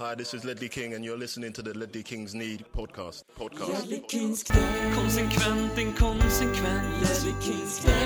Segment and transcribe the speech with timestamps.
[0.00, 3.24] Hi, this is Ledley King, and you're listening to the Ledley Kings Need podcast.
[3.38, 3.86] Podcast.
[4.94, 6.84] Konsekvent, inkonsekvent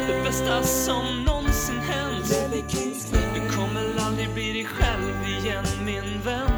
[0.07, 2.27] Det bästa som någonsin hänt
[3.35, 6.51] Du kommer aldrig bli dig själv igen min vän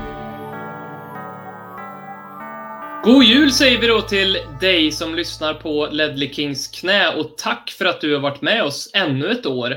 [3.05, 7.71] God jul säger vi då till dig som lyssnar på Ledley Kings knä och tack
[7.71, 9.77] för att du har varit med oss ännu ett år.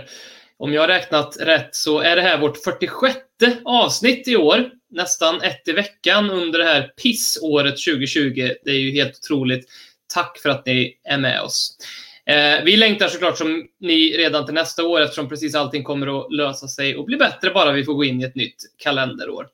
[0.57, 3.18] Om jag har räknat rätt så är det här vårt 46
[3.66, 4.79] avsnitt i år.
[4.91, 8.52] Nästan ett i veckan under det här pissåret 2020.
[8.63, 9.70] Det är ju helt otroligt.
[10.13, 11.77] Tack för att ni är med oss.
[12.25, 16.33] Eh, vi längtar såklart som ni redan till nästa år eftersom precis allting kommer att
[16.33, 19.47] lösa sig och bli bättre bara vi får gå in i ett nytt kalenderår.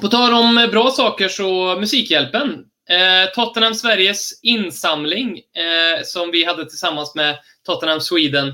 [0.00, 2.64] På tal om bra saker så Musikhjälpen.
[2.88, 8.52] Eh, Tottenham Sveriges insamling eh, som vi hade tillsammans med Tottenham Sweden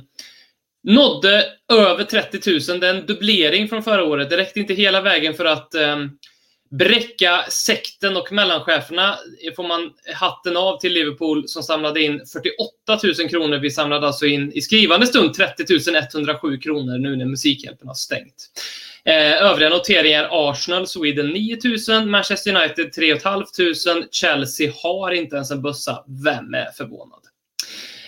[0.83, 2.81] nådde över 30 000.
[2.81, 4.31] Det är en dubblering från förra året.
[4.31, 5.97] Det räckte inte hela vägen för att eh,
[6.71, 9.19] bräcka sekten och mellancheferna
[9.57, 13.59] får man hatten av till Liverpool som samlade in 48 000 kronor.
[13.59, 15.65] Vi samlade alltså in i skrivande stund 30
[16.15, 18.49] 107 kronor nu när Musikhjälpen har stängt.
[19.05, 23.45] Eh, övriga noteringar Arsenal, Sweden 9000, Manchester United 3 500,
[24.11, 26.05] Chelsea har inte ens en bössa.
[26.25, 27.21] Vem är förvånad?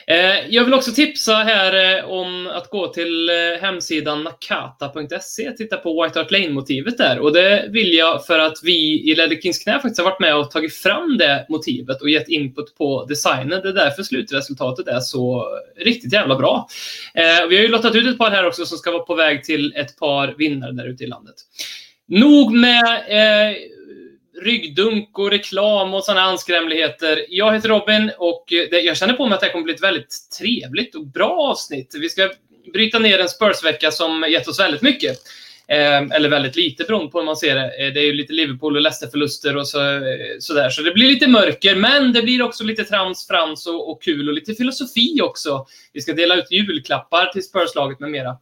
[0.06, 5.56] Eh, jag vill också tipsa här eh, om att gå till eh, hemsidan nakata.se och
[5.56, 7.18] titta på White Hart Lane-motivet där.
[7.18, 10.36] Och det vill jag för att vi i Ledder Kings knä faktiskt har varit med
[10.36, 13.60] och tagit fram det motivet och gett input på designen.
[13.62, 16.68] Det är därför slutresultatet är så riktigt jävla bra.
[17.48, 19.72] Vi har ju lottat ut ett par här också som ska vara på väg till
[19.76, 21.34] ett par vinnare där ute i landet.
[22.08, 23.56] Nog med eh,
[24.42, 27.24] ryggdunk och reklam och sådana anskrämligheter.
[27.28, 29.82] Jag heter Robin och eh, jag känner på mig att det här kommer bli ett
[29.82, 31.94] väldigt trevligt och bra avsnitt.
[32.00, 32.30] Vi ska
[32.72, 35.18] bryta ner en Spurs-vecka som gett oss väldigt mycket.
[35.68, 37.86] Eh, eller väldigt lite beroende på hur man ser det.
[37.86, 40.02] Eh, det är ju lite Liverpool och Leicester-förluster och så, eh,
[40.38, 40.70] sådär.
[40.70, 44.28] Så det blir lite mörker, men det blir också lite trams, frans och, och kul
[44.28, 45.66] och lite filosofi också.
[45.92, 48.36] Vi ska dela ut julklappar till Spurs-laget med mera.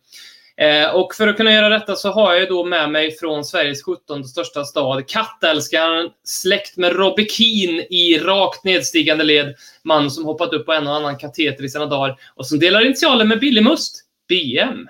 [0.57, 3.83] Eh, och för att kunna göra detta så har jag då med mig från Sveriges
[3.83, 9.55] 17 största stad, kattälskaren, släkt med Robbie Keane i rakt nedstigande led.
[9.85, 12.85] Man som hoppat upp på en och annan kateter i sina dagar och som delar
[12.85, 14.89] initialer med Billy Must, BM.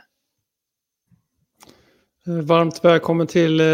[2.26, 3.64] Varmt välkommen till eh,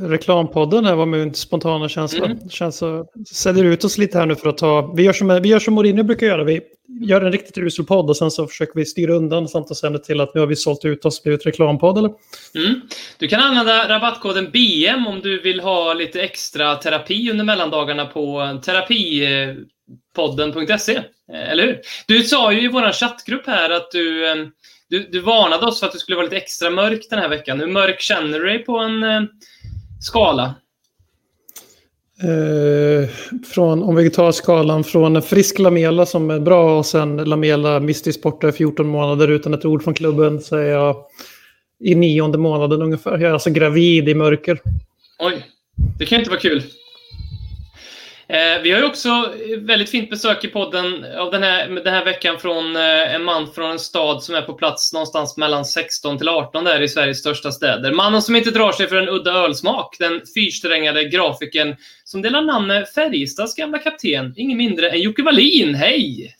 [0.00, 0.84] reklampodden.
[0.84, 2.24] Det var min spontana känsla.
[2.24, 2.48] Mm.
[2.48, 4.92] Känns så, säljer ut oss lite här nu för att ta...
[4.96, 6.44] Vi gör som, vi gör som Mourinho brukar göra.
[6.44, 6.60] Vi
[7.00, 10.02] gör en riktigt usel podd och sen så försöker vi styra undan samt och sen
[10.02, 11.98] till att nu har vi sålt ut oss och blivit reklampodd.
[11.98, 12.10] Eller?
[12.54, 12.80] Mm.
[13.18, 18.58] Du kan använda rabattkoden BM om du vill ha lite extra terapi under mellandagarna på
[18.64, 20.96] terapipodden.se.
[20.96, 21.80] Eh, eller hur?
[22.06, 24.36] Du sa ju i vår chattgrupp här att du eh,
[24.90, 27.60] du, du varnade oss för att det skulle vara lite extra mörkt den här veckan.
[27.60, 29.22] Hur mörk känner du dig på en eh,
[30.00, 30.54] skala?
[32.22, 33.08] Eh,
[33.54, 38.22] från, om vi tar skalan från frisk Lamela som är bra och sen Lamela mystisk
[38.22, 40.96] borta 14 månader utan ett ord från klubben så är jag
[41.80, 43.10] i nionde månaden ungefär.
[43.10, 44.60] Jag är alltså gravid i mörker.
[45.18, 45.46] Oj,
[45.98, 46.62] det kan inte vara kul.
[48.30, 52.04] Eh, vi har ju också väldigt fint besök i podden av den här, den här
[52.04, 56.18] veckan från eh, en man från en stad som är på plats någonstans mellan 16
[56.18, 57.92] till 18 där i Sveriges största städer.
[57.92, 59.96] Mannen som inte drar sig för en udda ölsmak.
[59.98, 64.34] Den fyrsträngade grafiken som delar namn med Färjestads gamla kapten.
[64.36, 65.74] Ingen mindre än Jocke Wallin.
[65.74, 66.36] Hej!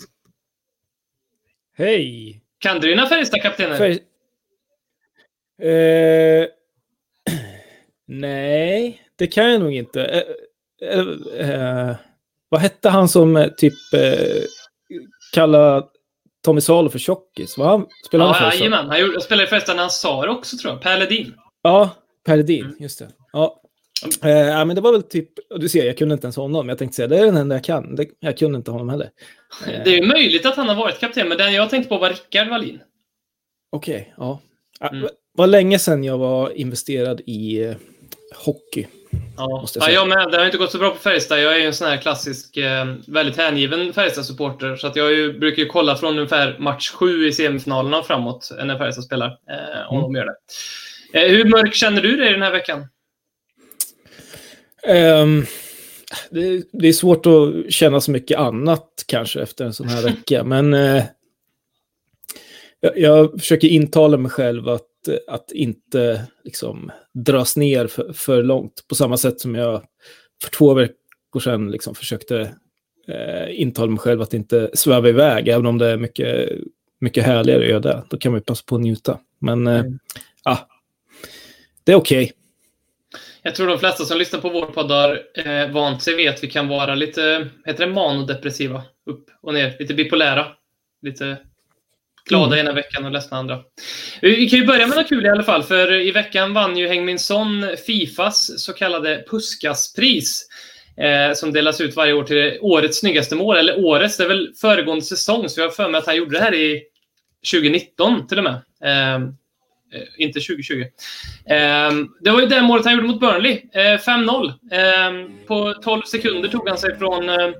[1.76, 2.40] Hej!
[2.58, 3.76] Kan du dina Färjestad-kaptener?
[3.76, 3.98] Färg...
[5.62, 6.46] Eh...
[8.06, 10.24] Nej, det kan jag nog inte.
[10.82, 10.98] Eh
[11.38, 11.96] eh, eh,
[12.48, 14.42] vad hette han som eh, typ eh,
[15.32, 15.86] kallade
[16.44, 17.58] Tommy Salo för tjockis?
[17.58, 18.88] Var han, spelade ja, han jajamän.
[18.88, 20.82] Han gjorde, spelade förresten Nassar också tror jag.
[20.82, 21.34] Per Ledin.
[21.62, 21.90] Ja,
[22.26, 22.64] Per Ledin.
[22.64, 22.76] Mm.
[22.78, 23.08] Just det.
[23.32, 23.60] Ja.
[24.22, 26.68] Eh, men det var väl typ, du ser, jag kunde inte ens honom.
[26.68, 27.96] Jag tänkte säga, det är den enda jag kan.
[27.96, 29.10] Det, jag kunde inte honom heller.
[29.84, 32.48] Det är möjligt att han har varit kapten, men den jag tänkte på var Rickard
[32.48, 32.80] Wallin.
[33.72, 34.40] Okej, okay, ja.
[34.92, 35.08] Mm.
[35.32, 37.76] var länge sedan jag var investerad i eh,
[38.44, 38.86] hockey.
[39.36, 40.28] Ja, ja jag med.
[40.30, 41.42] Det har inte gått så bra på Färjestad.
[41.42, 44.76] Jag är ju en sån här klassisk, eh, väldigt hängiven Färjestad-supporter.
[44.76, 48.50] Så att jag ju, brukar ju kolla från ungefär match sju i semifinalerna och framåt
[48.64, 49.26] när Färjestad spelar.
[49.26, 50.12] Eh, om mm.
[50.12, 50.36] de gör det.
[51.20, 52.86] Eh, hur mörk känner du dig den här veckan?
[54.88, 55.46] Um,
[56.30, 60.44] det, det, är svårt att känna så mycket annat kanske efter en sån här vecka.
[60.44, 61.04] men eh,
[62.80, 64.89] jag, jag försöker intala mig själv att
[65.26, 68.84] att inte liksom, dras ner för, för långt.
[68.88, 69.82] På samma sätt som jag
[70.42, 72.54] för två veckor sedan liksom, försökte
[73.08, 76.50] eh, intala mig själv att inte sväva iväg, även om det är mycket,
[77.00, 78.02] mycket härligare att göra det.
[78.10, 79.18] Då kan man ju passa på att njuta.
[79.38, 79.98] Men eh, mm.
[80.44, 80.68] ja,
[81.84, 82.24] det är okej.
[82.24, 82.36] Okay.
[83.42, 86.44] Jag tror de flesta som lyssnar på vår podd har eh, vant sig vid att
[86.44, 88.82] vi kan vara lite, heter det manodepressiva?
[89.06, 90.46] Upp och ner, lite bipolära.
[91.02, 91.38] Lite
[92.28, 92.58] glada mm.
[92.58, 93.58] ena veckan och ledsna andra.
[94.20, 96.88] Vi kan ju börja med något kul i alla fall, för i veckan vann ju
[96.88, 100.46] Häng Min Son Fifas så kallade Puskaspris.
[100.96, 104.52] Eh, som delas ut varje år till årets snyggaste mål, eller årets, det är väl
[104.60, 106.82] föregående säsong, så jag har för mig att han gjorde det här i
[107.52, 108.54] 2019 till och med.
[108.84, 109.20] Eh,
[109.92, 110.80] Eh, inte 2020.
[111.46, 111.90] Eh,
[112.20, 113.62] det var ju det målet han gjorde mot Burnley.
[113.72, 114.52] Eh, 5-0.
[114.70, 117.50] Ehm, på 12 sekunder tog han sig från eh,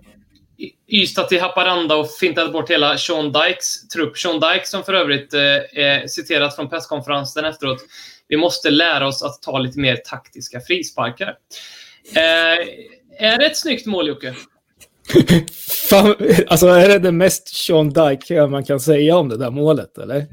[0.93, 4.19] Ystad till Haparanda och fintade bort hela Sean Dykes trupp.
[4.19, 7.79] Sean Dyke som för övrigt eh, citerat från presskonferensen efteråt.
[8.29, 11.35] Vi måste lära oss att ta lite mer taktiska frisparkar.
[12.15, 12.67] Eh,
[13.19, 14.35] är det ett snyggt mål, Jocke?
[15.91, 16.15] Fan,
[16.47, 20.27] alltså är det det mest Sean Dyke man kan säga om det där målet, eller?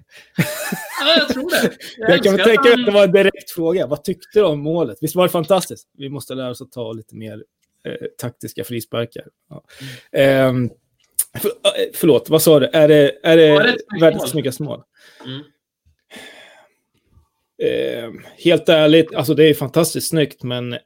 [1.01, 1.71] Ja, jag tror det.
[1.97, 3.87] Jag, jag kan tänka mig att det var en direkt fråga.
[3.87, 4.97] Vad tyckte du om målet?
[5.01, 5.87] Visst var det fantastiskt?
[5.97, 7.39] Vi måste lära oss att ta lite mer eh,
[8.17, 9.23] taktiska frisparkar.
[9.49, 9.63] Ja.
[10.11, 10.65] Mm.
[10.65, 10.71] Eh,
[11.41, 11.51] för,
[11.93, 12.65] förlåt, vad sa du?
[12.73, 14.83] Är det, är det, det världens snyggaste mål?
[15.25, 15.41] Mm.
[17.63, 20.77] Eh, helt ärligt, alltså det är fantastiskt snyggt, men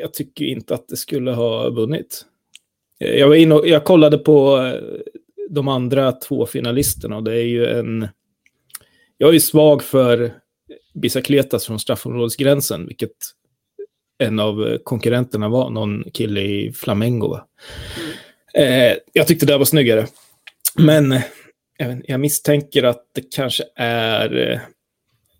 [0.00, 2.24] jag tycker inte att det skulle ha vunnit.
[2.98, 5.00] Jag, var inne och, jag kollade på eh,
[5.50, 8.08] de andra två finalisterna och det är ju en...
[9.16, 10.34] Jag är svag för
[10.94, 13.16] Bicicletas från straffområdesgränsen, vilket
[14.18, 17.28] en av konkurrenterna var, någon kille i Flamengo.
[17.28, 17.46] Va?
[18.54, 18.90] Mm.
[18.90, 20.06] Eh, jag tyckte det var snyggare.
[20.74, 21.20] Men
[21.76, 24.52] jag, jag misstänker att det kanske är...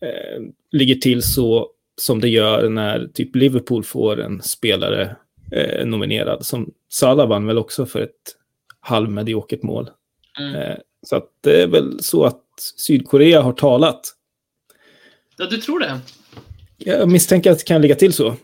[0.00, 0.42] Eh,
[0.72, 1.70] ligger till så
[2.00, 5.16] som det gör när typ Liverpool får en spelare
[5.52, 6.46] eh, nominerad.
[6.46, 8.36] Som Salah vann väl också för ett
[8.80, 9.90] halvmediokert mål.
[10.38, 10.54] Mm.
[10.54, 10.76] Eh,
[11.06, 12.44] så att det är väl så att
[12.76, 14.00] Sydkorea har talat.
[15.36, 16.00] Ja, du tror det?
[16.76, 18.36] Jag misstänker att det kan ligga till så.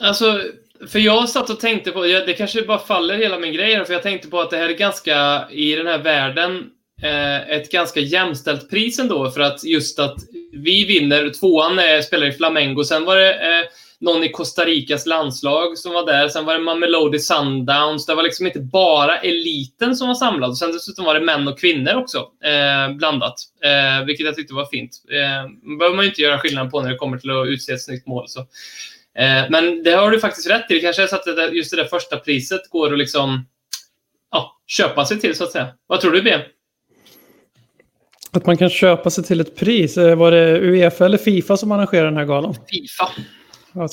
[0.00, 0.40] Alltså,
[0.88, 3.92] för jag satt och tänkte på, det kanske bara faller hela min grej här, för
[3.92, 6.64] jag tänkte på att det här är ganska, i den här världen,
[7.02, 10.16] eh, ett ganska jämställt pris ändå, för att just att
[10.52, 13.66] vi vinner, tvåan spelar i Flamengo, sen var det eh,
[14.00, 16.28] någon i Costa Ricas landslag som var där.
[16.28, 18.06] Sen var det Mamelodi Sundowns.
[18.06, 20.56] Det var liksom inte bara eliten som var samlad.
[20.56, 23.34] Sen dessutom var det män och kvinnor också eh, blandat.
[24.06, 24.90] Vilket jag tyckte var fint.
[25.10, 27.82] Eh, behöver man ju inte göra skillnad på när det kommer till att utse ett
[27.82, 28.28] snyggt mål.
[28.28, 28.46] Så.
[29.18, 30.74] Eh, men det har du faktiskt rätt i.
[30.74, 33.46] Det kanske är så att det där, just det där första priset går att liksom
[34.30, 35.68] ja, köpa sig till så att säga.
[35.86, 36.38] Vad tror du B?
[38.30, 39.96] Att man kan köpa sig till ett pris.
[39.96, 42.54] Eh, var det Uefa eller Fifa som arrangerar den här galan?
[42.70, 43.08] Fifa.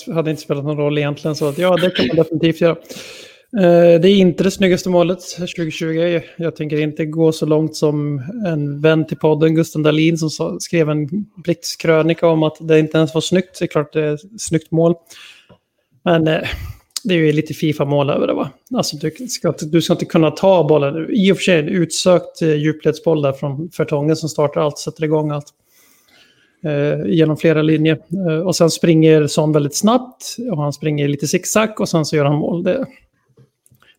[0.05, 2.75] Det hade inte spelat någon roll egentligen, så att, ja, det kan man definitivt göra.
[3.57, 6.21] Eh, det är inte det snyggaste målet 2020.
[6.37, 10.89] Jag tänker inte gå så långt som en vän till podden, Gusten Dahlin, som skrev
[10.89, 13.59] en blixtkrönika om att det inte ens var snyggt.
[13.59, 14.95] Det är klart det är ett snyggt mål.
[16.03, 16.47] Men eh,
[17.03, 18.49] det är ju lite Fifa-mål över det va?
[18.75, 21.07] Alltså du ska, du ska inte kunna ta bollen.
[21.09, 25.03] I och för sig en utsökt eh, djupledsboll där från Fertongen som startar allt, sätter
[25.03, 25.53] igång allt
[26.63, 27.99] eh, genom flera linjer.
[28.27, 32.15] Eh, och sen springer Son väldigt snabbt och han springer lite zigzag och sen så
[32.15, 32.63] gör han mål.
[32.63, 32.85] Det,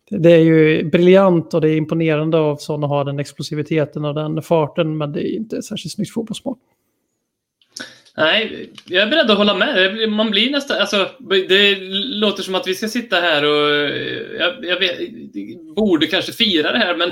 [0.09, 4.15] det är ju briljant och det är imponerande av Son att ha den explosiviteten och
[4.15, 6.57] den farten, men det är inte särskilt snyggt fotbollsmål.
[8.17, 10.09] Nej, jag är beredd att hålla med.
[10.09, 10.77] Man blir nästan...
[10.77, 11.09] Alltså,
[11.49, 13.89] det låter som att vi ska sitta här och...
[14.39, 14.99] Jag, jag vet,
[15.75, 17.11] borde kanske fira det här, men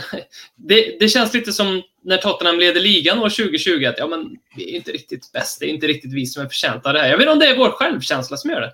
[0.55, 4.71] det, det, känns lite som när Tottenham leder ligan år 2020, att ja, men vi
[4.71, 5.59] är inte riktigt bäst.
[5.59, 7.09] Det är inte riktigt vi som är förtjänta av det här.
[7.09, 8.73] Jag vet inte om det är vår självkänsla som gör det.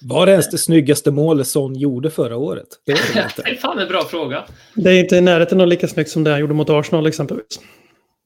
[0.00, 2.68] Var det ens det snyggaste målet Son gjorde förra året?
[2.86, 3.42] Det, var det, inte.
[3.44, 4.44] det är fan en bra fråga.
[4.74, 7.60] Det är inte i närheten av lika snyggt som det han gjorde mot Arsenal exempelvis.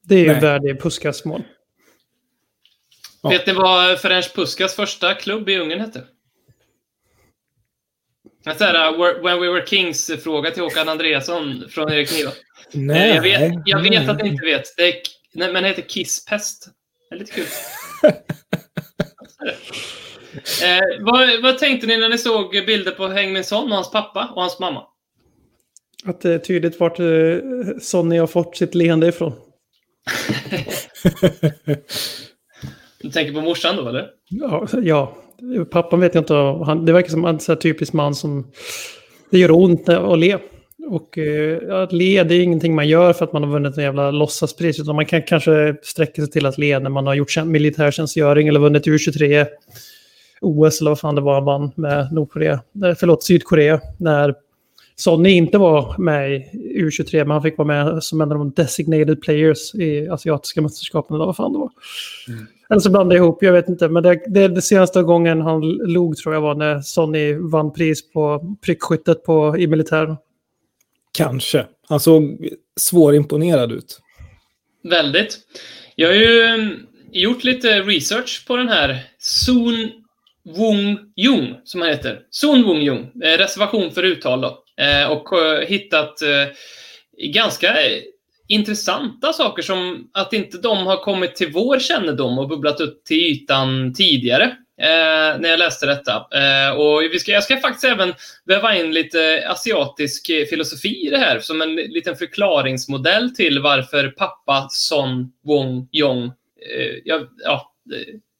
[0.03, 1.43] Det är ju värdig Puskas mål.
[3.23, 3.29] Ja.
[3.29, 6.03] Vet ni vad Ferenc Puskas första klubb i Ungern hette?
[8.45, 12.31] En sån här When We Were Kings-fråga till Håkan Andreasson från Erik Niva.
[12.71, 14.63] Nej, jag vet, jag vet att ni inte vet.
[14.77, 16.69] Det är, men det heter Kisspest.
[17.09, 17.45] Det är lite kul.
[20.63, 24.41] eh, vad, vad, tänkte ni när ni såg bilder på Hängminsson och hans pappa och
[24.41, 24.83] hans mamma?
[26.05, 27.05] Att det är tydligt vart eh,
[27.81, 29.33] Sonny har fått sitt leende ifrån.
[33.01, 34.07] Du tänker på morsan då, eller?
[34.29, 35.15] Ja, ja.
[35.71, 36.33] pappan vet jag inte.
[36.33, 38.51] Han, det verkar som en så typisk man som...
[39.31, 40.37] Det gör ont att le.
[40.87, 43.83] Och eh, att le, det är ingenting man gör för att man har vunnit en
[43.83, 44.79] jävla låtsaspris.
[44.79, 48.59] Utan man kan kanske sträcka sig till att le när man har gjort militärtjänstgöring eller
[48.59, 49.45] vunnit U23
[50.41, 52.59] OS eller vad fan det var han vann med Nordkorea.
[52.99, 53.81] Förlåt, Sydkorea.
[53.97, 54.35] När
[54.95, 58.51] Sonny inte var med i U23, men han fick vara med som en av de
[58.51, 61.71] designated players i asiatiska mästerskapen, eller vad fan det var.
[62.27, 62.47] Mm.
[62.69, 63.89] Eller så blandade jag ihop, jag vet inte.
[63.89, 68.11] Men det, det, det senaste gången han log tror jag var när Sonny vann pris
[68.11, 70.15] på prickskyttet på, i militären.
[71.11, 71.65] Kanske.
[71.87, 73.99] Han såg svårimponerad ut.
[74.83, 75.39] Väldigt.
[75.95, 76.75] Jag har ju mm,
[77.11, 79.89] gjort lite research på den här Sun
[80.43, 82.19] Wung Jung, som han heter.
[82.31, 83.11] Sun Wung Jung.
[83.23, 84.63] Eh, reservation för uttal då.
[84.83, 86.47] Eh, och eh, hittat eh,
[87.17, 88.01] ganska eh,
[88.47, 93.17] intressanta saker som att inte de har kommit till vår kännedom och bubblat upp till
[93.17, 94.55] ytan tidigare.
[94.81, 96.11] Eh, när jag läste detta.
[96.13, 98.13] Eh, och vi ska, jag ska faktiskt även
[98.45, 104.07] väva in lite asiatisk eh, filosofi i det här som en liten förklaringsmodell till varför
[104.07, 107.71] pappa Son Wong Yong, eh, ja, ja,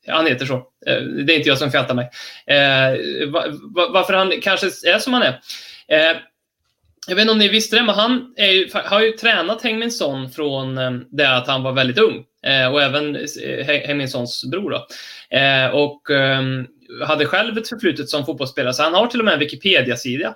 [0.08, 0.56] han heter så.
[0.56, 2.10] Eh, det är inte jag som fjattar mig.
[2.48, 3.30] Eh,
[3.94, 5.40] varför han kanske är som han är.
[5.88, 6.18] Eh,
[7.08, 10.32] jag vet inte om ni visste det, men han ju, har ju tränat Hengmin Son
[10.32, 10.76] från
[11.12, 12.24] det att han var väldigt ung.
[12.72, 14.72] Och även eh, Hengmin Sons bror.
[14.72, 14.88] Då.
[15.74, 16.68] Och ehm,
[17.06, 20.36] hade själv ett förflutet som fotbollsspelare, så han har till och med en Wikipedia-sida.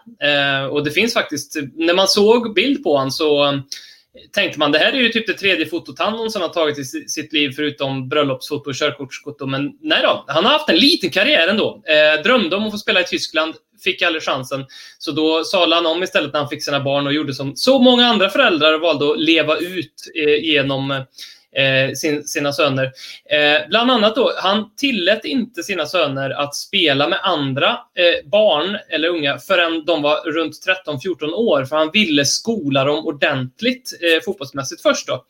[0.72, 3.62] Och det finns faktiskt, när man såg bild på honom så
[4.32, 6.86] tänkte man det här är ju typ det tredje fotot han någonsin har tagit i
[6.86, 9.46] sitt liv förutom bröllopsfoto och körkortsfoto.
[9.46, 11.84] Men nej då, han har haft en liten karriär ändå.
[11.88, 14.66] Eh, drömde om att få spela i Tyskland, fick aldrig chansen.
[14.98, 17.80] Så då sadlade han om istället när han fick sina barn och gjorde som så
[17.80, 21.02] många andra föräldrar och valde att leva ut eh, genom eh,
[21.58, 22.92] eh, sin, sina söner.
[23.30, 28.78] Eh, bland annat då, han tillät inte sina söner att spela med andra eh, barn
[28.90, 30.56] eller unga förrän de var runt
[30.88, 35.08] 13-14 år, för han ville skola dem ordentligt eh, fotbollsmässigt först.
[35.08, 35.26] Då.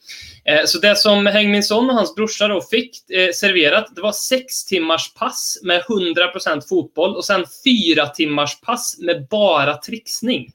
[0.45, 4.11] Eh, så det som Heng Son och hans brorsa då fick eh, serverat, det var
[4.11, 10.51] sex timmars pass med 100% fotboll och sen fyra timmars pass med bara trixning.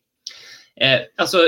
[0.81, 1.39] Eh, alltså,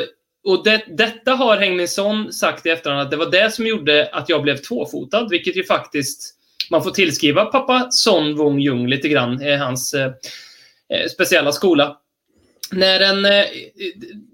[0.45, 4.29] och det, detta har Hengminsson sagt i efterhand att det var det som gjorde att
[4.29, 6.35] jag blev tvåfotad, vilket ju faktiskt
[6.71, 10.13] man får tillskriva pappa Son Wong Jung lite grann, i hans eh,
[10.89, 11.97] eh, speciella skola.
[12.73, 13.45] När, den, eh,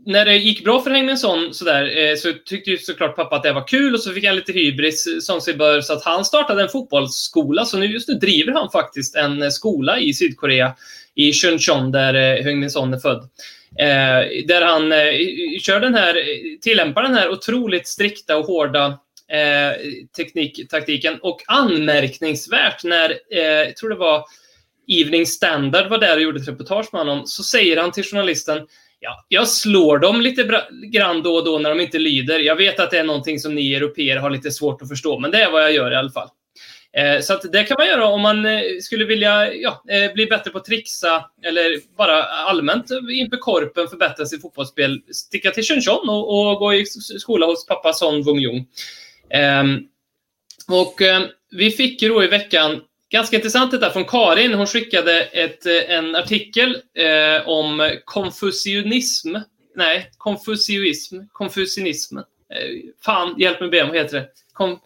[0.06, 3.52] när det gick bra för Hengminsson sådär, eh, så tyckte ju såklart pappa att det
[3.52, 6.24] var kul och så fick han lite hybris eh, som sig bör så att han
[6.24, 7.64] startade en fotbollsskola.
[7.64, 10.74] Så nu, just nu driver han faktiskt en skola i Sydkorea,
[11.14, 13.28] i Chuncheon, där eh, Min är född.
[13.78, 14.98] Eh, där han eh,
[15.60, 16.16] kör den här,
[16.60, 18.86] tillämpar den här otroligt strikta och hårda
[19.32, 19.72] eh,
[20.16, 21.18] teknik, taktiken.
[21.22, 24.24] Och anmärkningsvärt när, eh, jag tror det var
[24.88, 28.66] Evening Standard var där och gjorde ett reportage med honom, så säger han till journalisten
[29.00, 32.38] Ja, jag slår dem lite grann då och då när de inte lyder.
[32.38, 35.30] Jag vet att det är någonting som ni europeer har lite svårt att förstå, men
[35.30, 36.28] det är vad jag gör i alla fall.
[36.98, 40.50] Eh, så det kan man göra om man eh, skulle vilja ja, eh, bli bättre
[40.50, 45.02] på att trixa eller bara allmänt inför korpen förbättra sitt fotbollsspel.
[45.12, 46.86] Sticka till Shenzhen och, och gå i
[47.18, 48.66] skola hos pappa Son Wung Jung.
[49.30, 49.78] Ehm,
[50.68, 54.54] och eh, vi fick ju då i veckan Ganska intressant detta från Karin.
[54.54, 59.36] Hon skickade ett, eh, en artikel eh, om konfucianism.
[59.76, 61.16] Nej, konfucianism.
[61.32, 62.18] Konfucianism.
[62.18, 62.24] Eh,
[63.04, 64.28] fan, hjälp mig be vad heter det?
[64.52, 64.80] Kom.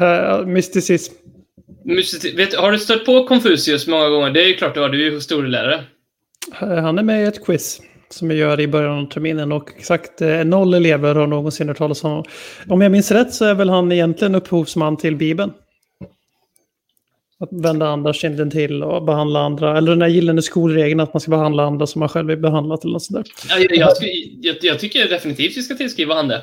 [0.00, 1.14] Uh, mysticism.
[1.84, 4.30] Mystici vet, har du stött på Konfucius många gånger?
[4.30, 5.84] Det är ju klart du har, du är ju historielärare.
[6.60, 7.80] Han är med i ett quiz
[8.14, 11.78] som jag gör i början av terminen och exakt eh, noll elever har någonsin hört
[11.78, 12.24] talas om.
[12.68, 15.52] Om jag minns rätt så är väl han egentligen upphovsman till Bibeln.
[17.40, 19.78] Att vända andra kinden till och behandla andra.
[19.78, 22.84] Eller den där gyllene skolregeln att man ska behandla andra som man själv är behandlat
[22.84, 23.24] eller något sådär.
[23.48, 23.92] Ja, jag, jag,
[24.40, 26.42] jag, jag tycker definitivt vi ska tillskriva han det.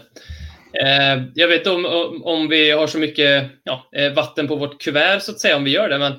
[0.74, 4.82] Eh, jag vet om, om, om vi har så mycket ja, eh, vatten på vårt
[4.82, 5.98] kuvert, så att säga, om vi gör det.
[5.98, 6.14] Men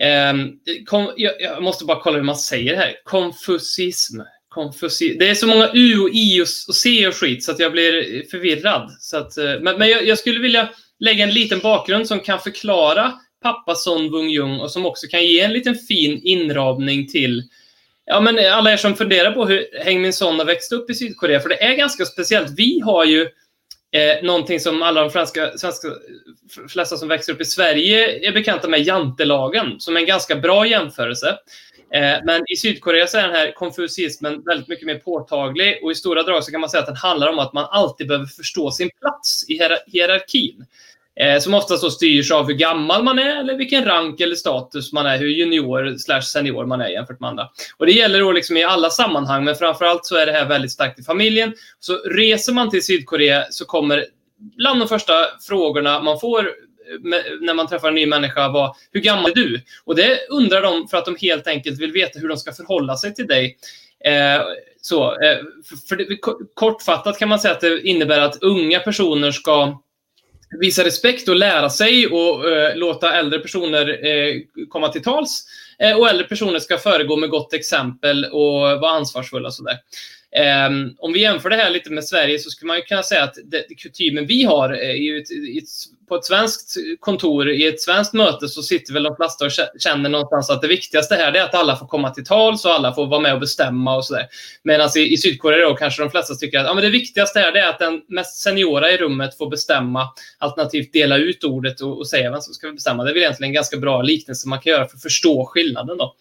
[0.00, 0.48] eh,
[0.86, 2.94] kom, jag, jag, måste bara kolla hur man säger det här.
[3.04, 4.20] Konfusism.
[4.48, 7.72] Konfusi det är så många U och I och, C och skit, så att jag
[7.72, 8.90] blir förvirrad.
[9.00, 10.68] Så att, eh, men men jag, jag, skulle vilja
[10.98, 15.26] lägga en liten bakgrund som kan förklara pappa Son Wung Jung och som också kan
[15.26, 17.42] ge en liten fin inramning till
[18.04, 20.94] Ja, men alla er som funderar på hur Heng Min Son har växt upp i
[20.94, 22.50] Sydkorea, för det är ganska speciellt.
[22.56, 23.28] Vi har ju
[23.94, 25.88] Eh, någonting som alla de franska, svenska,
[26.68, 30.66] flesta som växer upp i Sverige är bekanta med jantelagen, som är en ganska bra
[30.66, 31.38] jämförelse.
[31.94, 35.94] Eh, men i Sydkorea så är den här konfucismen väldigt mycket mer påtaglig och i
[35.94, 38.70] stora drag så kan man säga att den handlar om att man alltid behöver förstå
[38.70, 40.66] sin plats i hierarkin.
[41.20, 45.06] Eh, som oftast styrs av hur gammal man är eller vilken rank eller status man
[45.06, 47.48] är, hur junior slash senior man är jämfört med andra.
[47.76, 50.72] Och det gäller då liksom i alla sammanhang, men framförallt så är det här väldigt
[50.72, 51.54] starkt i familjen.
[51.80, 54.06] Så reser man till Sydkorea så kommer
[54.56, 55.12] bland de första
[55.48, 59.60] frågorna man får eh, när man träffar en ny människa vara hur gammal är du?
[59.84, 62.96] Och det undrar de för att de helt enkelt vill veta hur de ska förhålla
[62.96, 63.58] sig till dig
[64.04, 64.42] Eh,
[64.80, 66.18] så, eh, för, för det,
[66.54, 69.82] kortfattat kan man säga att det innebär att unga personer ska
[70.60, 75.46] visa respekt och lära sig och eh, låta äldre personer eh, komma till tals.
[75.78, 79.48] Eh, och äldre personer ska föregå med gott exempel och vara ansvarsfulla.
[79.48, 79.78] Och sådär.
[80.68, 83.22] Um, om vi jämför det här lite med Sverige så skulle man ju kunna säga
[83.22, 85.68] att det, det kutymen vi har eh, ett, ett,
[86.08, 90.08] på ett svenskt kontor, i ett svenskt möte, så sitter väl de flesta och känner
[90.08, 93.06] någonstans att det viktigaste här är att alla får komma till tals och alla får
[93.06, 94.26] vara med och bestämma och sådär.
[94.62, 97.56] Medan i, i Sydkorea då kanske de flesta tycker att ja, men det viktigaste här
[97.56, 100.08] är att den mest seniora i rummet får bestämma,
[100.38, 103.04] alternativt dela ut ordet och, och säga vem som ska bestämma.
[103.04, 105.98] Det är väl egentligen en ganska bra liknelse man kan göra för att förstå skillnaden.
[105.98, 106.14] Då.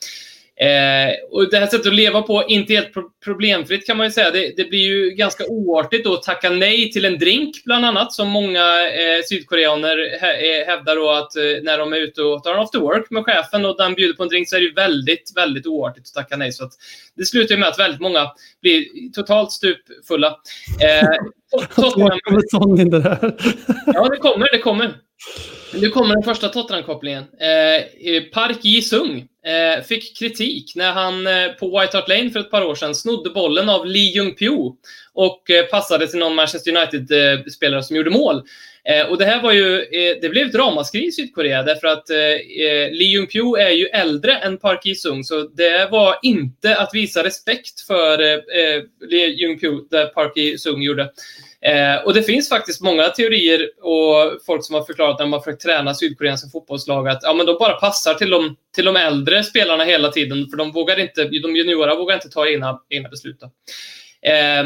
[0.62, 4.12] Eh, och det här sättet att leva på, inte helt pro problemfritt kan man ju
[4.12, 4.32] säga.
[4.32, 8.30] Det, det, blir ju ganska oartigt att tacka nej till en drink, bland annat, som
[8.30, 12.60] många eh, sydkoreaner hä hävdar då att eh, när de är ute och tar en
[12.60, 15.32] after work med chefen och den bjuder på en drink så är det ju väldigt,
[15.36, 16.52] väldigt oartigt att tacka nej.
[16.52, 16.72] Så att
[17.16, 18.28] det slutar med att väldigt många
[18.62, 20.28] blir totalt stupfulla.
[20.82, 21.10] Eh,
[21.76, 22.90] Tottenham...
[22.90, 23.18] det där.
[23.86, 24.94] ja, det kommer, det kommer.
[25.74, 27.24] Nu kommer den första Tottenham-kopplingen.
[27.24, 32.40] Eh, Park Ji-Sung eh, Eh, fick kritik när han eh, på White Hart Lane för
[32.40, 34.76] ett par år sedan snodde bollen av Lee Jung-Pyo
[35.14, 38.44] och eh, passade till någon Manchester United-spelare som gjorde mål.
[38.84, 42.10] Eh, och det här var ju, eh, det blev ett ramaskri i Sydkorea därför att
[42.10, 46.94] eh, eh, Lee Jung-Pyo är ju äldre än Park Ji-Sung så det var inte att
[46.94, 48.18] visa respekt för
[49.08, 51.10] Lee Jung-Pyo, det Park Ji-Sung gjorde.
[51.66, 55.62] Eh, och det finns faktiskt många teorier och folk som har förklarat när man försökt
[55.62, 59.84] träna sydkoreanska fotbollslag att ja, men de bara passar till de, till de äldre spelarna
[59.84, 63.44] hela tiden för de, vågar inte, de juniora vågar inte ta egna, egna beslut.
[64.22, 64.64] Eh,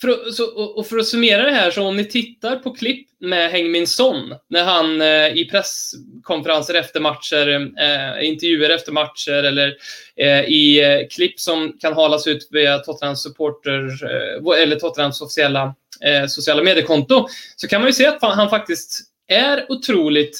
[0.00, 0.44] för, så,
[0.76, 4.34] och för att summera det här, så om ni tittar på klipp med Heng-Min Son
[4.48, 9.74] när han eh, i presskonferenser efter matcher, eh, intervjuer efter matcher eller
[10.16, 15.74] eh, i eh, klipp som kan halas ut via Tottenhams supporter eh, eller Tottenhams officiella
[16.04, 20.38] eh, sociala mediekonto, så kan man ju se att han faktiskt är otroligt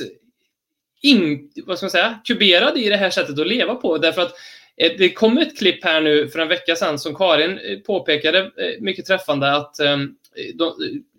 [1.03, 3.99] in, vad ska man säga, kuberad i det här sättet att leva på.
[3.99, 4.35] Därför att
[4.77, 8.39] Eh, det kom ett klipp här nu för en vecka sedan som Karin eh, påpekade
[8.39, 9.97] eh, mycket träffande att eh,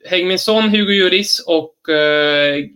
[0.09, 1.75] Heung-Min eh, Son, Hugo Juris och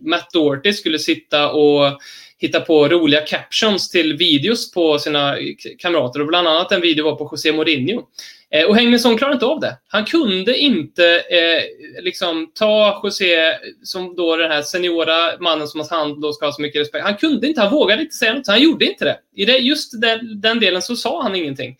[0.00, 1.98] Matt Doherty skulle sitta och
[2.38, 5.36] hitta på roliga captions till videos på sina
[5.78, 6.20] kamrater.
[6.20, 8.02] Och bland annat en video var på José Mourinho.
[8.50, 9.78] Eh, och Henningsson klarade inte av det.
[9.88, 15.90] Han kunde inte eh, liksom ta José, som då den här seniora mannen som hans
[15.90, 17.04] hand då ska ha så mycket respekt.
[17.04, 19.18] Han kunde inte, han vågade inte säga något, han gjorde inte det.
[19.36, 21.76] I det, just den, den delen så sa han ingenting.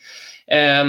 [0.47, 0.85] Eh,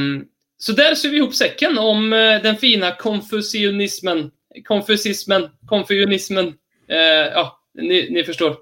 [0.57, 4.31] så där ser vi ihop säcken om eh, den fina konfucianismen.
[4.67, 6.47] Konfucismen, konfusionismen.
[6.89, 6.97] Eh,
[7.33, 8.55] ja, ni, ni förstår.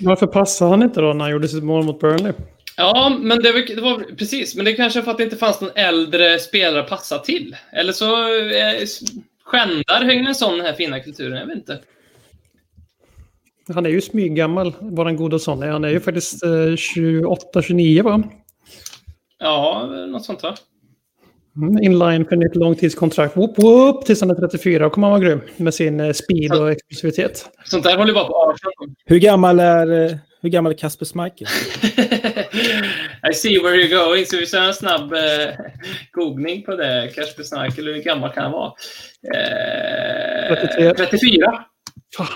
[0.00, 2.32] Varför passade han inte då när han gjorde sitt mål mot Burnley?
[2.80, 4.56] Ja, men det var, det var, precis.
[4.56, 7.56] Men det är kanske för att det inte fanns någon äldre spelare att passa till.
[7.72, 8.04] Eller så
[8.50, 8.86] eh,
[9.44, 11.38] skändar Högnesson den här fina kulturen.
[11.38, 11.78] Jag vet inte.
[13.74, 15.62] Han är ju smyggammal, våran goda son.
[15.62, 18.22] Han är ju faktiskt eh, 28-29 va?
[19.38, 20.54] Ja, något sånt va?
[21.56, 23.36] Mm, inline för nytt långtidskontrakt.
[23.36, 26.52] Whoop, whoop, tills han är 34 och kommer han vara grym med sin eh, speed
[26.52, 27.50] och explosivitet.
[27.64, 28.56] Sånt där håller bara på 18.
[29.04, 30.16] Hur gammal är, eh,
[30.48, 31.46] hur gammal är Kasper Schmeichel?
[33.30, 34.26] I see where you're going.
[34.26, 35.54] Så vi kör en snabb eh,
[36.12, 37.12] googling på det.
[37.14, 38.72] Kasper Schmeichel, hur gammal kan han vara?
[39.34, 41.64] Eh, 34.
[42.16, 42.26] Fan.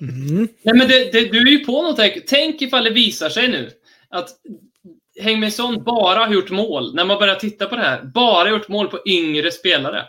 [0.00, 0.48] Mm.
[0.62, 2.00] Nej, men det, det, du är ju på något.
[2.26, 3.70] Tänk ifall det visar sig nu
[4.10, 4.28] att
[5.20, 8.88] Hengmingsson bara har gjort mål, när man börjar titta på det här, bara gjort mål
[8.88, 10.04] på yngre spelare.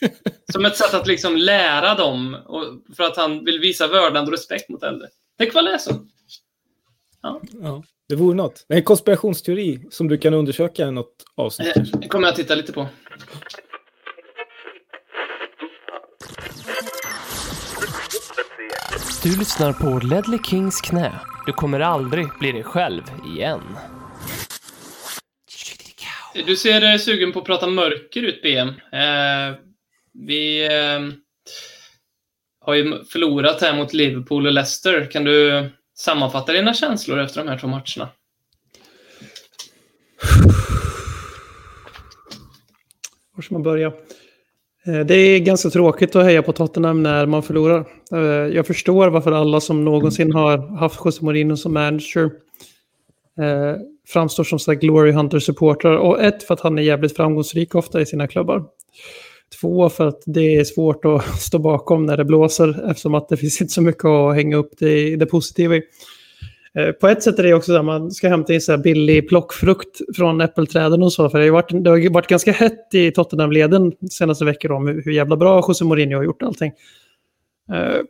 [0.52, 2.64] Som ett sätt att liksom lära dem, och
[2.96, 5.08] för att han vill visa vördnad och respekt mot äldre.
[5.38, 6.06] Tänk vad det är så.
[7.22, 7.40] Ja.
[7.62, 7.82] ja.
[8.08, 8.64] det vore något.
[8.68, 11.76] En konspirationsteori som du kan undersöka i något avsnitt.
[11.76, 12.88] Eh, det kommer jag att titta lite på.
[19.22, 21.12] Du lyssnar på Ledley Kings knä.
[21.46, 23.02] Du kommer aldrig bli dig själv
[23.36, 23.60] igen.
[26.46, 28.68] Du ser eh, sugen på att prata mörker ut, BM.
[28.68, 29.56] Eh,
[30.12, 31.00] vi eh,
[32.62, 35.10] har ju förlorat här mot Liverpool och Leicester.
[35.10, 38.08] Kan du sammanfatta dina känslor efter de här två matcherna?
[43.36, 43.86] Var ska man börja?
[44.86, 47.84] Eh, det är ganska tråkigt att heja på Tottenham när man förlorar.
[48.12, 52.30] Eh, jag förstår varför alla som någonsin har haft José Mourinho som manager
[53.38, 55.96] eh, framstår som Glory Hunter-supportrar.
[55.96, 58.64] Och ett, för att han är jävligt framgångsrik ofta i sina klubbar.
[59.60, 63.36] Två, för att det är svårt att stå bakom när det blåser eftersom att det
[63.36, 65.82] finns inte så mycket att hänga upp det, det positiva i.
[66.74, 69.28] Eh, på ett sätt är det också att man ska hämta in så här billig
[69.28, 71.30] plockfrukt från äppelträden och så.
[71.30, 75.12] För det har, varit, det har varit ganska hett i Tottenham-leden senaste veckor om hur
[75.12, 76.72] jävla bra José Mourinho har gjort allting.
[77.72, 78.00] Eh,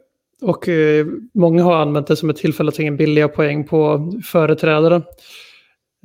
[0.43, 4.13] och eh, många har använt det som ett tillfälle att ta in billiga poäng på
[4.25, 5.03] företrädare.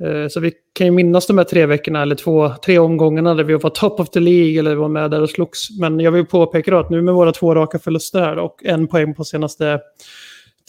[0.04, 3.44] Eh, så vi kan ju minnas de här tre veckorna eller två, tre omgångarna där
[3.44, 5.78] vi var top of the League eller var med där och slogs.
[5.80, 8.88] Men jag vill påpeka då att nu med våra två raka förluster här och en
[8.88, 9.80] poäng på senaste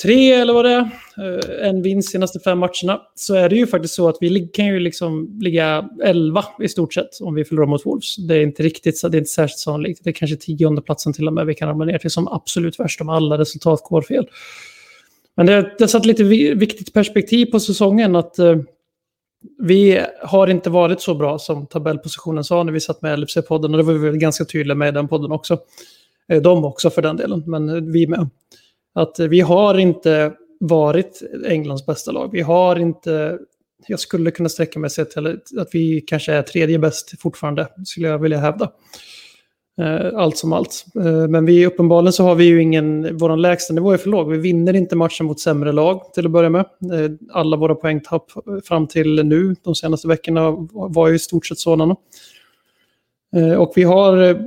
[0.02, 3.68] tre eller vad det är, eh, en vinst senaste fem matcherna, så är det ju
[3.68, 7.68] faktiskt så att vi kan ju liksom ligga elva i stort sett om vi förlorar
[7.68, 8.16] mot Wolves.
[8.16, 10.04] Det är inte riktigt, det är inte särskilt sannolikt.
[10.04, 12.80] Det är kanske tionde platsen till och med vi kan ramla ner till som absolut
[12.80, 14.28] värst om alla resultat går fel.
[15.36, 18.56] Men det, det satt lite viktigt perspektiv på säsongen att eh,
[19.58, 23.78] vi har inte varit så bra som tabellpositionen sa när vi satt med LFC-podden och
[23.78, 25.60] det var vi väl ganska tydliga med i den podden också.
[26.30, 28.30] Eh, de också för den delen, men eh, vi med.
[28.96, 32.32] Att eh, vi har inte varit Englands bästa lag.
[32.32, 33.40] Vi har inte,
[33.88, 38.20] jag skulle kunna sträcka mig till att vi kanske är tredje bäst fortfarande, skulle jag
[38.20, 38.72] vilja hävda.
[39.80, 40.86] Eh, allt som allt.
[40.96, 44.32] Eh, men vi uppenbarligen så har vi ju ingen, vår lägsta nivå är för låg.
[44.32, 46.66] Vi vinner inte matchen mot sämre lag till att börja med.
[46.94, 48.32] Eh, alla våra poängtapp
[48.64, 51.96] fram till nu, de senaste veckorna, var ju i stort sett sådana.
[53.58, 54.40] Och vi har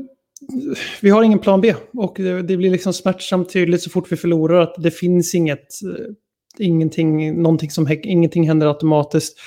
[1.00, 1.74] vi har ingen plan B.
[1.92, 5.66] Och det, det, blir liksom smärtsamt tydligt så fort vi förlorar att det finns inget,
[6.58, 9.38] ingenting, någonting som, ingenting händer automatiskt.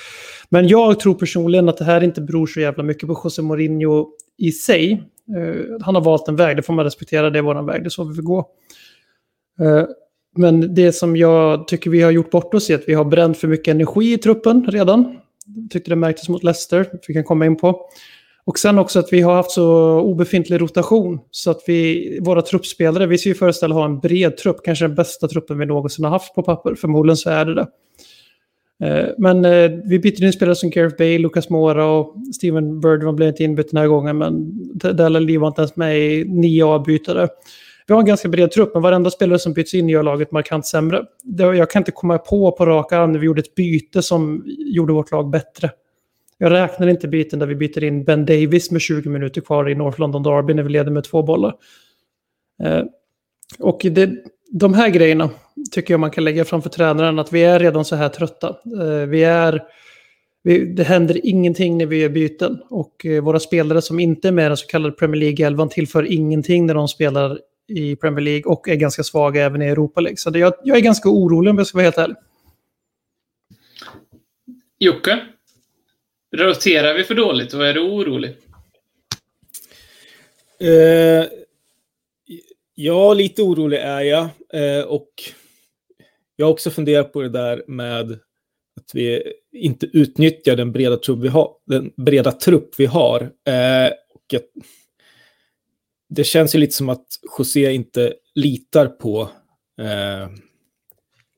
[0.48, 4.06] Men jag tror personligen att det här inte beror så jävla mycket på José Mourinho
[4.38, 5.02] i sig.
[5.36, 7.88] Eh, han har valt en väg, det får man respektera, det är vår väg, det
[7.88, 8.38] är så vi vill gå.
[9.60, 9.84] Eh,
[10.36, 13.38] men det som jag tycker vi har gjort bort oss är att vi har bränt
[13.38, 15.16] för mycket energi i truppen redan.
[15.46, 17.88] Jag tyckte det märktes mot Leicester, vi kan komma in på.
[18.46, 21.20] Och sen också att vi har haft så obefintlig rotation.
[21.30, 24.56] Så att vi, våra truppspelare, vi ska ju föreställa ha en bred trupp.
[24.64, 26.74] Kanske den bästa truppen vi någonsin har haft på papper.
[26.74, 27.66] Förmodligen så är det det.
[28.84, 33.16] Eh, men eh, vi byter in spelare som Gareth Bale, Lucas Mora och Steven Birdman
[33.16, 34.18] blev inte inbytt den här gången.
[34.18, 37.28] Men Della Lee var inte ens med i nio avbytare.
[37.86, 40.66] Vi har en ganska bred trupp, men varenda spelare som byts in gör laget markant
[40.66, 41.04] sämre.
[41.38, 44.92] Jag kan inte komma på på rak arm när vi gjorde ett byte som gjorde
[44.92, 45.70] vårt lag bättre.
[46.38, 49.74] Jag räknar inte byten där vi byter in Ben Davis med 20 minuter kvar i
[49.74, 51.54] North London Derby när vi leder med två bollar.
[52.62, 52.82] Eh,
[53.58, 54.10] och det,
[54.50, 55.30] de här grejerna
[55.70, 58.48] tycker jag man kan lägga framför tränaren, att vi är redan så här trötta.
[58.48, 59.62] Eh, vi är,
[60.42, 62.62] vi, det händer ingenting när vi gör byten.
[62.68, 66.12] Och eh, våra spelare som inte är med i den så kallade Premier League-elvan tillför
[66.12, 67.38] ingenting när de spelar
[67.68, 70.16] i Premier League och är ganska svaga även i Europa League.
[70.16, 72.16] Så det, jag, jag är ganska orolig om jag ska vara helt ärlig.
[74.78, 75.26] Jocke?
[76.36, 78.36] Roterar vi för dåligt och är du orolig?
[80.62, 81.24] Uh,
[82.74, 84.28] ja, lite orolig är jag.
[84.54, 85.08] Uh, och
[86.36, 88.12] jag har också funderat på det där med
[88.80, 91.50] att vi inte utnyttjar den breda trupp vi har.
[91.66, 93.20] Den breda trupp vi har.
[93.22, 94.46] Eh, och att
[96.08, 97.06] det känns ju lite som att
[97.38, 99.20] José inte litar på
[99.80, 100.30] eh,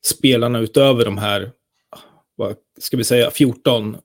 [0.07, 1.53] spelarna utöver de här,
[2.37, 3.97] vad ska vi säga, 14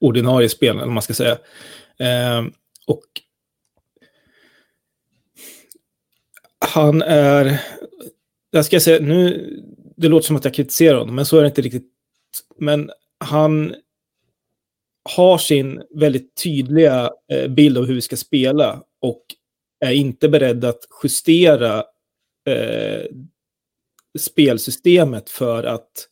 [0.00, 1.38] ordinarie spelarna, om man ska säga.
[1.98, 2.46] Eh,
[2.86, 3.04] och
[6.74, 7.60] han är,
[8.50, 9.50] jag ska säga, nu,
[9.98, 11.88] det låter som att jag kritiserar honom, men så är det inte riktigt.
[12.58, 13.74] Men han
[15.16, 19.22] har sin väldigt tydliga eh, bild av hur vi ska spela och
[19.80, 21.84] är inte beredd att justera
[22.48, 23.04] eh,
[24.18, 26.08] spelsystemet för att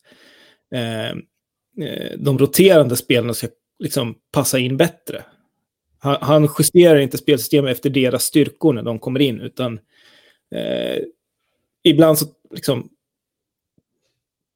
[0.73, 3.47] eh, eh de roterande spelarna ska
[3.79, 5.23] liksom passa in bättre.
[5.99, 9.79] Han, han justerar inte spelsystemet efter deras styrkor när de kommer in, utan
[10.55, 11.03] eh,
[11.83, 12.89] ibland så liksom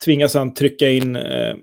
[0.05, 1.55] tvingas han trycka in eh,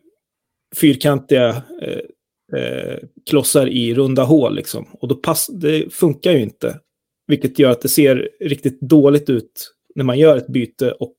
[0.76, 2.98] fyrkantiga eh, eh,
[3.30, 4.54] klossar i runda hål.
[4.54, 4.86] Liksom.
[4.92, 6.80] Och då pass, det funkar ju inte.
[7.26, 10.92] Vilket gör att det ser riktigt dåligt ut när man gör ett byte.
[10.92, 11.16] Och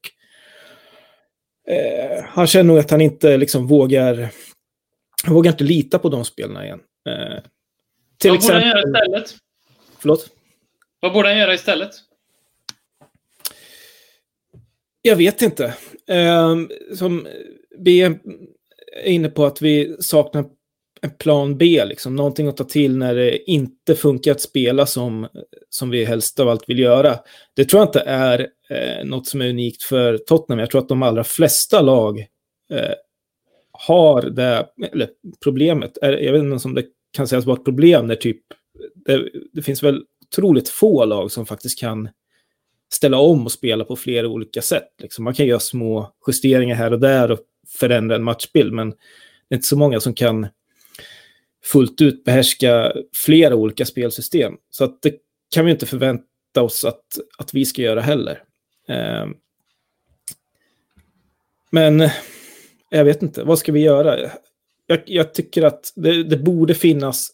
[1.67, 4.29] eh, han känner nog att han inte liksom vågar
[5.25, 6.79] jag vågar inte lita på de spelarna igen.
[7.09, 7.43] Eh,
[8.17, 8.61] till Vad exempel...
[8.61, 9.35] borde han göra istället?
[9.99, 10.29] Förlåt?
[10.99, 11.91] Vad borde han göra istället?
[15.01, 15.73] Jag vet inte.
[16.07, 16.55] Eh,
[16.95, 17.27] som
[17.79, 18.19] B är
[19.05, 20.45] inne på att vi saknar
[21.01, 22.15] en plan B, liksom.
[22.15, 25.27] någonting att ta till när det inte funkar att spela som,
[25.69, 27.19] som vi helst av allt vill göra.
[27.55, 30.59] Det tror jag inte är eh, något som är unikt för Tottenham.
[30.59, 32.19] Jag tror att de allra flesta lag
[32.73, 32.93] eh,
[33.71, 35.09] har det, eller
[35.43, 38.41] problemet, är, jag vet inte om det kan sägas vara ett problem när typ,
[39.05, 42.09] det, det, finns väl otroligt få lag som faktiskt kan
[42.93, 44.89] ställa om och spela på flera olika sätt.
[45.01, 45.23] Liksom.
[45.23, 48.73] Man kan göra små justeringar här och där och förändra en matchbild.
[48.73, 48.95] Men det
[49.49, 50.47] är inte så många som kan
[51.63, 54.53] fullt ut behärska flera olika spelsystem.
[54.69, 55.15] Så att det
[55.53, 57.03] kan vi inte förvänta oss att,
[57.37, 58.43] att vi ska göra heller.
[58.87, 59.29] Ehm.
[59.29, 59.35] Eh,
[61.71, 62.09] men
[62.89, 64.29] jag vet inte, vad ska vi göra?
[64.87, 67.31] Jag, jag tycker att det, det, borde finnas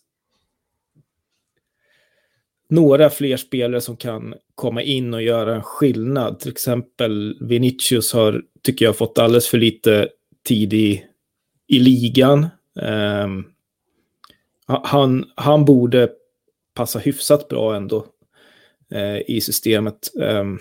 [2.75, 6.39] några fler spelare som kan komma in och göra en skillnad.
[6.39, 10.09] Till exempel Vinicius har, tycker jag, fått alldeles för lite
[10.47, 11.05] tid i,
[11.67, 12.47] i ligan.
[13.23, 13.45] Um,
[14.65, 16.09] han, han borde
[16.73, 18.05] passa hyfsat bra ändå
[18.95, 20.11] uh, i systemet.
[20.15, 20.59] Um,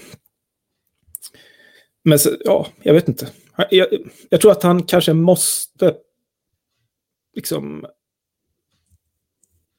[2.02, 3.28] men så, ja, jag vet inte.
[3.70, 3.88] Jag,
[4.28, 5.94] jag, tror att han kanske måste
[7.34, 7.86] liksom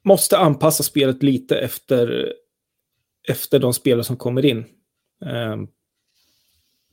[0.06, 2.34] måste anpassa spelet lite efter,
[3.28, 4.66] efter de spelare som kommer in.
[5.26, 5.56] Eh,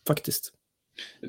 [0.06, 0.52] faktiskt.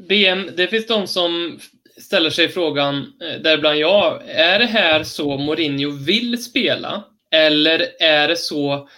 [0.09, 1.59] BM, det finns de som
[1.97, 7.03] ställer sig frågan, eh, däribland jag, är det här så Mourinho vill spela?
[7.31, 8.89] Eller är det så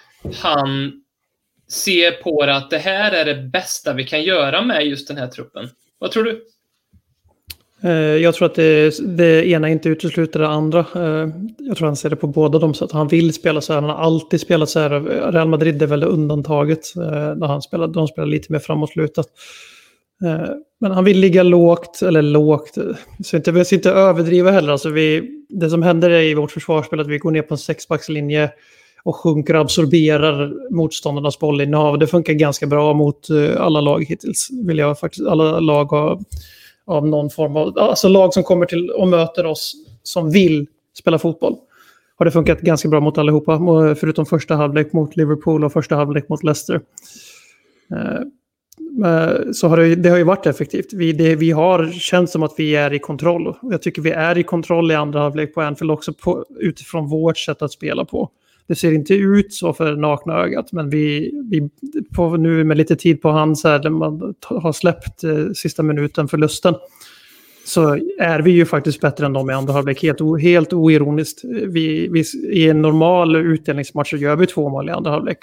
[0.41, 1.03] han
[1.67, 5.17] ser på det att det här är det bästa vi kan göra med just den
[5.17, 5.69] här truppen?
[5.99, 6.45] Vad tror du?
[7.85, 10.79] Eh, jag tror att det, det, ena inte utesluter det andra.
[10.79, 12.91] Eh, jag tror han ser det på båda de sätt.
[12.91, 13.81] Han vill spela så här.
[13.81, 14.89] Han har alltid spelat så här.
[15.31, 16.95] Real Madrid är väl undantaget.
[16.95, 19.27] Eh, när han spelar, de spelar lite mer framåtlutat.
[20.81, 22.77] Men han vill ligga lågt, eller lågt.
[23.23, 24.71] Så inte, vi ska inte överdriva heller.
[24.71, 27.57] Alltså vi, det som händer i vårt försvarsspel är att vi går ner på en
[27.57, 28.49] sexbackslinje
[29.03, 31.99] och sjunker och absorberar motståndarnas bollinnehav.
[31.99, 34.49] Det funkar ganska bra mot alla lag hittills.
[34.65, 36.19] Vill jag faktiskt, alla lag har
[36.85, 40.67] av någon form av, alltså lag som kommer till och möter oss som vill
[40.97, 41.55] spela fotboll.
[42.17, 43.59] Har det funkat ganska bra mot allihopa,
[43.99, 46.81] förutom första halvlek mot Liverpool och första halvlek mot Leicester.
[47.91, 48.21] Eh,
[49.11, 50.93] eh, så har det, det har ju varit effektivt.
[50.93, 53.55] Vi, det, vi har känt som att vi är i kontroll.
[53.61, 57.37] Jag tycker vi är i kontroll i andra halvlek på Anfield också på, utifrån vårt
[57.37, 58.29] sätt att spela på.
[58.67, 61.69] Det ser inte ut så för nakna ögat, men vi, vi
[62.15, 65.83] på, nu med lite tid på hand, så här, där man har släppt eh, sista
[65.83, 66.75] minuten förlusten,
[67.65, 70.01] så är vi ju faktiskt bättre än de i andra halvlek.
[70.03, 71.41] Helt, helt oironiskt.
[71.43, 75.37] Vi, vi, I en normal utdelningsmatch så gör vi två mål i andra halvlek.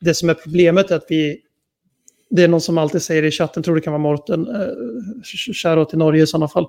[0.00, 1.40] Det som är problemet är att vi...
[2.30, 4.66] Det är någon som alltid säger i chatten, tror det kan vara Morten, eh,
[5.54, 6.66] shoutout till Norge i sådana fall,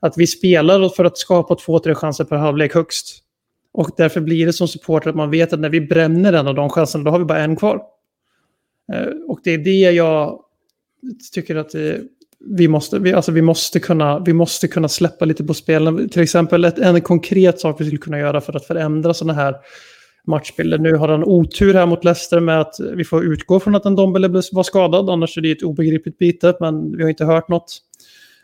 [0.00, 3.24] att vi spelar för att skapa två, tre chanser per halvlek högst.
[3.72, 6.54] Och därför blir det som supporter att man vet att när vi bränner en av
[6.54, 7.82] de chanserna, då har vi bara en kvar.
[8.92, 10.40] Eh, och det är det jag
[11.34, 11.92] tycker att eh,
[12.46, 16.08] vi måste, vi, alltså vi måste, kunna, vi måste kunna släppa lite på spelen.
[16.08, 19.54] Till exempel ett, en konkret sak vi skulle kunna göra för att förändra sådana här
[20.26, 20.78] matchbilder.
[20.78, 23.96] Nu har han otur här mot Leicester med att vi får utgå från att en
[23.96, 27.82] Dombele var skadad, annars är det ett obegripligt byte, men vi har inte hört något.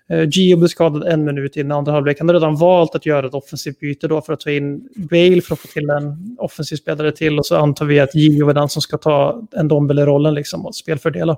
[0.09, 2.19] Eh, Gio blev skadad en minut innan andra halvlek.
[2.19, 5.41] Han har redan valt att göra ett offensivt byte då för att ta in Bale
[5.41, 7.39] för att få till en offensiv spelare till.
[7.39, 10.75] Och så antar vi att Gio är den som ska ta en Dombele-rollen liksom och
[10.75, 11.37] spelfördela.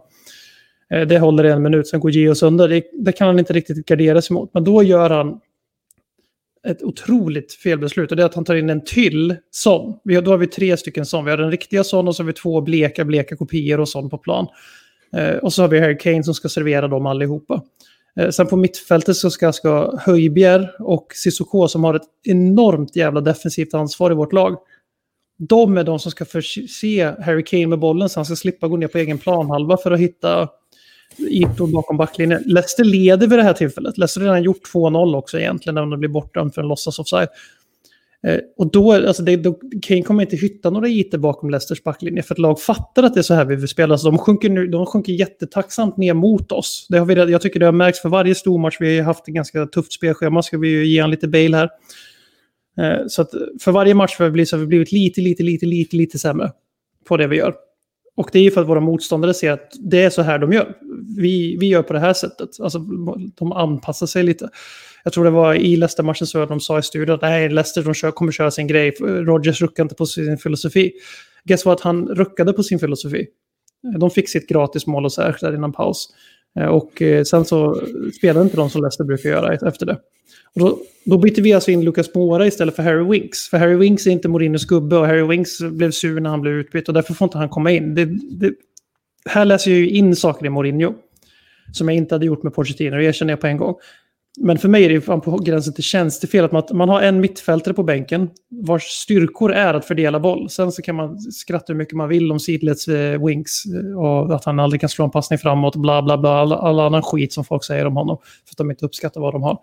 [0.90, 2.68] Eh, det håller i en minut, sen går Gio sönder.
[2.68, 4.54] Det, det kan han inte riktigt gardera sig mot.
[4.54, 5.40] Men då gör han
[6.66, 8.10] ett otroligt felbeslut.
[8.10, 9.98] Och det är att han tar in en till sån.
[10.04, 11.24] Vi har, då har vi tre stycken sån.
[11.24, 14.10] Vi har den riktiga sån och så har vi två bleka, bleka kopior och sån
[14.10, 14.46] på plan.
[15.16, 17.62] Eh, och så har vi Harry Kane som ska servera dem allihopa.
[18.18, 23.20] Eh, sen på mittfältet så ska, ska Höjbjer och Sissoko som har ett enormt jävla
[23.20, 24.56] defensivt ansvar i vårt lag.
[25.38, 28.76] De är de som ska förse Harry Kane med bollen så han ska slippa gå
[28.76, 30.48] ner på egen planhalva för att hitta
[31.18, 32.42] ytor bakom backlinjen.
[32.46, 33.98] Leicester leder vid det här tillfället.
[33.98, 37.28] Leicester har redan gjort 2-0 också egentligen när de blir bortdömd för en låtsas offside.
[38.26, 42.22] Eh, och då, alltså det, då, Kane kommer inte hitta några ytor bakom Leicesters backlinje
[42.22, 43.98] för att lag fattar att det är så här vi vill spela.
[43.98, 46.86] Så de sjunker, nu, de sjunker jättetacksamt ner mot oss.
[46.88, 48.76] Det har vi, jag tycker det har märkts för varje stormatch.
[48.80, 50.42] Vi har haft ett ganska tufft spelschema.
[50.42, 51.68] Ska vi ju ge en lite bail här.
[52.78, 55.42] Eh, så att för varje match har vi blivit, så har vi blivit lite, lite,
[55.42, 56.52] lite, lite, lite sämre
[57.08, 57.54] på det vi gör.
[58.16, 60.52] Och det är ju för att våra motståndare ser att det är så här de
[60.52, 60.76] gör.
[61.16, 62.48] Vi, vi gör på det här sättet.
[62.60, 62.78] Alltså,
[63.34, 64.48] de anpassar sig lite.
[65.04, 67.94] Jag tror det var i Leicester-matchen så de sa i studion att nej, Leicester de
[67.94, 68.90] kör, kommer köra sin grej.
[69.00, 70.92] Rogers ruckar inte på sin filosofi.
[71.44, 71.80] Guess what?
[71.80, 73.26] Han ruckade på sin filosofi.
[73.98, 76.08] De fick sitt gratismål och så där innan paus.
[76.58, 77.82] Eh, och eh, sen så
[78.18, 79.98] spelade inte de som Leicester brukar göra e-, efter det.
[80.54, 83.48] Och då, då bytte vi alltså in Lucas Moura istället för Harry Winks.
[83.48, 86.54] För Harry Winks är inte Mourinhos gubbe och Harry Winks blev sur när han blev
[86.54, 87.94] utbytt och därför får inte han komma in.
[87.94, 88.54] Det, det,
[89.24, 90.94] här läser jag ju in saker i Mourinho
[91.72, 93.74] som jag inte hade gjort med Pochettino, det erkänner jag på en gång.
[94.40, 97.20] Men för mig är det fan på gränsen till tjänstefel att man, man har en
[97.20, 100.50] mittfältare på bänken vars styrkor är att fördela boll.
[100.50, 104.34] Sen så kan man skratta hur mycket man vill om sidleds eh, wings eh, och
[104.34, 107.32] att han aldrig kan slå en passning framåt, bla bla bla, all, all annan skit
[107.32, 109.58] som folk säger om honom för att de inte uppskattar vad de har.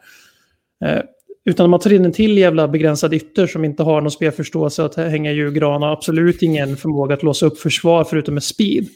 [0.85, 1.01] Eh,
[1.45, 4.95] utan man tar in en till jävla begränsad ytter som inte har någon spelförståelse att
[4.95, 8.87] hänga i julgran och absolut ingen förmåga att låsa upp försvar förutom med speed.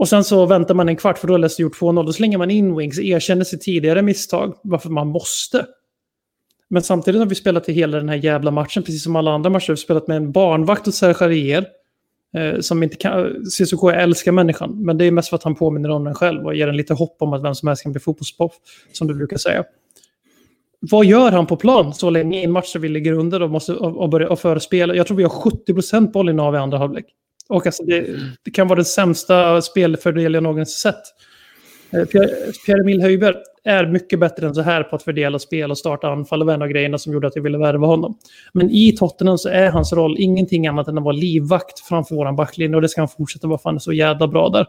[0.00, 2.06] Och sen så väntar man en kvart för då har Leicester gjort 2-0.
[2.06, 5.66] Då slänger man in Wings, erkänner sitt tidigare misstag, varför man måste.
[6.70, 9.50] Men samtidigt har vi spelat i hela den här jävla matchen, precis som alla andra
[9.50, 9.66] matcher.
[9.66, 11.64] Vi har spelat med en barnvakt och Serge
[12.36, 13.46] eh, som inte kan...
[13.46, 16.54] Cissoko älskar människan, men det är mest för att han påminner om den själv och
[16.54, 18.52] ger en lite hopp om att vem som helst kan bli fotbollsproff,
[18.92, 19.64] som du brukar säga.
[20.80, 23.50] Vad gör han på plan så länge i en match där vi ligger under och
[23.50, 24.94] måste och, och börja och förespela?
[24.94, 27.06] Jag tror vi har 70% bollinnehav i andra halvlek.
[27.50, 28.06] Och alltså det,
[28.42, 31.02] det, kan vara den sämsta spelfördel jag någonsin sett.
[31.92, 32.04] Eh,
[32.66, 36.42] Pierre-Emil Höjberg är mycket bättre än så här på att fördela spel och starta anfall
[36.42, 38.18] och vända en av grejerna som gjorde att jag ville värva honom.
[38.52, 42.32] Men i Tottenham så är hans roll ingenting annat än att vara livvakt framför vår
[42.32, 44.66] backlinje och det ska han fortsätta vara, för han är så jävla bra där.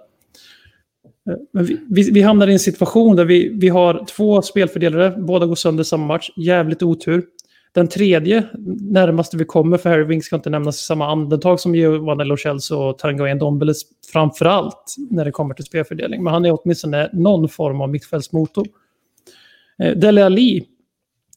[1.29, 5.13] Eh, men vi, vi, vi hamnar i en situation där vi, vi har två spelfördelare,
[5.17, 7.23] båda går sönder samma match, jävligt otur.
[7.73, 8.43] Den tredje,
[8.81, 12.37] närmaste vi kommer, för Harry Wing ska inte nämnas i samma andetag som Giovanni Lo
[12.37, 13.73] Celso och Tango Ndombele
[14.11, 16.23] framför allt när det kommer till spelfördelning.
[16.23, 18.67] Men han är åtminstone någon form av mittfältsmotor.
[19.79, 20.65] Eh, Dele Ali,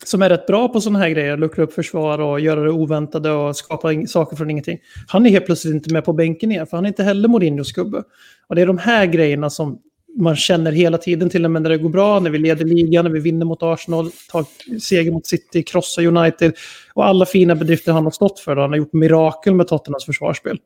[0.05, 3.31] som är rätt bra på sådana här grejer, luckra upp försvar och göra det oväntade
[3.31, 4.79] och skapa saker från ingenting.
[5.09, 7.73] Han är helt plötsligt inte med på bänken igen, för han är inte heller Mourinhos
[7.73, 8.03] gubbe.
[8.47, 9.79] Och det är de här grejerna som
[10.16, 13.05] man känner hela tiden till och med när det går bra, när vi leder ligan,
[13.05, 14.44] när vi vinner mot Arsenal, tar
[14.81, 16.53] seger mot City, krossar United
[16.94, 18.57] och alla fina bedrifter han har stått för.
[18.57, 18.62] Då.
[18.62, 20.59] Han har gjort mirakel med Tottenhams försvarsspel.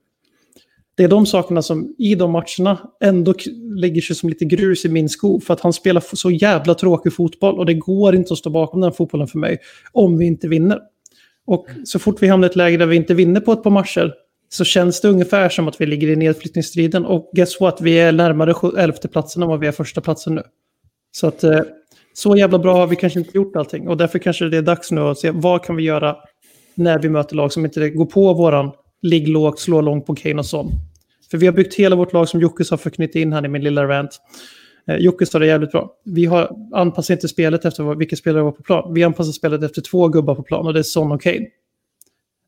[0.96, 3.34] Det är de sakerna som i de matcherna ändå
[3.76, 7.12] lägger sig som lite grus i min sko för att han spelar så jävla tråkig
[7.12, 9.58] fotboll och det går inte att stå bakom den fotbollen för mig
[9.92, 10.78] om vi inte vinner.
[11.46, 13.70] Och så fort vi hamnar i ett läge där vi inte vinner på ett par
[13.70, 14.14] matcher
[14.48, 17.04] så känns det ungefär som att vi ligger i nedflyttningsstriden.
[17.04, 20.42] Och guess what, vi är närmare elfte platsen än vad vi är första platsen nu.
[21.12, 21.60] Så att eh,
[22.14, 23.88] så jävla bra har vi kanske inte gjort allting.
[23.88, 26.16] Och därför kanske det är dags nu att se vad kan vi göra
[26.74, 28.70] när vi möter lag som inte går på våran
[29.02, 30.72] ligg lågt, slå långt på Kane och sånt.
[31.30, 33.64] För vi har byggt hela vårt lag som Jocke har förknytt in här i min
[33.64, 34.10] lilla rant.
[34.88, 35.90] Eh, Jocke sa det jävligt bra.
[36.04, 38.94] Vi har anpassat inte spelet efter vilka spelare var på plan.
[38.94, 41.46] Vi anpassar spelet efter två gubbar på plan och det är Son och Kane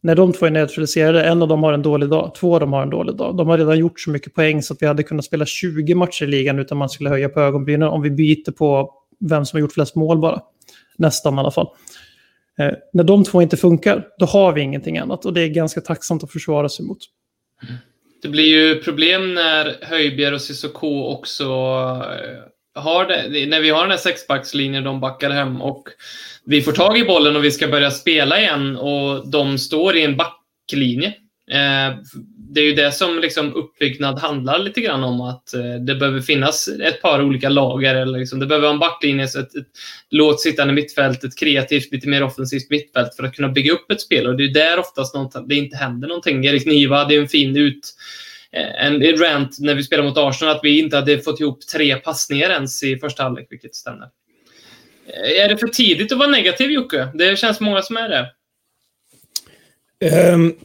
[0.00, 2.72] när de två är neutraliserade, en av dem har en dålig dag, två av dem
[2.72, 3.36] har en dålig dag.
[3.36, 6.24] De har redan gjort så mycket poäng så att vi hade kunnat spela 20 matcher
[6.24, 9.60] i ligan utan man skulle höja på ögonbrynen om vi byter på vem som har
[9.60, 10.40] gjort flest mål bara.
[10.98, 11.68] Nästan i alla fall.
[12.58, 15.80] Eh, när de två inte funkar, då har vi ingenting annat och det är ganska
[15.80, 16.98] tacksamt att försvara sig mot.
[18.22, 23.82] Det blir ju problem när Höjbjer och Cissoko också eh, har det, när vi har
[23.82, 25.88] den här sexbackslinjen, de backar hem och
[26.44, 30.04] vi får tag i bollen och vi ska börja spela igen och de står i
[30.04, 31.14] en backlinje.
[31.50, 31.96] Eh,
[32.54, 36.20] det är ju det som liksom uppbyggnad handlar lite grann om, att eh, det behöver
[36.20, 37.94] finnas ett par olika lager.
[37.94, 39.66] Eller liksom, det behöver vara en backlinje, så ett, ett
[40.10, 44.00] lågt sittande mittfält, ett kreativt, lite mer offensivt mittfält för att kunna bygga upp ett
[44.00, 44.26] spel.
[44.26, 45.14] Och det är där oftast
[45.48, 46.44] det inte händer någonting.
[46.44, 47.94] Erik Niva hade en fin ut
[48.52, 51.96] eh, en rant när vi spelade mot Arsenal att vi inte hade fått ihop tre
[51.96, 54.06] passningar ens i första halvlek, vilket stämmer.
[55.14, 57.08] Är det för tidigt att vara negativ, Jocke?
[57.14, 58.32] Det känns många som är det.
[60.32, 60.58] Um,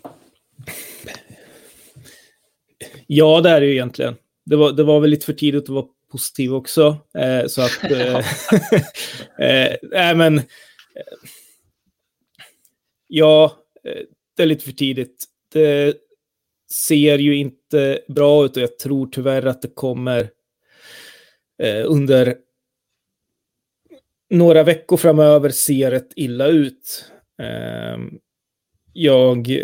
[3.07, 4.15] ja, det är det ju egentligen.
[4.45, 6.97] Det var, det var väl lite för tidigt att vara positiv också.
[7.17, 7.83] Eh, så att...
[9.39, 9.71] eh,
[10.09, 10.37] eh, men...
[10.37, 10.43] Eh,
[13.07, 14.01] ja, eh,
[14.37, 15.25] det är lite för tidigt.
[15.53, 15.95] Det
[16.71, 20.29] ser ju inte bra ut och jag tror tyvärr att det kommer
[21.63, 22.35] eh, under
[24.29, 27.11] några veckor framöver ser rätt illa ut.
[27.41, 28.19] Ehm,
[28.93, 29.59] jag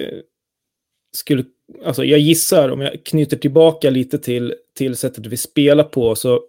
[1.11, 1.43] skulle,
[1.85, 6.41] alltså jag gissar, om jag knyter tillbaka lite till, till sättet vi spelar på, så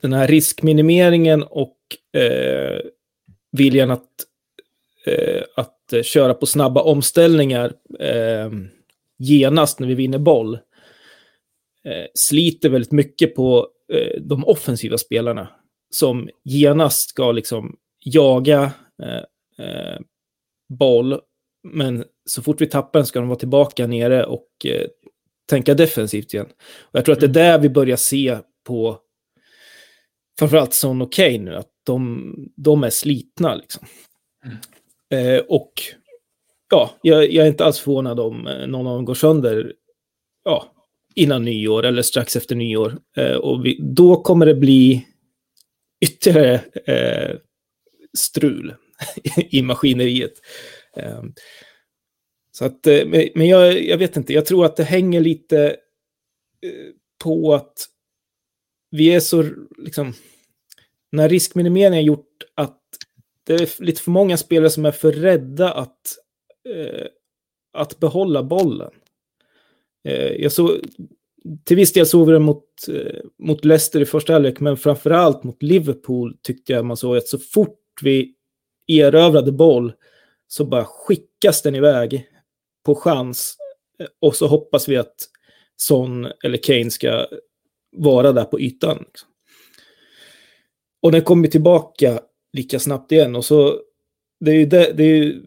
[0.00, 1.76] den här riskminimeringen och
[2.20, 2.80] eh,
[3.52, 4.08] viljan att,
[5.06, 8.50] eh, att köra på snabba omställningar eh,
[9.18, 10.54] genast när vi vinner boll
[11.84, 15.48] eh, sliter väldigt mycket på eh, de offensiva spelarna
[15.96, 19.98] som genast ska liksom jaga eh, eh,
[20.68, 21.20] boll.
[21.68, 24.86] Men så fort vi tappar den ska de vara tillbaka nere och eh,
[25.48, 26.46] tänka defensivt igen.
[26.80, 28.98] Och jag tror att det är där vi börjar se på
[30.38, 33.54] framförallt Son och Kane nu, att de, de är slitna.
[33.54, 33.86] Liksom.
[34.44, 35.36] Mm.
[35.36, 35.72] Eh, och
[36.70, 39.72] ja, jag, jag, är inte alls förvånad om eh, någon av dem går sönder
[40.44, 40.72] ja,
[41.14, 42.98] innan nyår eller strax efter nyår.
[43.16, 45.06] Eh, och vi, då kommer det bli
[46.02, 46.54] ytterligare
[46.86, 47.36] eh,
[48.18, 48.74] strul
[49.36, 50.32] i maskineriet.
[50.96, 51.22] Eh,
[52.52, 55.66] så att, eh, men jag, jag vet inte, jag tror att det hänger lite
[56.66, 56.94] eh,
[57.24, 57.88] på att
[58.90, 59.44] vi är så,
[59.78, 60.12] liksom,
[61.12, 62.78] när riskminimeringen har gjort att
[63.44, 66.00] det är lite för många spelare som är för rädda att,
[66.68, 67.06] eh,
[67.72, 68.90] att behålla bollen.
[70.04, 70.70] Eh, jag såg,
[71.64, 75.44] till viss del såg vi det mot, eh, mot Leicester i första halvlek, men framförallt
[75.44, 78.34] mot Liverpool tyckte jag man såg att så fort vi
[78.86, 79.92] erövrade boll
[80.46, 82.26] så bara skickas den iväg
[82.84, 83.56] på chans
[83.98, 85.14] eh, och så hoppas vi att
[85.76, 87.26] Son eller Kane ska
[87.96, 88.98] vara där på ytan.
[89.06, 89.28] Liksom.
[91.02, 92.20] Och den kommer tillbaka
[92.52, 93.80] lika snabbt igen och så
[94.40, 95.42] det är ju, det, det är ju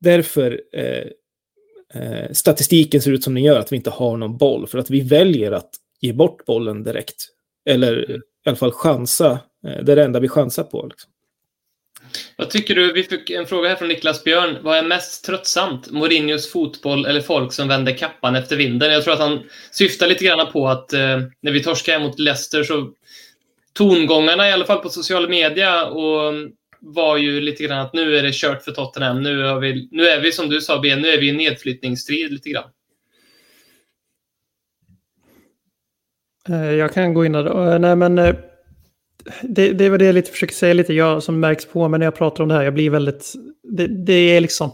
[0.00, 1.06] därför eh,
[1.94, 4.66] eh, statistiken ser ut som den gör, att vi inte har någon boll.
[4.66, 5.70] För att vi väljer att
[6.00, 7.28] ge bort bollen direkt.
[7.68, 9.30] Eller i alla fall chansa.
[9.66, 10.86] Eh, det är det enda vi chansar på.
[10.86, 11.10] Liksom.
[12.36, 12.92] Vad tycker du?
[12.92, 14.58] Vi fick en fråga här från Niklas Björn.
[14.62, 15.90] Vad är mest tröttsamt?
[15.90, 18.92] Mourinhos fotboll eller folk som vänder kappan efter vinden?
[18.92, 22.64] Jag tror att han syftar lite grann på att eh, när vi torskade mot Leicester
[22.64, 22.90] så
[23.72, 26.34] tongångarna i alla fall på social media och
[26.94, 29.22] var ju lite grann att nu är det kört för Tottenham.
[29.22, 32.32] Nu, är vi, nu är vi som du sa, Ben, nu är vi i nedflyttningsstrid
[32.32, 32.70] lite grann.
[36.48, 37.72] Eh, jag kan gå in där.
[37.72, 38.34] Eh, nej, men eh,
[39.42, 42.06] det, det var det jag lite försöker säga lite, jag som märks på mig när
[42.06, 42.64] jag pratar om det här.
[42.64, 43.32] Jag blir väldigt...
[43.62, 44.70] Det, det är liksom...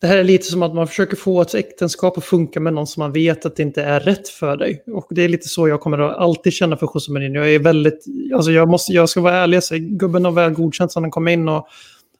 [0.00, 2.86] Det här är lite som att man försöker få ett äktenskap att funka med någon
[2.86, 4.84] som man vet att det inte är rätt för dig.
[4.86, 7.40] Och det är lite så jag kommer att alltid känna för José Mourinho.
[7.40, 10.92] Jag är väldigt, alltså jag, måste, jag ska vara ärlig, så gubben har väl godkänt
[10.92, 11.68] sedan han kom in och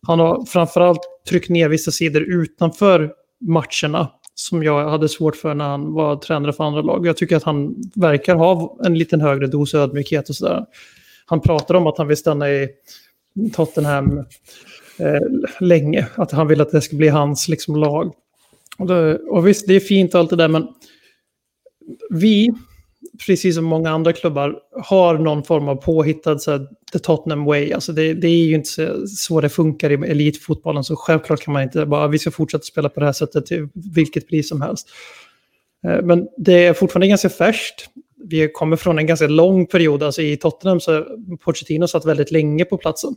[0.07, 5.69] han har framförallt tryckt ner vissa sidor utanför matcherna som jag hade svårt för när
[5.69, 7.07] han var tränare för andra lag.
[7.07, 10.65] Jag tycker att han verkar ha en liten högre dos ödmjukhet och sådär.
[11.27, 12.69] Han pratar om att han vill stanna i
[13.55, 14.25] Tottenham
[14.99, 15.21] eh,
[15.61, 16.07] länge.
[16.15, 18.15] Att han vill att det ska bli hans liksom, lag.
[18.79, 20.69] Och, det, och visst, det är fint och allt det där, men
[22.11, 22.53] vi,
[23.27, 27.73] precis som många andra klubbar, har någon form av påhittad så här, the Tottenham way.
[27.73, 31.55] Alltså det, det är ju inte så, så det funkar i elitfotbollen, så självklart kan
[31.55, 34.49] man inte bara, ah, vi ska fortsätta spela på det här sättet till vilket pris
[34.49, 34.89] som helst.
[35.87, 37.89] Eh, men det är fortfarande ganska färskt.
[38.29, 41.05] Vi kommer från en ganska lång period, alltså i Tottenham så
[41.45, 43.15] Pochettino satt väldigt länge på platsen.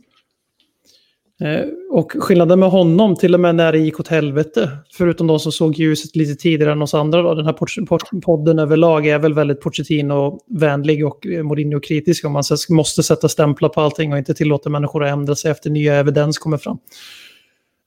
[1.40, 5.40] Eh, och skillnaden med honom, till och med när det gick åt helvete, förutom de
[5.40, 9.34] som såg ljuset lite tidigare än oss andra, då, den här podden överlag är väl
[9.34, 14.70] väldigt Pochettino-vänlig och eh, Mourinho-kritisk om man måste sätta stämplar på allting och inte tillåta
[14.70, 16.78] människor att ändra sig efter nya evidens kommer fram.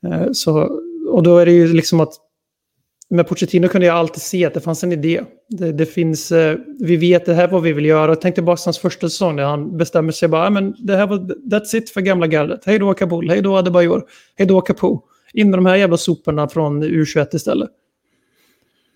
[0.07, 0.79] Eh, så,
[1.09, 2.13] och då är det ju liksom att
[3.13, 5.21] med Pochettino kunde jag alltid se att det fanns en idé.
[5.49, 8.11] Det, det finns, eh, vi vet det här vad vi vill göra.
[8.11, 11.17] Jag tänkte bara hans första säsong där han bestämmer sig bara, men det här var,
[11.51, 12.61] that's it för gamla gardet.
[12.65, 14.03] Hej då Kabul, hej då Adebayor,
[14.35, 15.01] hej då Capo.
[15.33, 17.69] In med de här jävla soporna från U21 istället.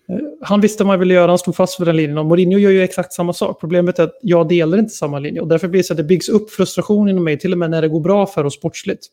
[0.08, 2.18] Eh, han visste vad han ville göra, han stod fast vid den linjen.
[2.18, 3.60] Och Mourinho gör ju exakt samma sak.
[3.60, 5.40] Problemet är att jag delar inte samma linje.
[5.40, 7.70] Och därför blir det så att det byggs upp frustration inom mig, till och med
[7.70, 9.06] när det går bra för oss sportsligt.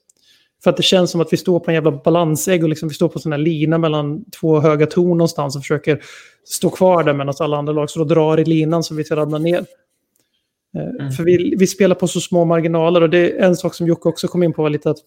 [0.63, 2.95] För att det känns som att vi står på en jävla balansägg och liksom vi
[2.95, 6.01] står på en sån här lina mellan två höga torn någonstans och försöker
[6.45, 9.15] stå kvar där medan alla andra lag så då drar i linan så vi ska
[9.15, 9.65] ramla ner.
[10.77, 11.11] Eh, mm.
[11.11, 14.09] För vi, vi spelar på så små marginaler och det är en sak som Jocke
[14.09, 14.97] också kom in på var lite att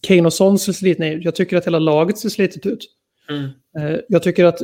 [0.00, 1.24] Kane och Son ser slitna ut.
[1.24, 2.86] Jag tycker att hela laget ser slitet ut.
[3.30, 3.44] Mm.
[3.78, 4.58] Eh, jag tycker att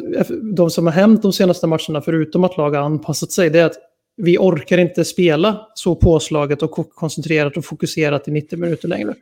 [0.56, 3.66] de som har hänt de senaste matcherna, förutom att lag har anpassat sig, det är
[3.66, 3.76] att
[4.16, 9.14] vi orkar inte spela så påslaget och koncentrerat och fokuserat i 90 minuter längre.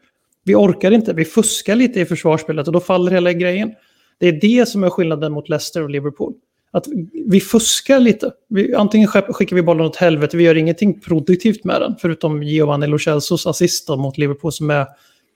[0.45, 3.73] Vi orkar inte, vi fuskar lite i försvarsspelet och då faller hela grejen.
[4.19, 6.35] Det är det som är skillnaden mot Leicester och Liverpool.
[6.71, 6.87] Att
[7.27, 8.33] vi fuskar lite.
[8.49, 11.95] Vi, antingen skickar vi bollen åt helvete, vi gör ingenting produktivt med den.
[12.01, 14.87] Förutom Giovanni Lo Celsos assist mot Liverpool som är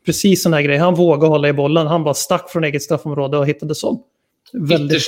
[0.06, 0.76] precis sån här grej.
[0.76, 4.02] Han vågar hålla i bollen, han bara stack från eget straffområde och hittade som.
[4.52, 5.02] Väldigt,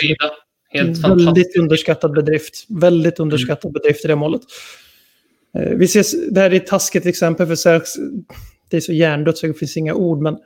[0.73, 2.67] Helt väldigt underskattad bedrift.
[2.69, 3.27] Väldigt mm.
[3.27, 3.73] underskattad mm.
[3.73, 4.41] bedrift i det målet.
[5.59, 7.55] Eh, vi ser, det här är ett taskigt exempel för
[8.71, 10.23] det är så hjärndött så det finns inga ord.
[10.23, 10.39] Men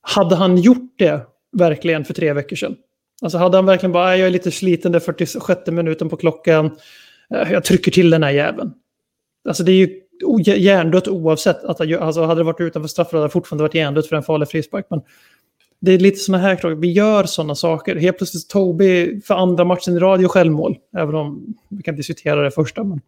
[0.00, 2.76] hade han gjort det verkligen för tre veckor sedan?
[3.22, 6.16] Alltså hade han verkligen bara, äh, jag är lite sliten, det är 46 minuten på
[6.16, 6.66] klockan,
[7.34, 8.72] eh, jag trycker till den här jäveln.
[9.48, 10.02] Alltså det är ju
[10.56, 11.64] hjärndött oavsett.
[11.64, 14.48] Att, alltså hade det varit utanför straffområdet hade det fortfarande varit hjärndött för en farlig
[14.48, 14.86] frispark.
[14.90, 15.00] Men
[15.80, 16.76] det är lite sådana här frågor.
[16.76, 17.96] Vi gör sådana saker.
[17.96, 20.76] Helt plötsligt Toby för andra matchen i radio självmål.
[20.96, 22.84] Även om vi kan diskutera det första.
[22.84, 23.00] Men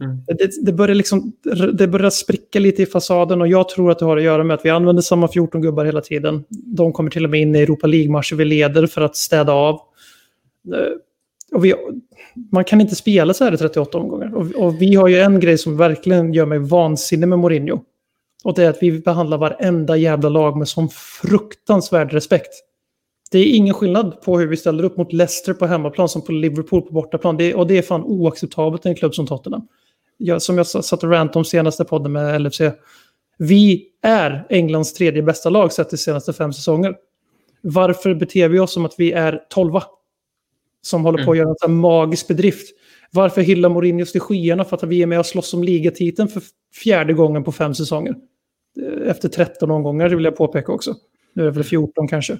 [0.00, 0.16] Mm.
[0.26, 1.32] Det, det, börjar liksom,
[1.72, 4.54] det börjar spricka lite i fasaden och jag tror att det har att göra med
[4.54, 6.44] att vi använder samma 14 gubbar hela tiden.
[6.48, 9.74] De kommer till och med in i Europa League-matcher vi leder för att städa av.
[10.74, 10.92] Eh,
[11.52, 11.74] och vi,
[12.52, 14.34] man kan inte spela så här i 38 omgångar.
[14.34, 17.80] Och, och, vi har ju en grej som verkligen gör mig vansinnig med Mourinho.
[18.44, 22.52] Och det är att vi behandlar varenda jävla lag med sån fruktansvärd respekt.
[23.30, 26.32] Det är ingen skillnad på hur vi ställer upp mot Leicester på hemmaplan som på
[26.32, 27.36] Liverpool på bortaplan.
[27.36, 29.62] Det, och det är fan oacceptabelt i en klubb som Tottenham.
[30.20, 32.60] Jag, som jag satt och rant om senaste podden med LFC.
[33.38, 36.94] Vi är Englands tredje bästa lag sett de senaste fem säsonger.
[37.60, 39.82] Varför beter vi oss som att vi är tolva?
[40.82, 42.70] Som håller på att göra en magisk bedrift.
[43.10, 46.42] Varför hyllar Mourinho till skyarna för att vi är med och slåss om ligatiteln för
[46.74, 48.14] fjärde gången på fem säsonger?
[49.04, 50.94] Efter 13 omgångar vill jag påpeka också.
[51.32, 52.38] Nu är det väl 14 kanske.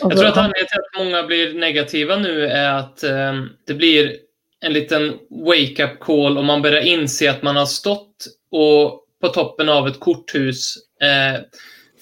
[0.00, 3.32] Jag tror att anledningen till att många blir negativa nu är att eh,
[3.66, 4.16] det blir
[4.60, 9.68] en liten wake-up call och man börjar inse att man har stått och på toppen
[9.68, 10.74] av ett korthus.
[11.02, 11.40] Eh,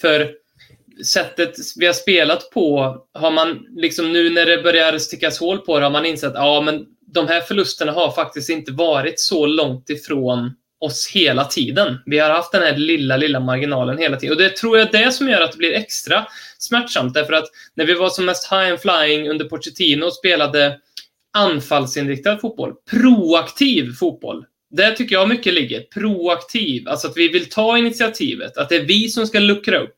[0.00, 0.32] för
[1.04, 5.78] sättet vi har spelat på, har man liksom nu när det börjar stickas hål på
[5.78, 9.46] det, har man insett att ja, men de här förlusterna har faktiskt inte varit så
[9.46, 11.98] långt ifrån oss hela tiden.
[12.06, 14.36] Vi har haft den här lilla, lilla marginalen hela tiden.
[14.36, 16.26] Och det tror jag är det som gör att det blir extra
[16.58, 17.14] smärtsamt.
[17.14, 17.44] Därför att
[17.74, 20.78] när vi var som mest high and flying under Pochettino och spelade
[21.36, 24.44] anfallsinriktad fotboll, proaktiv fotboll.
[24.70, 25.80] Där tycker jag mycket ligger.
[25.80, 29.96] Proaktiv, alltså att vi vill ta initiativet, att det är vi som ska luckra upp.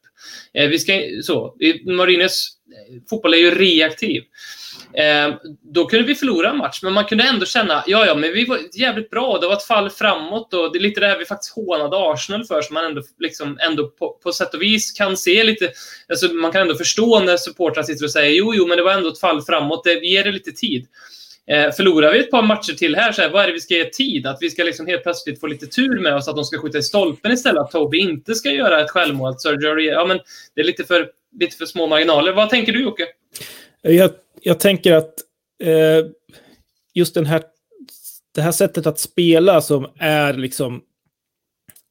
[0.55, 4.23] Eh, vi ska, så, Marines eh, fotboll är ju reaktiv.
[4.93, 5.35] Eh,
[5.75, 8.45] då kunde vi förlora en match, men man kunde ändå känna, ja, ja, men vi
[8.45, 9.39] var jävligt bra.
[9.39, 12.45] Det var ett fall framåt och det är lite det här vi faktiskt hånade Arsenal
[12.45, 15.73] för, som man ändå, liksom, ändå på, på sätt och vis kan se lite,
[16.09, 18.93] alltså man kan ändå förstå när supportrar sitter och säger, jo, jo, men det var
[18.93, 20.87] ändå ett fall framåt, det, ger det lite tid.
[21.49, 23.75] Eh, förlorar vi ett par matcher till här, så här, vad är det vi ska
[23.75, 24.27] ge tid?
[24.27, 26.79] Att vi ska liksom helt plötsligt få lite tur med oss, att de ska skjuta
[26.79, 30.19] i stolpen istället, att Toby inte ska göra ett självmål, att Sergio ja, men
[30.55, 32.33] det är lite för, lite för små marginaler.
[32.33, 33.07] Vad tänker du, Jocke?
[33.83, 34.11] Jag,
[34.43, 35.15] jag tänker att
[35.63, 36.07] eh,
[36.95, 37.43] just den här,
[38.35, 40.83] det här sättet att spela som är liksom...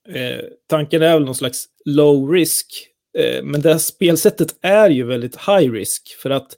[0.09, 2.87] Eh, tanken är väl någon slags low risk.
[3.17, 6.15] Eh, men det här spelsättet är ju väldigt high risk.
[6.21, 6.57] För att, eh,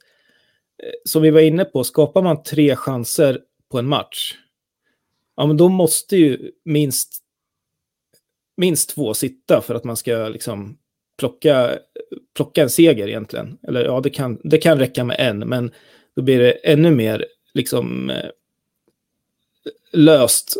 [1.04, 4.34] som vi var inne på, skapar man tre chanser på en match,
[5.36, 7.18] ja men då måste ju minst,
[8.56, 10.78] minst två sitta för att man ska liksom
[11.18, 11.78] plocka,
[12.36, 13.58] plocka en seger egentligen.
[13.62, 15.70] Eller ja, det kan, det kan räcka med en, men
[16.16, 18.30] då blir det ännu mer liksom eh,
[19.92, 20.56] löst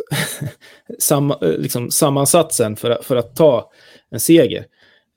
[0.99, 3.71] sam, eh, liksom, sammansatsen för, för att ta
[4.09, 4.65] en seger.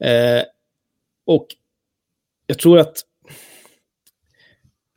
[0.00, 0.42] Eh,
[1.24, 1.46] och
[2.46, 2.96] jag tror att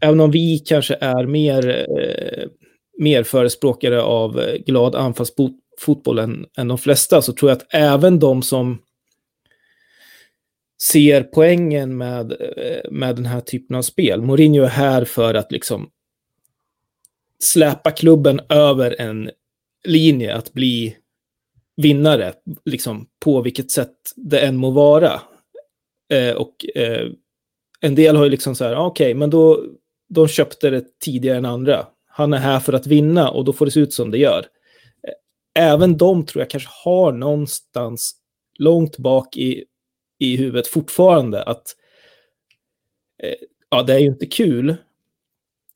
[0.01, 2.49] även om vi kanske är mer, eh,
[2.97, 8.19] mer förespråkare av eh, glad anfallsfotboll än, än de flesta, så tror jag att även
[8.19, 8.77] de som
[10.81, 14.21] ser poängen med, eh, med den här typen av spel.
[14.21, 15.89] Mourinho är här för att liksom
[17.39, 19.31] släpa klubben över en
[19.83, 20.97] linje att bli
[21.75, 22.33] vinnare,
[22.65, 25.21] liksom på vilket sätt det än må vara.
[26.13, 27.07] Eh, och eh,
[27.79, 29.63] en del har ju liksom så här, ah, okej, okay, men då,
[30.09, 31.87] de köpte det tidigare än andra.
[32.07, 34.45] Han är här för att vinna och då får det se ut som det gör.
[35.55, 38.15] Även de tror jag kanske har någonstans
[38.59, 39.65] långt bak i
[40.19, 41.75] i huvudet fortfarande att
[43.23, 43.35] eh,
[43.69, 44.75] ja, det är ju inte kul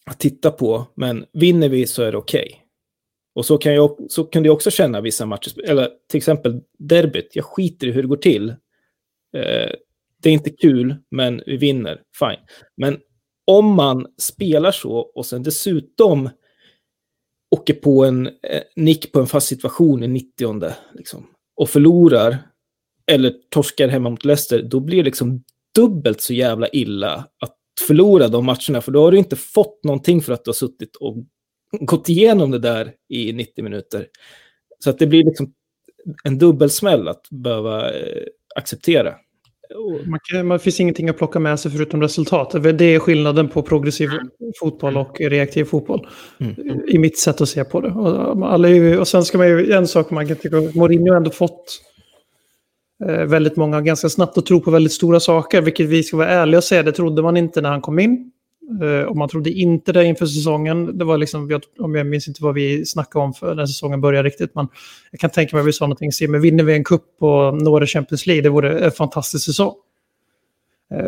[0.05, 2.45] att titta på, men vinner vi så är det okej.
[2.45, 2.57] Okay.
[3.33, 7.35] Och så, kan jag, så kunde jag också känna vissa matcher, eller till exempel derbyt,
[7.35, 8.49] jag skiter i hur det går till.
[9.33, 9.71] Eh,
[10.17, 12.45] det är inte kul, men vi vinner, fine.
[12.75, 12.99] Men
[13.47, 16.29] om man spelar så och sen dessutom
[17.55, 22.37] åker på en eh, nick på en fast situation i 90 liksom, och förlorar
[23.11, 25.43] eller torskar hemma mot Leicester, då blir det liksom
[25.75, 28.81] dubbelt så jävla illa att förlora de matcherna.
[28.81, 31.17] För då har du inte fått någonting för att du har suttit och
[31.79, 34.07] gått igenom det där i 90 minuter.
[34.79, 35.53] Så att det blir liksom
[36.23, 38.23] en dubbelsmäll att behöva eh,
[38.55, 39.15] acceptera.
[40.05, 42.55] Man, kan, man finns ingenting att plocka med sig förutom resultat.
[42.77, 44.09] Det är skillnaden på progressiv
[44.59, 46.07] fotboll och reaktiv fotboll.
[46.39, 46.55] Mm.
[46.87, 47.89] I mitt sätt att se på det.
[47.89, 51.17] Och, alla ju, och sen ska man ju, en sak man kan tycka, Mourinho har
[51.17, 51.81] ändå fått
[53.05, 56.29] Eh, väldigt många ganska snabbt och tro på väldigt stora saker, vilket vi ska vara
[56.29, 58.31] ärliga och säga, det trodde man inte när han kom in.
[58.81, 60.97] Eh, och man trodde inte det inför säsongen.
[60.97, 64.27] Det var liksom, om jag minns inte vad vi snackade om för när säsongen började
[64.27, 64.67] riktigt, men
[65.11, 67.61] jag kan tänka mig att vi sa någonting, se, men vinner vi en cup och
[67.61, 69.73] når Champions League, det vore en fantastisk säsong.
[70.93, 71.07] Eh,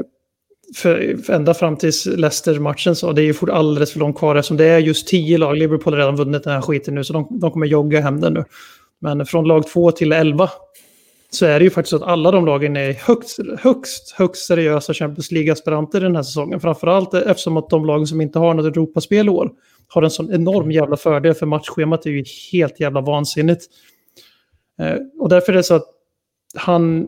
[0.76, 4.58] för, för ända fram till Leicester-matchen så det är ju alldeles för långt kvar eftersom
[4.58, 5.58] det är just tio lag.
[5.58, 8.34] Liverpool har redan vunnit den här skiten nu så de, de kommer jogga hem den
[8.34, 8.44] nu.
[9.00, 10.50] Men från lag två till elva
[11.36, 14.94] så är det ju faktiskt så att alla de lagen är högst, högst, högst seriösa
[14.94, 16.60] Champions League-aspiranter den här säsongen.
[16.60, 19.52] Framförallt eftersom att de lagen som inte har något Europaspel i år
[19.88, 23.66] har en sån enorm jävla fördel för matchschemat är ju helt jävla vansinnigt.
[24.80, 25.88] Eh, och därför är det så att
[26.56, 27.08] han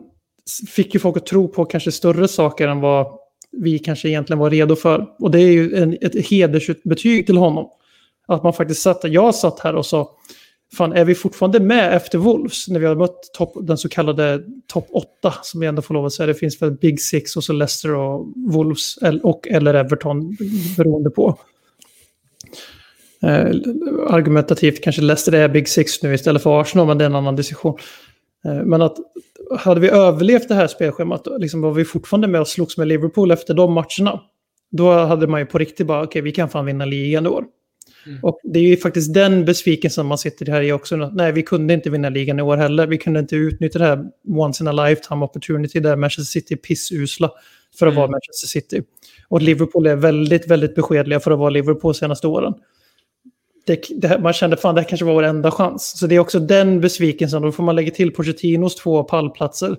[0.68, 3.06] fick ju folk att tro på kanske större saker än vad
[3.52, 5.06] vi kanske egentligen var redo för.
[5.18, 7.68] Och det är ju en, ett hedersbetyg till honom.
[8.28, 10.10] Att man faktiskt satt, jag satt här och sa,
[10.74, 14.42] fan är vi fortfarande med efter Wolves när vi har mött top, den så kallade
[14.66, 16.26] topp 8 som vi ändå får lov att säga.
[16.26, 20.36] Det finns väl Big Six och så Leicester och Wolves och eller Everton
[20.76, 21.38] beroende på.
[23.22, 23.46] Eh,
[24.08, 27.36] argumentativt kanske Leicester är Big Six nu istället för Arsenal, men det är en annan
[27.36, 27.78] diskussion.
[28.44, 28.96] Eh, men att
[29.58, 33.30] hade vi överlevt det här spelschemat, liksom var vi fortfarande med och slogs med Liverpool
[33.30, 34.20] efter de matcherna,
[34.70, 37.28] då hade man ju på riktigt bara, okej, okay, vi kan fan vinna ligan i
[37.28, 37.44] år.
[38.06, 38.18] Mm.
[38.22, 40.96] Och det är ju faktiskt den besvikelsen man sitter här i också.
[40.96, 42.86] Nej, vi kunde inte vinna ligan i år heller.
[42.86, 46.58] Vi kunde inte utnyttja det här once in a lifetime opportunity där Manchester City är
[46.58, 47.30] pissusla
[47.78, 48.00] för att mm.
[48.00, 48.82] vara Manchester City.
[49.28, 52.54] Och Liverpool är väldigt, väldigt beskedliga för att vara Liverpool senaste åren
[53.66, 55.98] det, det, man kände fan det här kanske var vår enda chans.
[55.98, 57.42] Så det är också den besvikelsen.
[57.42, 59.76] Då får man lägga till Pochettinos två pallplatser.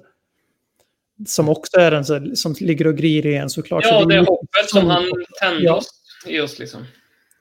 [1.27, 3.83] Som också är en som ligger och grir i en såklart.
[3.83, 5.03] Ja, så det är hoppet som han
[5.41, 5.81] tände ja.
[6.27, 6.59] i oss.
[6.59, 6.85] Liksom.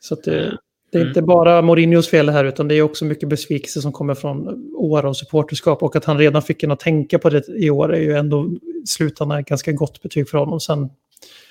[0.00, 0.58] Så det,
[0.96, 1.08] det, är mm.
[1.08, 5.06] inte bara Mourinhos fel här, utan det är också mycket besvikelse som kommer från år
[5.06, 5.82] av supporterskap.
[5.82, 8.50] Och att han redan fick en att tänka på det i år är ju ändå
[8.86, 10.60] slutande ganska gott betyg för honom.
[10.60, 10.78] Sen,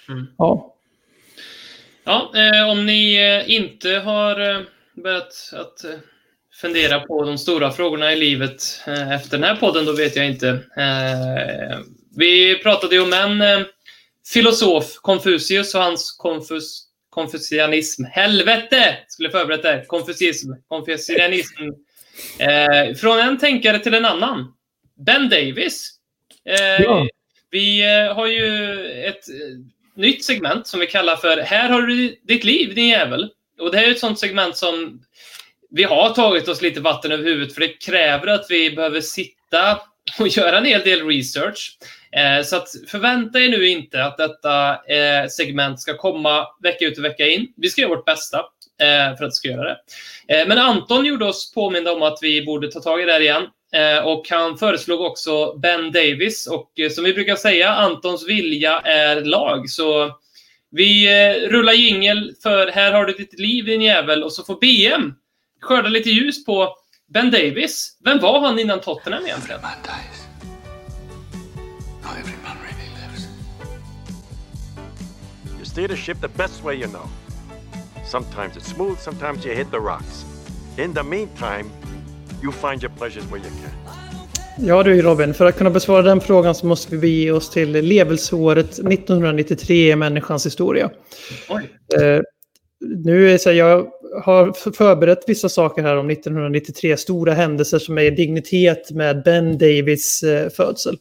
[0.10, 0.28] mm.
[0.38, 0.72] ja.
[2.04, 4.62] Ja, eh, om ni eh, inte har eh
[5.04, 6.00] börjat att eh,
[6.62, 10.28] fundera på de stora frågorna i livet eh, efter den här podden, då vet jag
[10.28, 10.50] inte.
[10.78, 11.80] Eh,
[12.18, 13.66] vi pratade ju om en
[14.34, 16.85] filosof, Konfucius och hans konfus,
[17.16, 18.04] konfucianism.
[18.04, 18.98] Helvete!
[19.08, 19.84] Skulle förberett det.
[19.88, 20.52] Konfucianism.
[20.68, 21.62] Konfucianism.
[23.00, 24.54] Från en tänkare till en annan.
[25.06, 25.92] Ben Davis.
[26.80, 27.08] Ja.
[27.52, 27.82] Vi
[28.16, 29.24] har ju ett
[29.96, 33.30] nytt segment som vi kallar för Här har du ditt liv, din jävel.
[33.60, 35.02] Och det här är ett sånt segment som
[35.70, 39.80] vi har tagit oss lite vatten över huvudet för det kräver att vi behöver sitta
[40.20, 41.78] och göra en hel del research.
[42.16, 46.98] Eh, så att förvänta er nu inte att detta eh, segment ska komma vecka ut
[46.98, 47.48] och vecka in.
[47.58, 48.38] Vi ska göra vårt bästa
[48.82, 50.46] eh, för att det ska göra det.
[50.48, 53.48] Men Anton gjorde oss påminna om att vi borde ta tag i det här igen.
[54.04, 59.70] Och han föreslog också Ben Davis och som vi brukar säga, Antons vilja är lag.
[59.70, 60.12] Så
[60.72, 61.10] vi
[61.48, 65.14] rullar jingel för Här har du ditt liv din jävel och så får BM
[65.62, 66.76] skörda lite ljus på
[67.14, 67.98] Ben Davis.
[68.04, 69.62] Vem var han innan Tottenham egentligen?
[75.58, 77.10] You steer the ship the best way you know.
[78.06, 80.26] Sometimes it's smooth, sometimes you hit the rocks.
[80.78, 81.70] In the meantime,
[82.44, 83.72] you find your pleasures where you can.
[84.58, 87.72] Ja du Robin, för att kunna besvara den frågan så måste vi bege oss till
[87.72, 90.90] levelsåret 1993 i människans historia.
[92.02, 92.22] Eh,
[92.80, 93.88] nu är så här, jag
[94.24, 100.24] har förberett vissa saker här om 1993, stora händelser som är dignitet med Ben Davis
[100.24, 100.98] eh, födsel.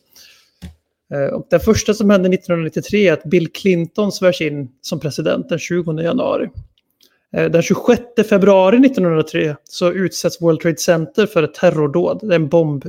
[1.12, 5.48] Eh, och det första som hände 1993 är att Bill Clinton svärs in som president
[5.48, 6.50] den 20 januari.
[7.36, 12.18] Eh, den 26 februari 1903 så utsätts World Trade Center för ett terrordåd.
[12.22, 12.84] Det är en bomb,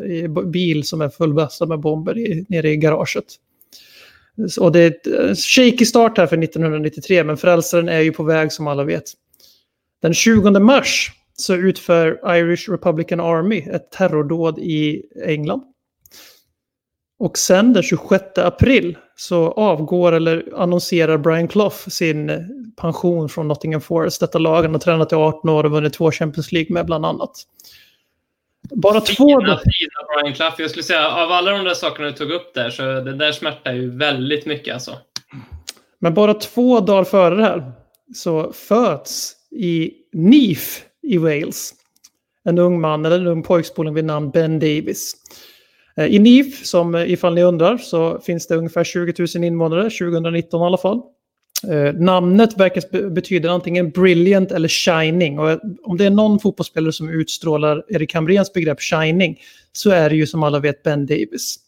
[0.45, 3.26] bil som är fullbastad med bomber i, nere i garaget.
[4.59, 8.24] Och det är en eh, shaky start här för 1993, men frälsaren är ju på
[8.24, 9.03] väg som alla vet.
[10.01, 15.63] Den 20 mars så utför Irish Republican Army ett terrordåd i England.
[17.20, 22.32] Och sen den 26 april så avgår eller annonserar Brian Clough sin
[22.82, 24.20] pension från Nottingham Forest.
[24.20, 27.05] Detta lag han har tränat i 18 år och vunnit två Champions League med bland
[27.05, 27.32] annat.
[28.76, 29.28] Bara två...
[29.28, 30.55] Fina, fina Brian Clough.
[30.57, 33.32] Jag skulle säga av alla de där sakerna du tog upp där så det där
[33.32, 34.97] smärtar ju väldigt mycket alltså.
[35.99, 37.72] Men bara två dagar före det här
[38.16, 40.66] så föds i Neath
[41.01, 41.74] i Wales
[42.45, 45.16] en ung man, eller en ung pojkspoling vid namn Ben Davis.
[45.98, 49.84] Eh, I NIF, som eh, ifall ni undrar, så finns det ungefär 20 000 invånare,
[49.84, 51.02] 2019 i alla fall.
[51.72, 55.39] Eh, namnet verkar betyda antingen brilliant eller shining.
[55.39, 59.39] Och eh, om det är någon fotbollsspelare som utstrålar Erik Hamréns begrepp shining
[59.72, 61.60] så är det ju som alla vet Ben Davis.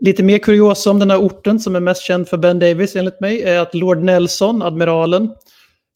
[0.00, 3.20] lite mer kuriosa om den här orten som är mest känd för Ben Davis enligt
[3.20, 5.30] mig är att Lord Nelson, admiralen,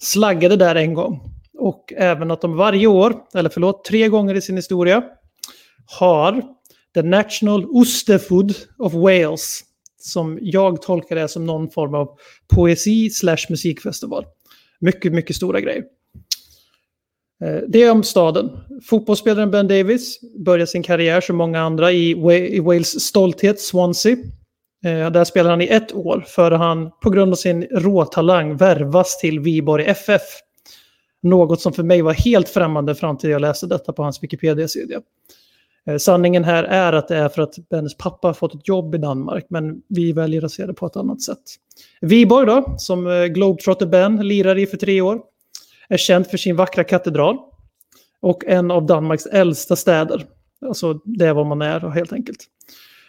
[0.03, 1.21] slaggade där en gång.
[1.59, 5.03] Och även att de varje år, eller förlåt, tre gånger i sin historia
[5.99, 6.43] har
[6.95, 9.65] The National Osterfood of Wales
[10.01, 12.19] som jag tolkar det som någon form av
[12.55, 14.25] poesi slash musikfestival.
[14.81, 15.85] Mycket, mycket stora grejer.
[17.45, 18.51] Eh, det är om staden.
[18.85, 24.17] Fotbollsspelaren Ben Davis börjar sin karriär som många andra i Wales stolthet, Swansea.
[24.85, 29.19] Eh, där spelar han i ett år före han på grund av sin råtalang värvas
[29.19, 30.23] till Viborg FF.
[31.23, 35.01] Något som för mig var helt främmande fram till jag läste detta på hans Wikipedia-sida.
[35.87, 38.95] Eh, sanningen här är att det är för att hennes pappa har fått ett jobb
[38.95, 41.43] i Danmark, men vi väljer att se det på ett annat sätt.
[42.01, 45.21] Viborg då, som eh, Globetrotter Ben lirar i för tre år,
[45.89, 47.37] är känd för sin vackra katedral
[48.21, 50.27] och en av Danmarks äldsta städer.
[50.67, 52.47] Alltså det är vad man är helt enkelt.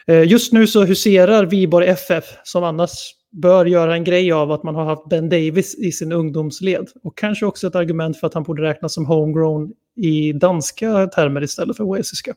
[0.07, 4.63] Eh, just nu så huserar Viborg FF, som annars bör göra en grej av att
[4.63, 6.87] man har haft Ben Davis i sin ungdomsled.
[7.03, 11.43] Och kanske också ett argument för att han borde räknas som homegrown i danska termer
[11.43, 12.35] istället för walesiska.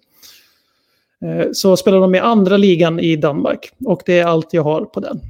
[1.24, 4.84] Eh, så spelar de i andra ligan i Danmark och det är allt jag har
[4.84, 5.20] på den.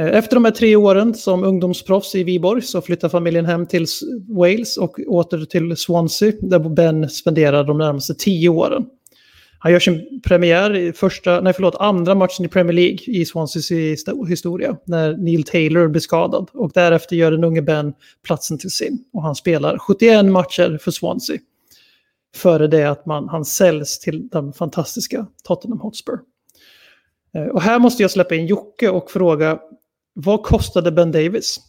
[0.00, 3.86] Eh, efter de här tre åren som ungdomsproffs i Viborg så flyttar familjen hem till
[4.28, 8.86] Wales och åter till Swansea där Ben spenderar de närmaste tio åren.
[9.64, 13.70] Han gör sin premiär i första, nej förlåt, andra matchen i Premier League i Swanseas
[14.28, 16.50] historia när Neil Taylor blir skadad.
[16.52, 19.04] Och därefter gör den unge Ben platsen till sin.
[19.12, 21.38] Och han spelar 71 matcher för Swansea.
[22.34, 26.18] Före det att man, han säljs till den fantastiska Tottenham Hotspur.
[27.34, 29.58] Eh, och här måste jag släppa in Jocke och fråga,
[30.12, 31.60] vad kostade Ben Davis?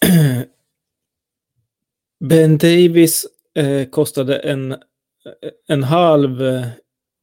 [2.20, 4.76] Ben Davis eh, kostade en,
[5.68, 6.66] en halv eh,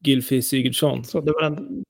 [0.04, 1.04] Gylfi Sigurdsson.
[1.04, 1.84] Så det var en...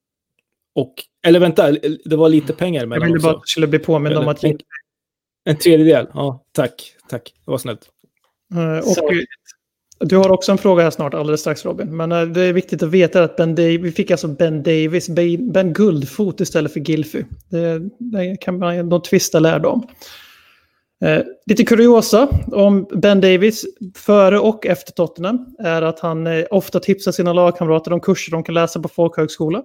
[0.76, 0.94] Och,
[1.28, 1.72] eller vänta,
[2.06, 4.44] det var lite pengar mellan Jag ville bara att du skulle bli påmind om att...
[4.44, 4.60] En,
[5.44, 7.90] en tredjedel, ja tack, tack, det var snällt.
[8.56, 9.12] Uh, och Så.
[10.00, 11.98] du har också en fråga här snart, alldeles strax Robin.
[11.98, 15.10] Men uh, det är viktigt att veta att Ben Davis, vi fick alltså Ben Davis,
[15.10, 17.24] Ben, ben Guldfot istället för Gilfy.
[17.50, 19.88] Det, det kan man nog tvista lärdom.
[21.02, 26.80] Eh, lite kuriosa om Ben Davis före och efter Tottenham är att han eh, ofta
[26.80, 29.64] tipsar sina lagkamrater om kurser de kan läsa på folkhögskola.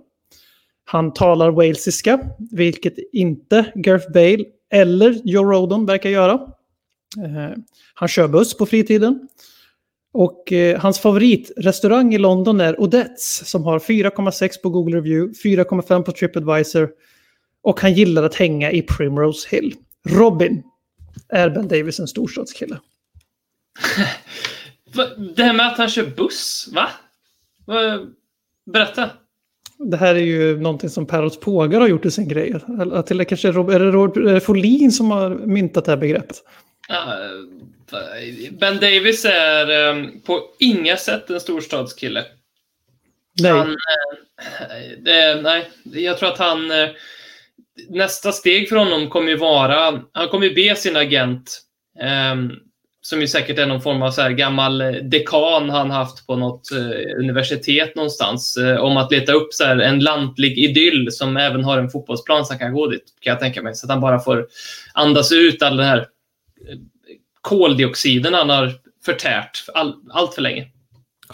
[0.85, 2.21] Han talar walesiska,
[2.51, 6.33] vilket inte Gareth Bale eller Joe Rodon verkar göra.
[7.25, 7.57] Eh,
[7.95, 9.29] han kör buss på fritiden.
[10.13, 16.03] Och eh, hans favoritrestaurang i London är Odets som har 4,6 på Google Review, 4,5
[16.03, 16.91] på Tripadvisor
[17.63, 19.75] och han gillar att hänga i Primrose Hill.
[20.09, 20.63] Robin,
[21.29, 22.79] är Ben Davis en storstadskille?
[25.37, 26.89] det här med att han kör buss, va?
[28.73, 29.11] Berätta.
[29.79, 32.55] Det här är ju någonting som Perros Pågar har gjort i sin grej.
[33.07, 36.37] Till det kanske är, det Robert Folin som har myntat det här begreppet?
[38.51, 42.25] ben Davis är um, på inga sätt en storstadskille.
[43.43, 43.53] Nej.
[43.53, 46.71] Han, uh, nej, jag tror att han...
[47.89, 51.61] Nästa steg för honom kommer ju vara, han kommer ju be sin agent,
[52.01, 52.35] eh,
[53.01, 56.37] som ju säkert är någon form av så här gammal eh, dekan han haft på
[56.37, 61.65] något eh, universitet någonstans, eh, om att leta upp så en lantlig idyll som även
[61.65, 63.75] har en fotbollsplan som kan gå dit, kan jag tänka mig.
[63.75, 64.47] Så att han bara får
[64.93, 66.79] andas ut all den här eh,
[67.41, 68.73] koldioxiden han har
[69.05, 70.67] förtärt all, allt för länge.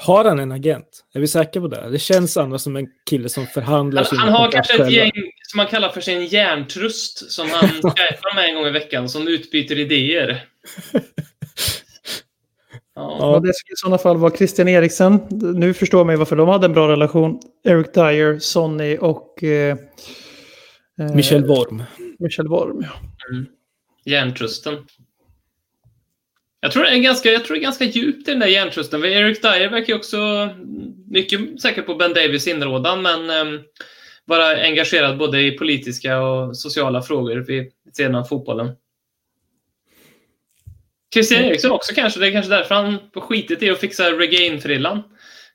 [0.00, 1.04] Har han en agent?
[1.14, 1.88] Är vi säkra på det?
[1.90, 5.58] Det känns annars som en kille som förhandlar Han, han har kanske ett gäng som
[5.58, 9.78] han kallar för sin järntrust som han skypar med en gång i veckan som utbyter
[9.78, 10.44] idéer.
[12.94, 13.16] Ja.
[13.20, 13.40] ja.
[13.40, 15.20] det skulle i sådana fall vara Christian Eriksen.
[15.30, 17.40] Nu förstår man ju varför de hade en bra relation.
[17.64, 19.44] Eric Dyer, Sonny och...
[19.44, 19.76] Eh,
[21.00, 21.82] eh Michel Worm.
[22.18, 22.90] Michel Worm, ja.
[23.30, 23.46] Mm.
[24.04, 24.74] Järntrusten.
[26.60, 29.04] Jag tror, det är ganska, jag tror det är ganska djupt i den där järntrusten.
[29.04, 30.48] Eric Dyer verkar ju också
[31.10, 33.60] mycket säkert på Ben Davis inrådan, men eh,
[34.24, 38.70] vara engagerad både i politiska och sociala frågor vid sidan av fotbollen.
[41.14, 41.50] Christian mm.
[41.50, 42.20] Eriksson också kanske.
[42.20, 44.96] Det är kanske därför han skitit i att fixa regain-frillan.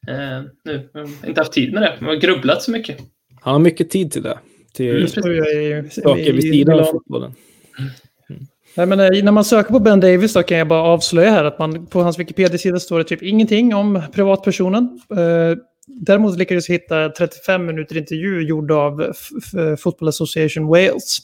[0.07, 0.89] Eh, nu.
[1.27, 1.95] Inte haft tid med det.
[1.99, 2.97] Han har grubblat så mycket.
[3.41, 4.39] Han har mycket tid till det.
[4.73, 5.07] Till mm.
[5.89, 7.35] saker vid sidan av fotbollen.
[8.77, 11.43] Nej, men eh, när man söker på Ben Davis då kan jag bara avslöja här
[11.43, 14.99] att man, på hans Wikipedia-sida står det typ ingenting om privatpersonen.
[15.11, 15.57] Eh,
[15.87, 19.13] Däremot lyckades jag hitta 35 minuter intervju gjord av
[19.79, 21.19] Football Association Wales.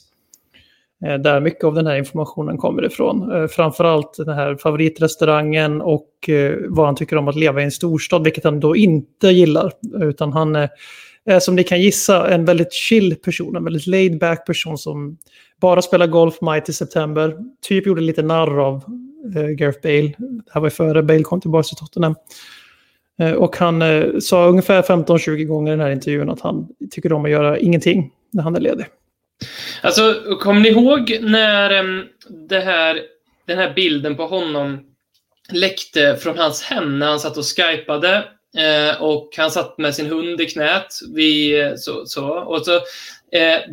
[1.06, 3.32] Eh, där mycket av den här informationen kommer ifrån.
[3.32, 7.70] Eh, framförallt den här favoritrestaurangen och eh, vad han tycker om att leva i en
[7.70, 9.72] storstad, vilket han då inte gillar.
[10.00, 10.68] Utan han är,
[11.28, 15.18] Eh, som ni kan gissa, en väldigt chill person, en väldigt laid back person som
[15.60, 17.36] bara spelar golf maj till september.
[17.62, 18.84] Typ gjorde lite narr av
[19.36, 20.12] eh, Gareth Bale.
[20.18, 22.14] Det här var före Bale kom tillbaka till Tottenham.
[23.20, 27.12] Eh, och han eh, sa ungefär 15-20 gånger i den här intervjun att han tycker
[27.12, 28.86] om att göra ingenting när han är ledig.
[29.82, 31.70] Alltså, kommer ni ihåg när
[32.48, 33.00] det här,
[33.46, 34.78] den här bilden på honom
[35.52, 38.24] läckte från hans hem när han satt och skypade
[38.56, 40.86] eh, och han satt med sin hund i knät.
[41.14, 42.28] Vi, så, så.
[42.28, 42.80] Och så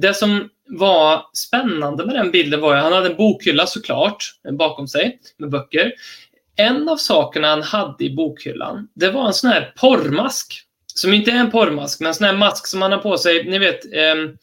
[0.02, 4.88] det som var spännande med den bilden var att han hade en bokhylla såklart bakom
[4.88, 5.94] sig med böcker.
[6.56, 10.64] en av sakerna han hade i bokhyllan, det var en sån här porrmask.
[10.96, 13.44] Som inte är en porrmask, men en sån här mask som han har på sig.
[13.44, 14.38] Ni vet, ehm,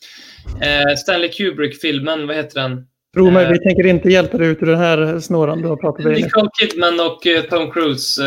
[0.63, 2.87] eh, Stanley Kubrick-filmen, vad heter den?
[3.15, 3.51] Tro mig, Eh.
[3.51, 6.13] vi tänker inte hjälpa dig ut ur den här snåran du har pratat med.
[6.15, 8.23] Nicole Kidman och eh, Tom Cruise.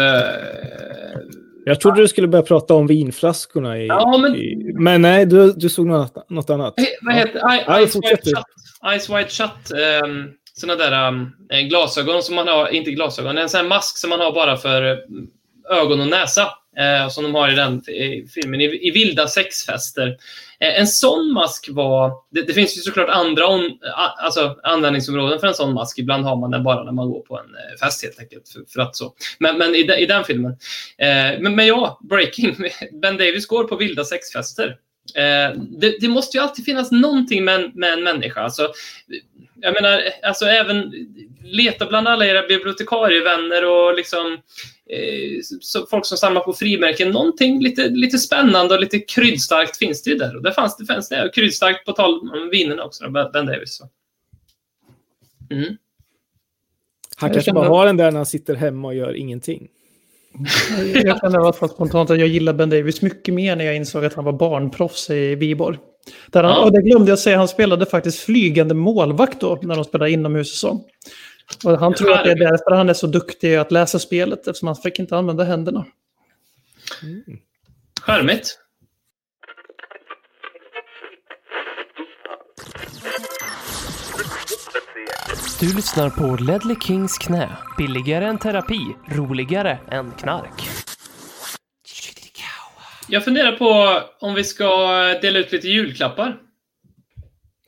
[1.70, 3.78] Jag trodde du skulle börja prata om vinflaskorna.
[3.78, 6.80] I, Ja, men- i, men nej, du, du såg något, något annat.
[6.80, 8.30] Eh, Vad heter I, Ja, Ice, fortsätt White.
[8.36, 9.01] Shut?
[9.01, 9.80] Ice White Shut.
[10.05, 11.32] Um, såna där um,
[11.70, 14.91] glasögon som man har, inte glasögon, en sån här mask som man har bara för
[14.91, 14.97] eh,
[15.82, 16.47] ögon och näsa.
[16.78, 20.17] Eh, som de har i den i filmen, i, i vilda sexfester.
[20.60, 22.12] Eh, en sån mask var...
[22.32, 23.80] Det, det finns ju såklart andra on,
[24.18, 25.99] alltså, användningsområden för en sån mask.
[25.99, 28.49] Ibland har man den bara när man går på en eh, fest helt enkelt.
[28.49, 29.14] För, för att så.
[29.39, 30.51] Men, men i, de, i den filmen.
[30.97, 32.55] Eh, men, men ja, Breaking.
[33.01, 34.78] Ben Davis går på vilda sexfester.
[35.16, 38.41] Eh, det, det måste ju alltid finnas någonting med en, med en människa.
[38.41, 38.74] Alltså,
[39.62, 40.91] jag menar, alltså även
[41.43, 44.34] leta bland alla era bibliotekarievänner och liksom,
[44.89, 47.12] eh, så, folk som samlar på frimärken.
[47.12, 50.36] Någonting lite, lite spännande och lite kryddstarkt finns det ju där.
[50.36, 51.26] Och det fanns det, fanns det.
[51.26, 53.76] Och kryddstarkt på tal om vinerna också, Ben Davis.
[53.76, 53.89] Så.
[55.51, 55.78] Mm.
[57.16, 59.68] Han kanske bara har den där när han sitter hemma och gör ingenting.
[60.93, 63.76] Jag känner i alla fall spontant att jag gillar Ben Davis mycket mer när jag
[63.76, 65.78] insåg att han var barnproffs i Viborg.
[66.28, 66.64] Där han, Ja.
[66.64, 70.51] och det glömde jag säga, han spelade faktiskt flygande målvakt då när de spelade inomhus
[70.51, 70.86] och så.
[71.70, 74.68] Och han tror att det är därför han är så duktig att läsa spelet, eftersom
[74.68, 75.86] han fick inte använda händerna.
[78.01, 78.60] Charmigt.
[85.60, 87.49] Du lyssnar på Ledley Kings knä.
[87.78, 90.78] Billigare än terapi, roligare än knark.
[93.12, 94.68] Jag funderar på om vi ska
[95.22, 96.38] dela ut lite julklappar.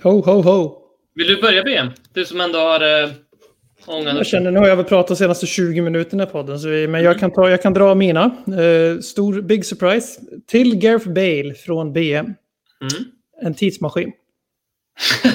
[0.03, 0.77] Ho, ho, ho.
[1.15, 1.87] Vill du börja BM?
[2.13, 3.09] Du som ändå har eh,
[3.85, 6.67] ångan Jag känner, nu har jag väl pratat de senaste 20 minuterna på podden, så
[6.67, 8.23] vi, men jag kan, ta, jag kan dra mina.
[8.47, 10.21] Eh, stor, big surprise.
[10.47, 12.25] Till Gareth Bale från BM.
[12.25, 12.35] Mm.
[13.41, 14.11] En tidsmaskin.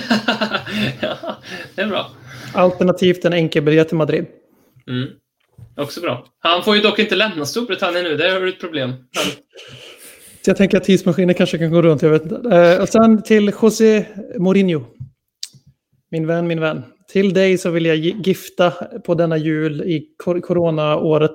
[1.01, 1.37] ja,
[1.75, 2.11] det är bra.
[2.55, 4.27] Alternativt en enkelbiljett till Madrid.
[4.89, 5.09] Mm.
[5.77, 6.27] Också bra.
[6.39, 8.17] Han får ju dock inte lämna Storbritannien nu.
[8.17, 8.91] Där har du ett problem.
[8.91, 9.27] Han...
[10.47, 12.57] Så jag tänker att tidsmaskiner kanske kan gå runt, jag vet inte.
[12.57, 14.05] Eh, och sen till José
[14.39, 14.85] Mourinho.
[16.11, 16.83] Min vän, min vän.
[17.09, 18.71] Till dig så vill jag gi- gifta
[19.05, 21.33] på denna jul i kor- coronaåret.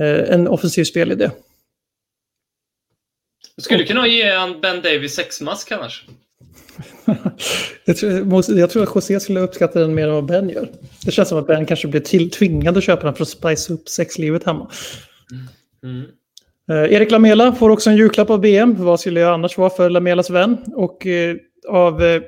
[0.00, 1.30] Eh, en offensiv spelidé.
[3.56, 6.04] Du skulle kunna ge han Ben Davis sexmask annars.
[7.84, 10.68] jag, tror, måste- jag tror att José skulle uppskatta den mer än vad Ben gör.
[11.04, 13.72] Det känns som att Ben kanske blir till, tvingad att köpa den för att spice
[13.72, 14.70] upp sexlivet hemma.
[15.82, 16.00] Mm.
[16.00, 16.08] Eh,
[16.68, 18.84] Erik Lamela får också en julklapp av BM.
[18.84, 20.56] Vad skulle jag annars vara för Lamelas vän?
[20.74, 21.36] Och eh,
[21.68, 22.22] av eh,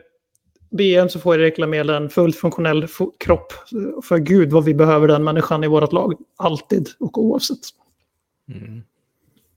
[0.71, 3.53] BM så får Erik Lamela en fullt funktionell fo- kropp.
[4.05, 6.15] För gud vad vi behöver den människan i vårt lag.
[6.37, 7.59] Alltid och oavsett.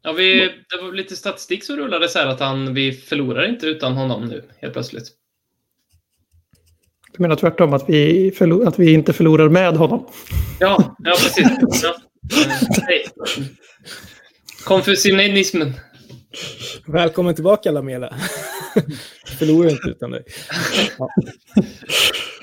[0.01, 3.65] Ja, vi, det var lite statistik som rullade så här att han, vi förlorar inte
[3.67, 5.07] utan honom nu helt plötsligt.
[7.13, 10.05] Jag menar tvärtom att vi, förlo- att vi inte förlorar med honom.
[10.59, 11.47] Ja, ja precis.
[11.83, 11.95] Ja.
[12.31, 13.05] Eh, hej.
[14.69, 15.73] Konfucianismen.
[16.87, 18.13] Välkommen tillbaka Lamela.
[19.39, 20.23] Förlorar inte utan dig.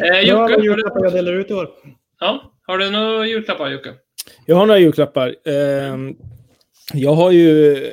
[0.01, 1.69] Eh, Ja, Jocke, vad har julklappar jag delar ut i år.
[2.21, 3.95] ja, har du några julklappar Jocke?
[4.47, 5.35] Jag har några julklappar.
[5.49, 6.15] Ehm,
[6.95, 7.93] Jag har ju eh,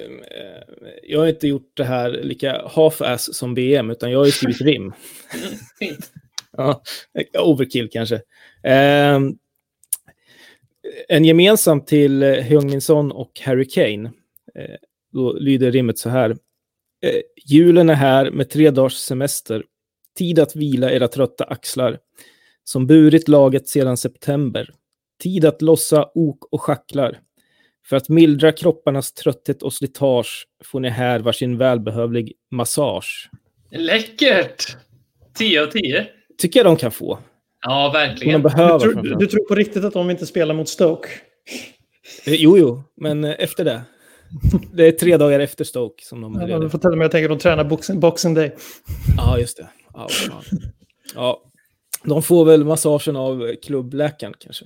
[1.04, 4.62] jag har inte gjort det här lika half-ass som BM, utan jag har ju skrivit
[4.62, 4.94] rim.
[5.80, 6.12] Fint.
[6.58, 6.82] Ja,
[7.38, 8.22] overkill kanske.
[8.64, 9.34] Ehm,
[11.08, 14.12] en gemensam till eh, Heung-Min Son och Harry Kane.
[14.56, 14.76] Eh,
[15.14, 16.30] då lyder rimmet så här.
[17.06, 19.64] Eh, julen är här med tre dagars semester.
[20.18, 22.00] Tid att vila era trötta axlar.
[22.64, 24.70] Som burit laget sedan september.
[25.24, 27.20] Tid att lossa ok och schacklar.
[27.86, 33.30] För att mildra kropparnas trötthet och slitage får ni här varsin välbehövlig massage.
[33.72, 34.78] Läckert!
[35.38, 36.08] 10 av 10.
[36.38, 37.20] Tycker jag de kan få.
[37.62, 38.42] Ja, Som de verkligen.
[38.42, 38.88] behöver.
[38.88, 41.10] Du tror, du tror på riktigt att de inte spelar mot Stoke?
[42.26, 43.82] Eh, Jo, jo, men efter det.
[44.74, 47.12] Det är tre dagar efter Stoke som de är Ja, du får tella mig, jag
[47.12, 48.56] tänker att de tränar boxing, boxing Day.
[49.18, 49.68] Ja, just det.
[49.94, 50.08] Ja,
[51.16, 51.42] ja,
[52.04, 54.66] de får väl massagen av klubbläkaren kanske.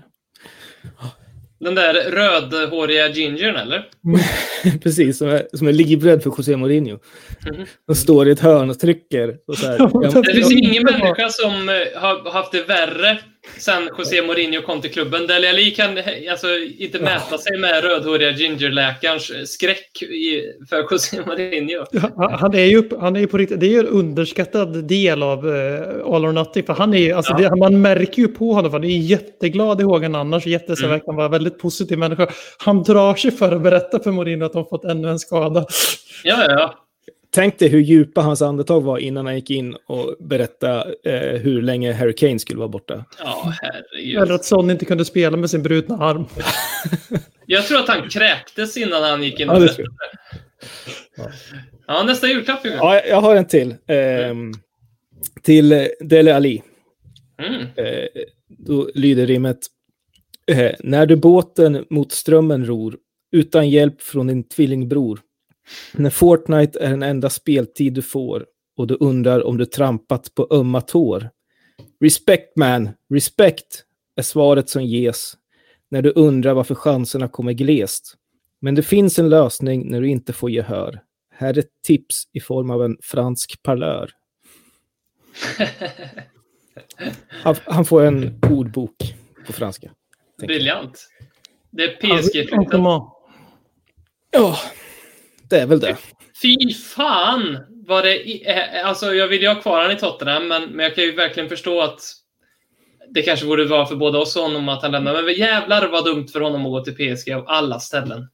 [1.59, 3.89] Den där rödhåriga gingern, eller?
[4.83, 6.99] Precis, som är, som är livrädd för José Mourinho.
[7.45, 7.65] Mhm.
[7.87, 9.37] De står i ett hörn och trycker.
[9.47, 13.19] Och så här, Det finns ingen människa som eh, har haft det värre
[13.59, 15.27] sen José Mourinho kom till klubben.
[15.27, 15.97] Dele Alli kan
[16.31, 21.85] alltså, inte mäta sig med rödhåriga gingerläkarens skräck i, för José Mourinho.
[21.91, 25.23] Ja, han är ju, han är ju på riktigt, det är ju en underskattad del
[25.23, 26.63] av uh, All or Nothing.
[26.63, 27.49] För han är, alltså Ja.
[27.49, 30.45] det, man märker ju på honom, för han är jätteglad i hågen annars.
[30.45, 30.99] Jätteså Mm.
[30.99, 32.27] verkar vara väldigt positiv människa.
[32.57, 35.65] Han drar sig för att berätta för Mourinho att de fått ännu en skada.
[36.23, 36.86] Ja, ja, ja.
[37.31, 41.61] Tänk dig hur djupa hans andetag var innan han gick in och berättade eh, hur
[41.61, 43.05] länge Harry Kane skulle vara borta.
[43.19, 44.21] Ja, herregud.
[44.21, 46.25] Eller att Son inte kunde spela med sin brutna arm.
[47.45, 49.83] Jag tror att han kräktes innan han gick in och Ja, det berättade.
[49.83, 51.31] tror
[51.87, 52.59] Ja, nästa julklapp.
[52.63, 53.75] Ja, jag har en till.
[53.87, 54.53] Ehm,
[55.43, 56.63] till eh, Dele Ali.
[57.41, 57.61] Mm.
[57.75, 58.07] Eh,
[58.47, 59.57] då lyder rimmet.
[60.51, 62.97] Eh, när du båten mot strömmen ror,
[63.31, 65.19] utan hjälp från din tvillingbror.
[65.93, 68.45] När Fortnite är den enda speltid du får
[68.77, 71.29] och du undrar om du trampat på ömma tår.
[71.99, 73.83] Respect man, respect
[74.15, 75.37] är svaret som ges
[75.89, 78.13] när du undrar varför chanserna kommer glest.
[78.61, 81.01] Men det finns en lösning när du inte får gehör.
[81.33, 84.11] Här är ett tips i form av en fransk parlör.
[87.29, 89.15] Han, han får en ordbok
[89.45, 89.91] på franska.
[90.37, 91.09] Briljant.
[91.71, 92.53] Det är.
[92.53, 93.09] Antoman.
[94.31, 94.57] Ja,
[95.49, 95.95] det är väl det.
[96.41, 97.57] Fy fan!
[97.87, 100.79] Vad det i- eh, alltså, jag vill ju ha kvar han i Tottenham, men, men
[100.83, 101.99] jag kan ju verkligen förstå att
[103.09, 105.23] det kanske borde vara för både oss och honom att han lämnar.
[105.23, 108.27] Men jävlar vad dumt för honom att gå till PSG av alla ställen.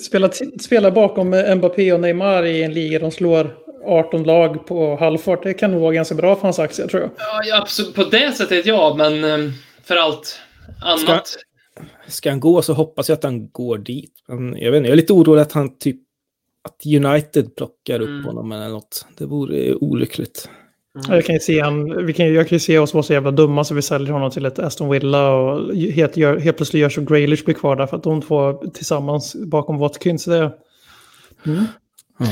[0.00, 0.30] Spela,
[0.60, 5.42] spela bakom eh, Mbappé och Neymar i en liga de slår 18 lag på halvfart.
[5.42, 7.10] Det kan nog vara ganska bra för hans aktier tror jag.
[7.18, 7.94] Ja, ja, absolut.
[7.94, 9.50] På det sättet ja, men eh,
[9.84, 10.40] för allt
[10.82, 11.36] annat.
[12.08, 14.12] Ska han gå så hoppas jag att han går dit.
[14.28, 15.96] Jag, vet inte, jag är lite orolig att han typ
[16.62, 18.24] att United plockar upp Mm.
[18.24, 19.06] honom eller något.
[19.18, 20.48] Det vore olyckligt.
[21.08, 23.30] Jag kan ju se han, vi kan, jag kan ju se oss vara så jävla
[23.30, 26.88] dumma så vi säljer honom till ett Aston Villa och helt, gör, helt plötsligt gör
[26.88, 30.24] så Graylish blir kvar där för att de två tillsammans bakom Watkins.
[30.24, 30.52] Det,
[31.46, 31.64] mm.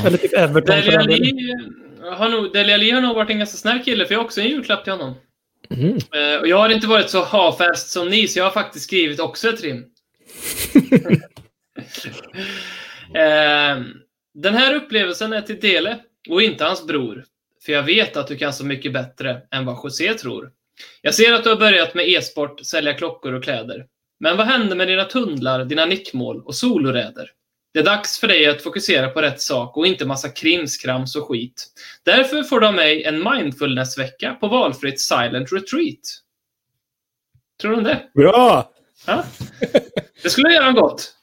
[0.07, 0.99] Eller typ Everton för Dele.
[0.99, 1.55] Alli
[2.16, 4.41] har, nog, Dele Alli har nog varit en ganska snäll kille, för jag har också
[4.41, 5.14] en julklapp till honom.
[5.70, 5.89] Mm.
[5.95, 9.20] Eh, och jag har inte varit så half-assed som ni, så jag har faktiskt skrivit
[9.20, 9.85] också ett rim.
[13.14, 13.76] Eh,
[14.43, 17.24] den här upplevelsen är till Dele och inte hans bror.
[17.64, 20.53] För jag vet att du kan så mycket bättre än vad José tror.
[21.03, 23.86] Jag ser att du har börjat med e-sport, sälja klockor och kläder.
[24.20, 27.30] Men vad hände med dina tunnlar, dina nickmål och soloräder?
[27.72, 31.28] Det är dags för dig att fokusera på rätt sak och inte massa krimskrams och
[31.28, 31.66] skit.
[32.03, 35.99] Därför får du av mig en mindfulness-vecka på valfritt silent retreat.
[37.61, 38.11] Tror du det?
[38.14, 38.72] Bra!
[39.07, 39.24] Ja?
[40.22, 41.18] Det skulle göra gott.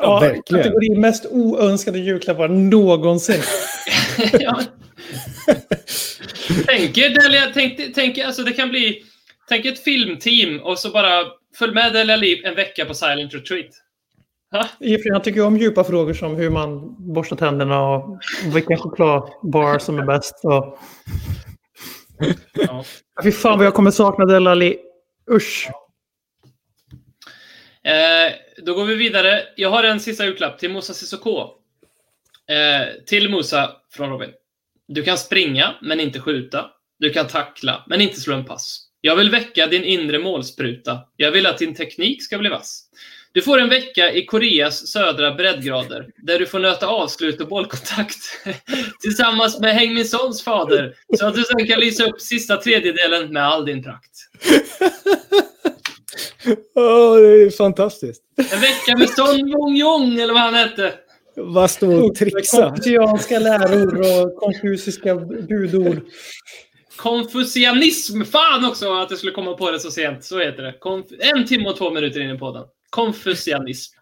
[0.00, 0.64] Ja, verkligen.
[0.64, 3.42] Kategori mest oönskade julklappar någonsin.
[4.40, 4.60] ja.
[6.66, 9.02] Tänk er, Delia, tänk, tänk, alltså det kan bli...
[9.48, 11.24] Tänk ett filmteam och så bara
[11.58, 13.70] följ med Delia Liv en vecka på silent retreat.
[15.12, 18.18] Han tycker om djupa frågor som hur man borstar tänderna och
[18.54, 20.40] vilken chokladbar som är bäst.
[20.42, 20.78] Och...
[22.52, 22.84] Ja.
[23.22, 24.76] Fy fan vad jag kommer sakna Dele Alli.
[25.30, 25.70] Usch.
[27.86, 28.32] Eh,
[28.62, 29.42] då går vi vidare.
[29.56, 31.50] Jag har en sista julklapp till Musa Sissoko.
[32.50, 34.30] Eh, till Musa från Robin.
[34.88, 36.70] Du kan springa, men inte skjuta.
[36.98, 38.82] Du kan tackla, men inte slå en pass.
[39.00, 40.98] Jag vill väcka din inre målspruta.
[41.16, 42.82] Jag vill att din teknik ska bli vass.
[43.32, 48.18] Du får en vecka i Koreas södra breddgrader, där du får nöta avslut och bollkontakt
[49.00, 53.32] tillsammans med Häng Min Sons fader, så att du sen kan lysa upp sista tredjedelen
[53.32, 54.12] med all din prakt.
[56.74, 58.22] Åh, det är fantastiskt.
[58.36, 60.94] En vecka med Son Wong Yong, eller vad han hette.
[61.36, 62.62] Vad står och trixa?
[62.68, 65.14] Konfucianska läror och konfuciska
[65.48, 66.00] budord.
[66.96, 68.22] Konfucianism!
[68.24, 70.24] Fan också att jag skulle komma på det så sent.
[70.24, 70.74] Så heter det.
[70.80, 72.64] Konf en timme och två minuter in i podden.
[72.90, 73.92] Konfucianism.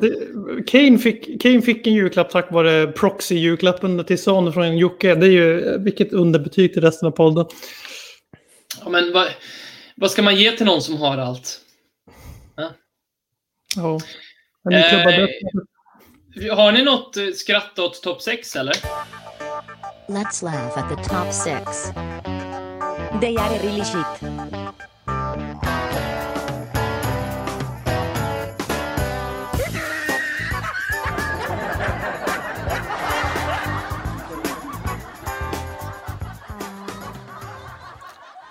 [0.00, 5.14] Det- Kane fick, Kane fick en julklapp tack vare proxy-julklappen till Son från Jocke.
[5.14, 7.46] Det är ju vilket underbetyg till resten av podden.
[8.84, 9.26] Ja, men vad,
[9.96, 11.60] vad ska man ge till någon som har allt?
[12.56, 12.72] Ja.
[14.90, 16.56] Klubba Eh.
[16.56, 18.74] Har ni något eh, skratt åt topp 6 eller?
[20.08, 21.92] Let's laugh at the top six.
[23.20, 24.22] They are really shit.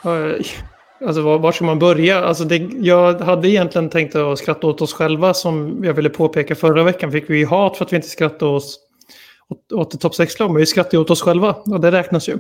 [0.04, 0.75] Eh,
[1.06, 2.24] Alltså var, var ska man börja?
[2.26, 6.56] Alltså det, jag hade egentligen tänkt att skratta åt oss själva som jag ville påpeka
[6.56, 7.12] förra veckan.
[7.12, 8.80] Fick vi ju hat för att vi inte skrattade oss,
[9.50, 10.50] åt, åt topp 6-lag.
[10.52, 12.38] Men vi skrattar åt oss själva och det räknas ju.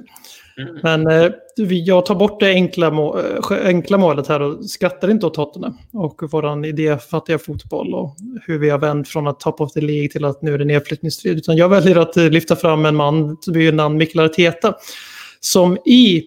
[0.57, 0.80] Mm.
[0.84, 1.32] Men eh,
[1.70, 5.78] jag tar bort det enkla, må, eh, enkla målet här och skrattar inte åt Tottenham.
[5.93, 10.09] Och vår idéfattiga fotboll och hur vi har vänt från att top of the League
[10.09, 11.38] till att nu är det nedflyttningsstrid.
[11.38, 14.74] Utan jag väljer att eh, lyfta fram en man, ju namn Mikael Arteta,
[15.39, 16.24] som i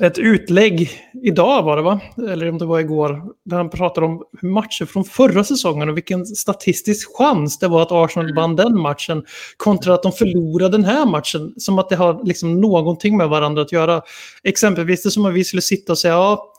[0.00, 0.90] ett utlägg
[1.22, 2.00] idag var det va?
[2.16, 3.22] Eller om det var igår.
[3.44, 7.92] Där han pratade om matcher från förra säsongen och vilken statistisk chans det var att
[7.92, 9.24] Arsenal vann den matchen.
[9.56, 11.54] Kontra att de förlorade den här matchen.
[11.56, 14.02] Som att det har liksom någonting med varandra att göra.
[14.42, 16.52] Exempelvis det som att vi skulle sitta och säga ja,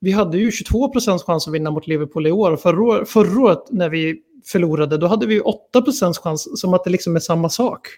[0.00, 2.56] vi hade ju 22 procents chans att vinna mot Liverpool i år.
[2.56, 4.16] Förra, förra året när vi
[4.46, 6.60] förlorade då hade vi 8 procents chans.
[6.60, 7.88] Som att det liksom är samma sak.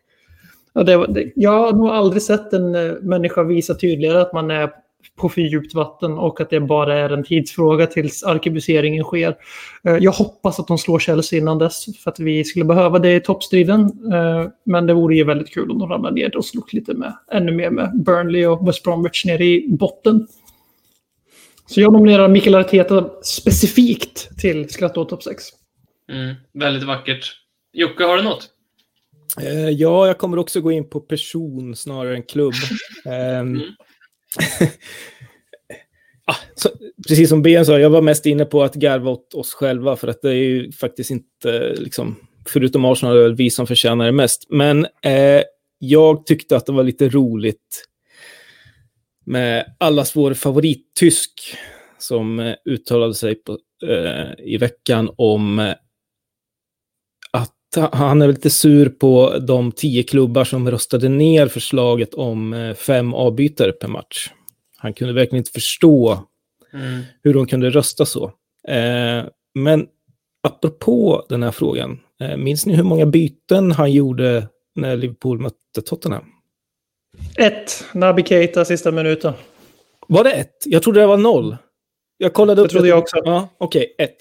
[0.79, 4.51] Ja, det, det, jag har nog aldrig sett en eh, människa visa tydligare att man
[4.51, 4.71] är
[5.17, 9.37] på för djupt vatten och att det bara är en tidsfråga tills arkebuseringen sker.
[9.85, 13.15] Eh, jag hoppas att de slår Chelsea innan dess för att vi skulle behöva det
[13.15, 13.81] i toppstriden.
[14.13, 17.13] Eh, men det vore ju väldigt kul om de ramlar ner och slog lite med,
[17.33, 20.27] ännu mer med Burnley och West Bromwich nere i botten.
[21.67, 25.45] Så jag nominerar Mikael Arteta specifikt till Skratt åt topp 6.
[26.13, 27.33] Mm, väldigt vackert.
[27.73, 28.51] Jocke, har du något?
[29.41, 32.55] Eh, ja, jag kommer också gå in på person snarare än klubb.
[33.05, 33.61] Mm.
[36.25, 36.69] ah, så,
[37.09, 40.09] precis som Ben sa, jag var mest inne på att garva åt oss själva för
[40.09, 42.17] att det är ju faktiskt inte, liksom,
[42.49, 44.47] förutom Arsenal, är det vi som förtjänar det mest.
[44.49, 45.43] Men eh,
[45.79, 47.89] jag tyckte att det var lite roligt
[49.25, 51.57] med allas vår favorittysk
[51.99, 55.75] som eh, uttalade sig på, eh, i veckan om eh,
[57.77, 63.15] han är lite sur på de tio klubbar som röstade ner förslaget om eh, fem
[63.15, 64.31] avbytare per match.
[64.77, 66.19] Han kunde verkligen inte förstå
[66.73, 67.03] mm.
[67.23, 68.25] hur de kunde rösta så.
[68.69, 69.87] Eh, men
[70.43, 75.83] apropå den här frågan, eh, minns ni hur många byten han gjorde när Liverpool mötte
[75.85, 76.25] Tottenham?
[77.37, 77.85] Ett.
[77.93, 79.33] Naby Keita sista minuten.
[80.09, 80.63] Var det ett?
[80.65, 81.57] Jag trodde det var noll.
[82.21, 82.69] Jag kollade upp.
[82.69, 83.17] Det trodde jag också.
[83.25, 84.17] Ja, Okej, okay, ett.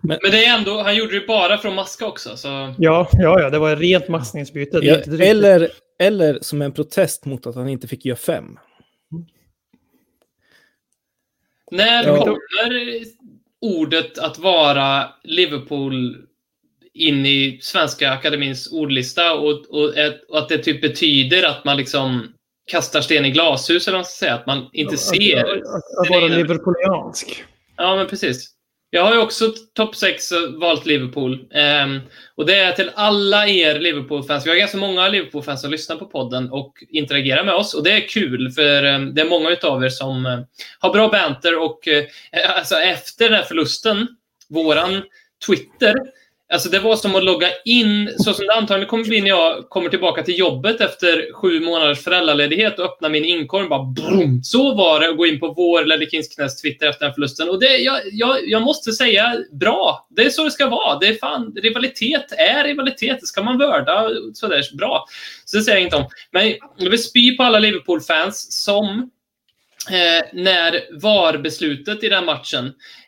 [0.00, 2.36] Men, Men, det är ändå, han gjorde det bara att maska också.
[2.36, 2.48] Så...
[2.78, 4.78] Ja, ja, ja, det var ett rent maskningsbyte.
[4.82, 8.58] Ja, eller, eller som en protest mot att han inte fick göra fem.
[11.70, 12.16] När ja.
[12.16, 13.04] kommer
[13.60, 16.16] ordet att vara Liverpool
[16.94, 19.94] in i Svenska Akademins ordlista och, och,
[20.28, 22.32] och, att det typ betyder att man liksom
[22.66, 24.34] kastar sten i glashus, eller vad man ska säga.
[24.34, 25.38] Att man inte ser.
[25.38, 27.44] Att, att vara liverpooliansk.
[27.76, 28.52] Ja, men precis.
[28.94, 31.32] Jag har ju också topp 6 valt Liverpool.
[31.32, 32.00] Um,
[32.34, 34.46] och det är till alla er Liverpool-fans.
[34.46, 37.74] Vi har ganska många Liverpool-fans som lyssnar på podden och interagerar med oss.
[37.74, 40.40] Och det är kul, för um, det är många av er som uh,
[40.78, 41.58] har bra banter.
[41.58, 44.06] Och uh, alltså, efter den här förlusten,
[44.48, 45.02] våran
[45.46, 45.94] Twitter,
[46.52, 49.68] Alltså det var som att logga in, så som det antagligen kommer bli när jag
[49.68, 53.68] kommer tillbaka till jobbet efter sju månaders föräldraledighet och öppnar min inkorg.
[53.68, 56.28] Bara brum, Så var det att gå in på vår Ledley Kings
[56.62, 57.48] Twitter efter den förlusten.
[57.48, 60.06] Och det, jag, jag, jag måste säga, bra.
[60.10, 60.98] Det är så det ska vara.
[60.98, 63.20] Det är fan, rivalitet är rivalitet.
[63.20, 65.04] Det ska man vörda sådär bra.
[65.44, 66.04] Så det säger jag inte om.
[66.30, 69.10] Men jag vill spy på alla Liverpool-fans som
[69.90, 72.66] Eh, när VAR-beslutet i den matchen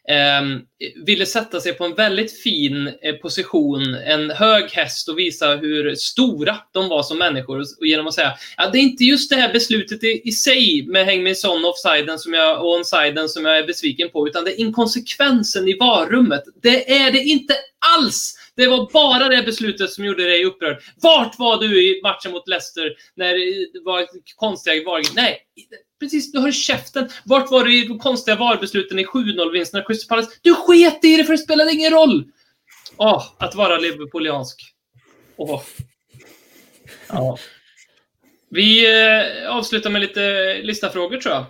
[0.08, 0.58] eh,
[1.06, 5.94] ville sätta sig på en väldigt fin eh, position, en hög häst och visa hur
[5.94, 9.36] stora de var som människor och genom att säga att det är inte just det
[9.36, 13.44] här beslutet i, i sig med Häng med sån offsiden som jag, och onsiden som
[13.44, 16.42] jag är besviken på, utan det är inkonsekvensen i VAR-rummet.
[16.62, 17.54] Det är det inte
[17.96, 18.36] alls!
[18.56, 20.82] Det var bara det beslutet som gjorde dig upprörd.
[20.96, 25.14] Vart var du i matchen mot Leicester när det var konstiga VAR?
[25.14, 25.38] Nej,
[26.00, 27.08] precis, du har käften.
[27.24, 30.38] Vart var du i de konstiga VAR-besluten i 7-0-vinsten i Crystal Palace?
[30.42, 32.24] Du sket i det för det spelade ingen roll!
[32.96, 34.62] Åh, oh, att vara liverpooliansk.
[35.36, 35.54] Åh.
[35.54, 35.62] Oh.
[37.08, 37.38] Ja.
[38.50, 41.44] Vi eh, avslutar med lite listafrågor tror jag.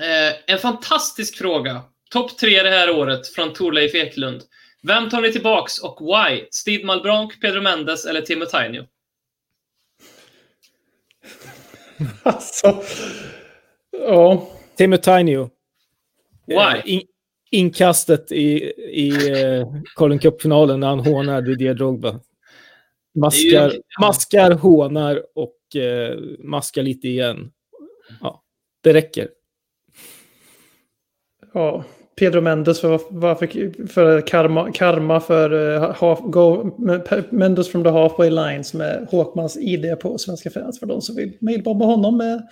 [0.00, 1.82] Eh, en fantastisk fråga.
[2.10, 4.42] Topp tre det här året från Torleif Eklund.
[4.86, 6.46] Vem tar ni tillbaks och why?
[6.50, 8.86] Steve Malbranc, Pedro Mendes eller Timo Tainio?
[12.22, 12.82] alltså,
[13.90, 14.48] ja.
[14.76, 15.50] Timo Tainio.
[16.46, 16.56] Why?
[16.56, 17.02] Eh, in,
[17.50, 22.20] inkastet i, i uh, Colin Cup-finalen när han hånar Didier Drogba.
[23.14, 23.80] Maskar, ju...
[24.00, 27.52] maskar hånar och uh, maskar lite igen.
[28.20, 28.42] Ja,
[28.80, 29.28] det räcker.
[31.54, 31.84] Ja,
[32.16, 36.76] Pedro Mendes för, för, för karma, karma för eh, uh, half, go,
[37.30, 41.16] Mendes from the halfway line som är Håkmans ID på Svenska fans för de som
[41.16, 42.48] vill mailbomba honom med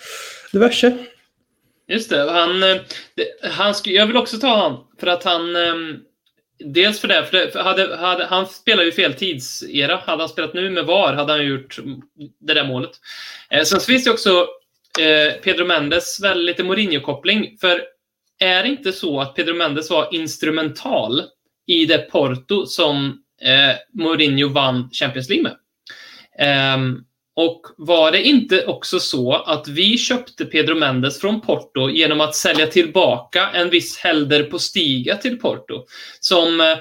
[0.52, 0.98] diverse.
[1.88, 2.76] Just det, han, eh,
[3.14, 5.96] det, han jag vill också ta honom för att han ehm,
[6.64, 9.96] dels för det, för, det, för hade, hade, han spelar ju fel tidsera.
[9.96, 11.78] Hade han spelat nu med VAR hade han gjort
[12.40, 12.90] det där målet.
[13.50, 14.46] Eh, sen finns det också
[15.00, 17.56] eh, Pedro Mendes väl lite Mourinho-koppling.
[17.60, 17.82] För
[18.42, 21.22] är det inte så att Pedro Mendes var instrumental
[21.66, 25.56] i det Porto som eh, Mourinho vann Champions League med?
[26.74, 27.04] Um,
[27.36, 32.34] och var det inte också så att vi köpte Pedro Mendes från Porto genom att
[32.34, 35.84] sälja tillbaka en viss Helder Postiga till Porto?
[36.20, 36.78] Som, eh,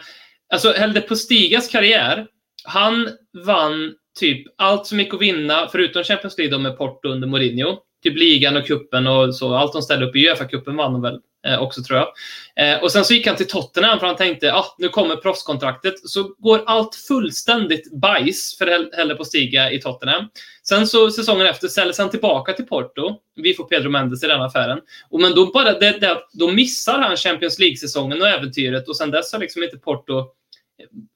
[0.54, 2.28] alltså Helder Postigas karriär,
[2.64, 3.10] han
[3.46, 7.78] vann typ allt som gick att vinna, förutom Champions League med Porto under Mourinho.
[8.04, 9.56] Typ ligan och kuppen och så.
[9.56, 12.08] Allt de ställde upp i Uefa-cupen vann de väl eh, också tror jag.
[12.56, 16.10] Eh, och sen så gick han till Tottenham för han tänkte ah, nu kommer proffskontraktet.
[16.10, 20.30] Så går allt fullständigt bajs för Helle på Stiga i Tottenham.
[20.64, 23.16] Sen så säsongen efter säljs han tillbaka till Porto.
[23.36, 24.80] Vi får Pedro Mendes i den affären.
[25.10, 29.12] Och men då, bara, det, det, då missar han Champions League-säsongen och äventyret och sen
[29.12, 30.26] dess har liksom inte Porto eh,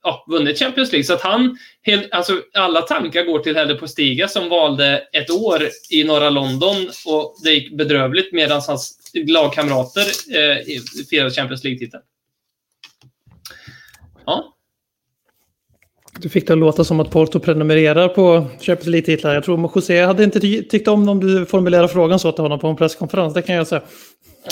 [0.04, 1.04] ja, vunnit Champions League.
[1.04, 5.70] Så att han, helt, alltså, alla tankar går till Helle Postiga som valde ett år
[5.90, 10.06] i norra London och det gick bedrövligt medan hans lagkamrater
[10.36, 12.04] eh, firade Champions League-titeln.
[14.26, 14.52] Ja.
[16.20, 19.34] Du fick det att låta som att Porto prenumererar på Champions League-titlar.
[19.34, 22.60] Jag tror José hade inte ty tyckt om om du formulerade frågan så till honom
[22.60, 23.34] på en presskonferens.
[23.34, 23.82] Det kan jag säga.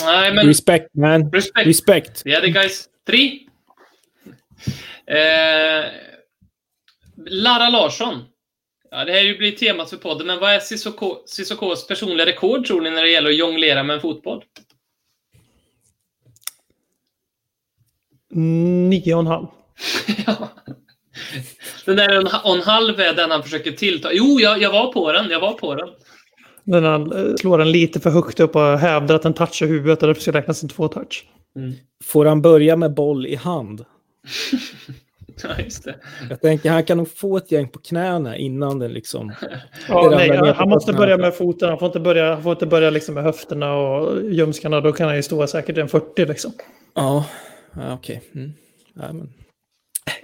[0.06, 0.48] Nej, men...
[0.48, 1.32] Respect, man.
[1.32, 1.68] Respect.
[1.68, 2.26] Respect.
[2.26, 2.86] Yeah, the guys.
[3.08, 3.40] Tre.
[5.08, 5.86] Eh,
[7.26, 8.24] Lara Larsson.
[8.96, 10.60] Ja, det här blir temat för podden, men vad är
[11.26, 14.44] Cissokos personliga rekord tror ni när det gäller att jonglera med en fotboll?
[18.90, 19.48] Nio och en halv.
[20.26, 20.50] ja.
[21.86, 24.10] Den där och en halv är den han försöker tillta.
[24.14, 25.30] Jo, jag, jag var på den.
[25.30, 25.90] Jag var på den.
[26.64, 30.02] Den han eh, slår den lite för högt upp och hävdar att den touchar huvudet
[30.02, 31.26] och därför ska räknas som två touch.
[31.56, 31.74] Mm.
[32.04, 33.86] Får han börja med boll i hand?
[35.58, 35.96] ja, just det.
[36.30, 39.34] Jag tänker han kan nog få ett gäng på knäna innan den liksom...
[39.90, 42.66] ja, nej, han, han måste börja med foten, han får inte börja, han får inte
[42.66, 44.82] börja liksom med höfterna och ljumskarna.
[44.82, 46.52] Då kan han ju stå säkert en 40 liksom.
[46.94, 47.26] Ja,
[47.76, 48.22] ja okej.
[48.30, 48.42] Okay.
[48.42, 48.54] Mm.
[48.94, 49.34] Ja, men...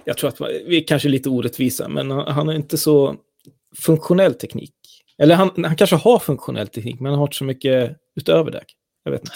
[0.04, 3.16] Jag tror att vi är kanske lite orättvisa, men han har inte så
[3.78, 4.74] funktionell teknik.
[5.18, 8.64] Eller han, han kanske har funktionell teknik, men han har inte så mycket utöver det.
[9.04, 9.32] Jag vet inte.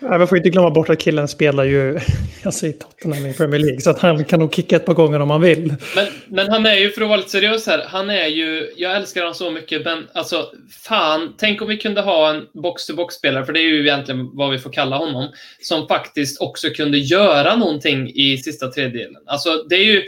[0.00, 1.98] Nej, man får inte glömma bort att killen spelar ju
[2.44, 3.80] alltså, i Tottenham i Premier League.
[3.80, 5.74] Så att han kan nog kicka ett par gånger om han vill.
[5.94, 8.96] Men, men han är ju, för att vara lite seriös här, han är ju, jag
[8.96, 10.50] älskar honom så mycket, men alltså
[10.82, 14.58] fan, tänk om vi kunde ha en box-to-box-spelare, för det är ju egentligen vad vi
[14.58, 15.28] får kalla honom,
[15.60, 19.22] som faktiskt också kunde göra någonting i sista tredjedelen.
[19.26, 20.02] Alltså det är ju,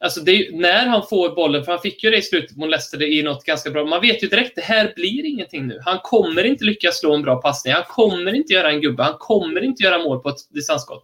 [0.00, 3.02] Alltså är, när han får bollen, för han fick ju det i slutet mot Leicester
[3.02, 3.84] i något ganska bra.
[3.84, 5.78] Man vet ju direkt, det här blir ingenting nu.
[5.84, 7.74] Han kommer inte lyckas slå en bra passning.
[7.74, 9.02] Han kommer inte göra en gubbe.
[9.02, 11.02] Han kommer inte göra mål på ett distansskott.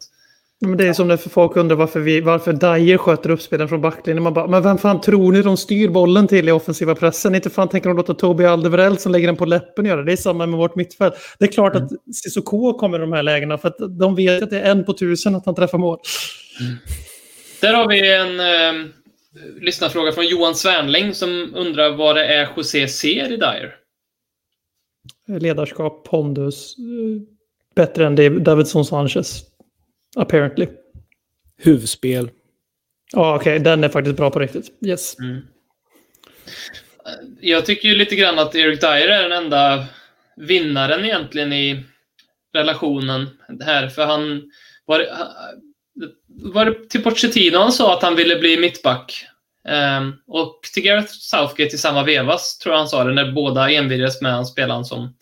[0.60, 4.22] Men det är som när folk undrar varför, vi, varför Dyer sköter uppspelen från backlinjen.
[4.22, 7.34] Man bara, men vem fan tror ni de styr bollen till i offensiva pressen?
[7.34, 10.12] Inte fan tänker de låta Toby Alderweireld som lägger den på läppen göra det.
[10.12, 11.14] är samma med vårt mittfält.
[11.38, 11.84] Det är klart mm.
[11.84, 14.84] att Cissoko kommer i de här lägena för att de vet att det är en
[14.84, 15.98] på tusen att han träffar mål.
[16.60, 16.76] Mm.
[17.64, 18.90] Där har vi en eh,
[19.60, 23.76] lyssnarfråga från Johan Svärnling som undrar vad det är José ser i Dyer.
[25.40, 27.22] Ledarskap, pondus, eh,
[27.74, 29.42] bättre än Davidson Sanchez.
[30.16, 30.66] Apparently.
[31.56, 32.30] Huvudspel.
[33.12, 33.52] Ja, okej.
[33.52, 33.64] Okay.
[33.64, 34.72] Den är faktiskt bra på riktigt.
[34.86, 35.18] Yes.
[35.18, 35.40] Mm.
[37.40, 39.86] Jag tycker ju lite grann att Eric Dyer är den enda
[40.36, 41.84] vinnaren egentligen i
[42.54, 43.26] relationen
[43.60, 43.88] här.
[43.88, 44.50] För han
[44.84, 45.06] var,
[46.36, 49.26] var det till Pochettino han sa att han ville bli mittback.
[49.98, 53.70] Um, och till Gareth Southgate i samma vevas, tror jag han sa det, när båda
[53.70, 55.14] envirades med han spelade som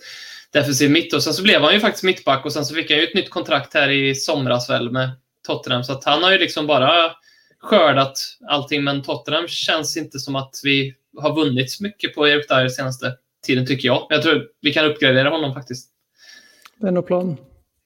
[0.52, 1.14] defensiv mitt.
[1.14, 3.14] Och sen så blev han ju faktiskt mittback och sen så fick han ju ett
[3.14, 5.10] nytt kontrakt här i somras väl med
[5.46, 5.84] Tottenham.
[5.84, 7.12] Så att han har ju liksom bara
[7.60, 8.18] skördat
[8.48, 12.68] allting, men Tottenham känns inte som att vi har vunnit så mycket på Erik Dyer
[12.68, 13.16] senaste
[13.46, 14.06] tiden, tycker jag.
[14.08, 15.88] Jag tror vi kan uppgradera honom faktiskt.
[16.76, 17.36] Det är nog planen.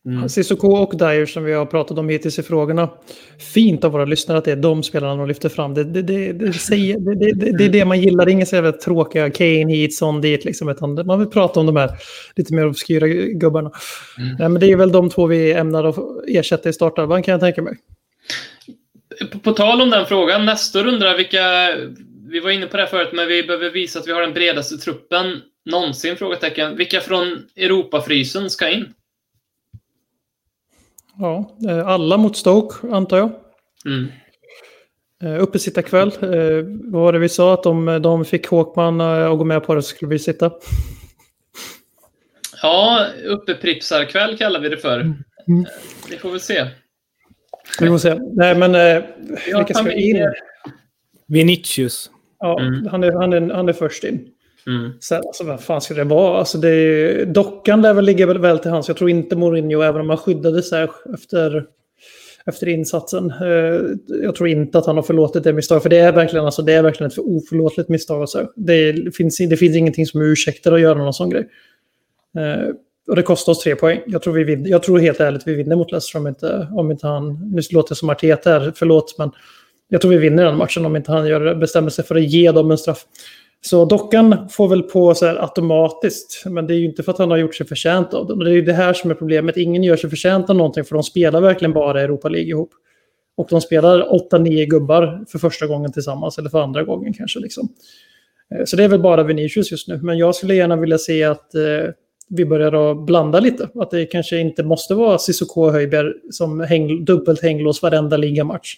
[0.07, 0.28] Mm.
[0.28, 2.91] Cissoko och Dyer som vi har pratat om hittills i frågorna.
[3.55, 5.74] Fint av våra lyssnare att det är de spelarna de lyfter fram.
[5.74, 8.28] Det, det, det, det, säger, det, det, det är det man gillar.
[8.28, 10.45] Inga så jävla tråkiga Kane hit, Son dit.
[10.45, 11.91] Liksom, utan man vill prata om de här
[12.37, 13.70] lite mer obskyra gubbarna.
[14.19, 14.37] Mm.
[14.39, 15.97] Nej, men det är väl de två vi ämnar att
[16.28, 17.77] ersätta i startelvan kan jag tänka mig.
[19.33, 21.41] På, på tal om den frågan, Nestor undrar vilka...
[22.28, 24.77] Vi var inne på det förut, men vi behöver visa att vi har den bredaste
[24.77, 26.16] truppen någonsin?
[26.16, 26.77] Frågetecken.
[26.77, 28.87] Vilka från Europafrysen ska in?
[31.18, 33.30] Ja, eh, alla mot Stoke antar jag.
[33.86, 34.06] Mm.
[35.22, 36.09] Eh, uppesittarkväll.
[36.09, 37.55] Eh, vad var det vi sa?
[37.55, 40.51] Att om de fick Håkman att gå med på det så skulle vi sitta.
[42.62, 45.01] Ja, uppepripsarkväll kallar vi det för.
[45.01, 45.14] Mm.
[46.10, 46.66] Vi får väl se.
[47.80, 48.18] Vi får se.
[48.32, 49.05] Nej, men eh,
[49.47, 50.32] vilka ska in?
[51.26, 52.10] Vinicius.
[52.38, 52.86] Ja, Mm.
[52.86, 54.28] han, är, han, är, han är först in.
[54.66, 54.93] Mm.
[55.01, 56.38] Sen, alltså, vad fan ska det vara?
[56.38, 58.88] Alltså, det är, dockan lär väl ligga väl, till hans.
[58.88, 61.64] Jag tror inte Mourinho, även om han skyddade sig efter,
[62.47, 63.30] efter insatsen.
[63.30, 63.80] Eh,
[64.22, 65.82] jag tror inte att han har förlåtit det misstaget.
[65.82, 68.20] För det är verkligen, alltså, det är verkligen ett för oförlåtligt misstag.
[68.20, 68.52] Alltså.
[68.56, 71.48] Det, finns, det finns ingenting som ursäktar att göra någon sån grej.
[72.38, 72.68] Eh,
[73.09, 74.01] och det kostar oss tre poäng.
[74.06, 76.90] Jag tror, vi vinner, jag tror helt ärligt vi vinner mot Leicester om inte, om
[76.90, 77.51] inte han...
[77.52, 79.14] Nu låter jag som Arteta här, förlåt.
[79.18, 79.30] Men
[79.88, 82.52] jag tror vi vinner den matchen om inte han gör, bestämmer sig för att ge
[82.52, 83.06] dem en straff.
[83.61, 87.19] Så dockan får väl på så här automatiskt, men det är ju inte för att
[87.19, 88.33] han har gjort sig förtjänt av det.
[88.33, 89.57] Och det är ju det här som är problemet.
[89.57, 92.70] Ingen gör sig förtjänt av någonting, för de spelar verkligen bara Europa League ihop.
[93.37, 97.41] Och de spelar 8-9 gubbar för första gången tillsammans, eller för andra gången kanske.
[97.41, 97.69] Liksom.
[98.55, 99.99] Eh, så det är väl bara Vinicius just nu.
[100.03, 101.62] Men jag skulle gärna vilja se att eh,
[102.28, 103.69] vi börjar att blanda lite.
[103.74, 108.74] Att det kanske inte måste vara Cissoko och Höjberg som häng, dubbelt hänglås varenda ligamatch.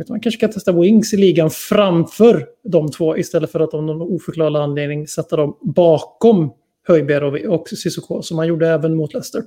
[0.00, 3.82] Utan man kanske kan testa Wings i ligan framför de två istället för att av
[3.82, 6.52] någon oförklarlig anledning sätta dem bakom
[6.88, 9.42] Höjbjerg och, och Cissoko som han gjorde även mot Leicester.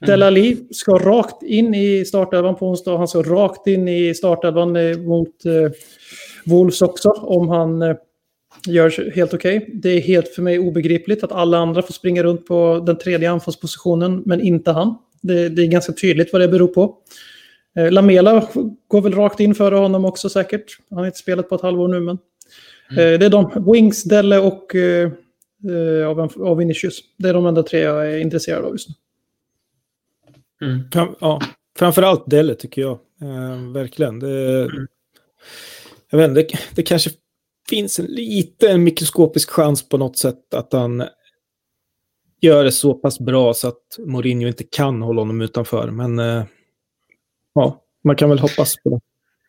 [0.00, 2.96] Del Ali ska rakt in i startelvan på onsdag.
[2.96, 5.70] Han ska rakt in i startelvan eh, mot eh,
[6.44, 7.96] Wolves också om han eh,
[8.66, 9.70] gör helt okej.
[9.74, 13.30] Det är helt för mig obegripligt att alla andra får springa runt på den tredje
[13.30, 14.98] anfallspositionen men inte han.
[15.20, 16.96] Det, det är ganska tydligt vad det beror på.
[17.76, 18.48] Eh, Lamela
[18.88, 20.78] går väl rakt in före honom också säkert.
[20.90, 22.18] Han har inte spelat på ett halvår nu men.
[22.90, 25.10] Eh, det är de, Wings, Delle och eh,
[25.70, 27.00] eh, av, av Vinicius.
[27.16, 28.94] Det är de enda tre jag är intresserad av just nu.
[30.66, 30.90] Mm.
[30.90, 31.40] Fram, ja,
[31.78, 32.98] framförallt Delle tycker jag.
[33.22, 34.18] Eh, verkligen.
[34.18, 34.68] Det,
[36.10, 37.10] jag vet inte, det, det kanske
[37.68, 41.04] finns en liten mikroskopisk chans på något sätt att han
[42.40, 45.90] gör det så pass bra så att Mourinho inte kan hålla honom utanför.
[45.90, 46.44] Men eh,
[47.62, 49.00] ja, man kan väl hoppas på det.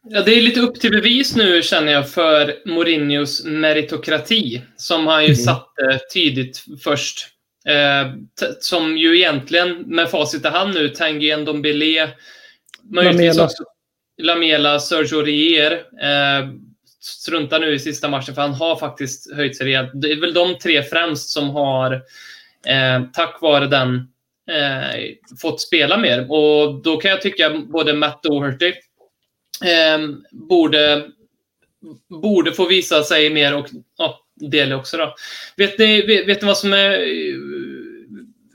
[0.04, 5.22] Ja, det är lite upp till bevis nu känner jag för Mourinhos meritokrati som han
[5.22, 5.36] ju Mm.
[5.36, 7.28] satte tidigt först.
[7.68, 8.12] Eh,
[8.60, 12.10] som ju egentligen med facit i hand nu, Tanguy Ndombele,
[12.84, 13.44] möjligtvis Lamela.
[13.46, 13.64] också
[14.22, 15.72] Lamela, Sergio Rier.
[16.02, 16.50] Eh,
[17.02, 19.92] strunta nu i sista matchen för han har faktiskt höjt sig rejält.
[19.94, 21.94] Det är väl de tre främst som har,
[22.66, 24.08] eh, tack vare den,
[24.50, 25.02] eh,
[25.42, 26.32] fått spela mer.
[26.32, 28.74] Och då kan jag tycka både Matt Doherty
[29.64, 30.00] eh,
[30.32, 31.08] borde,
[32.22, 33.68] borde få visa sig mer och
[33.98, 35.16] ja, Dele också då.
[35.58, 37.00] Vet ni, vet, vet ni vad som är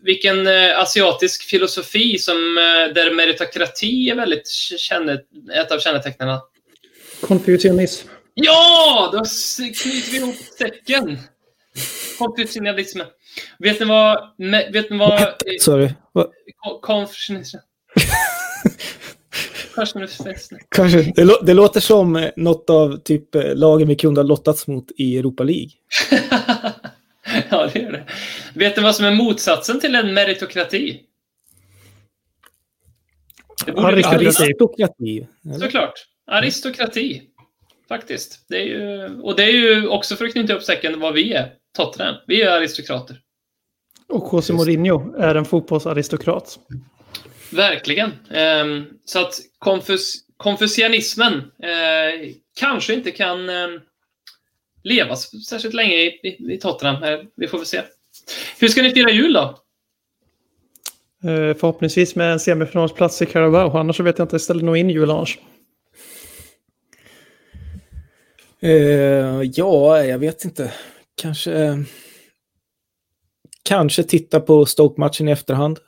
[0.04, 4.48] vilken eh, asiatisk filosofi som eh, där meritokrati är väldigt
[4.78, 5.20] känne,
[5.54, 6.38] ett av kännetecknen?
[7.20, 8.08] Konfucianism.
[8.34, 9.10] Ja!
[9.12, 9.24] Då
[9.58, 11.18] knyter vi ihop säcken.
[12.18, 13.06] Konfucianismen.
[13.58, 14.34] Vet ni vad...
[14.72, 15.34] Vet ni vad...
[15.60, 15.90] Sorry.
[16.12, 16.26] Va?
[16.56, 17.62] ko- Konfucianismen.
[19.74, 20.60] Konfucianismen.
[20.68, 21.12] Kanske.
[21.16, 24.66] Det, lå- det låter som eh, något av typ eh, lagen vi kunde ha lottats
[24.66, 25.70] mot i Europa League.
[27.50, 28.04] ja, det gör det.
[28.54, 31.00] Vet ni vad som är motsatsen till en meritokrati?
[33.76, 35.26] Aristokrati.
[35.60, 35.92] Såklart.
[36.26, 37.22] Aristokrati.
[37.88, 38.44] Faktiskt.
[38.48, 41.32] Det är ju, och det är ju också för att knyta upp säcken vad vi
[41.32, 41.52] är.
[41.76, 42.14] Tottenham.
[42.26, 43.16] Vi är aristokrater.
[44.08, 46.58] Och José Mourinho är en fotbollsaristokrat.
[47.50, 48.12] Verkligen.
[48.30, 53.68] Ehm, så att konfus, konfucianismen eh, kanske inte kan eh,
[54.82, 57.02] leva särskilt länge i, i, i Tottenham.
[57.02, 57.82] Eh, vi får väl se.
[58.60, 59.58] Hur ska ni fira jul då?
[61.24, 63.76] Eh, förhoppningsvis med en semifinalsplats i Carabao.
[63.76, 65.38] Annars så vet jag inte, jag ställer nog in jul annars.
[68.60, 70.72] Eh, ja, jag vet inte.
[71.16, 71.84] Kanske...
[73.68, 75.78] Kanske titta på Stoke-matchen i efterhand.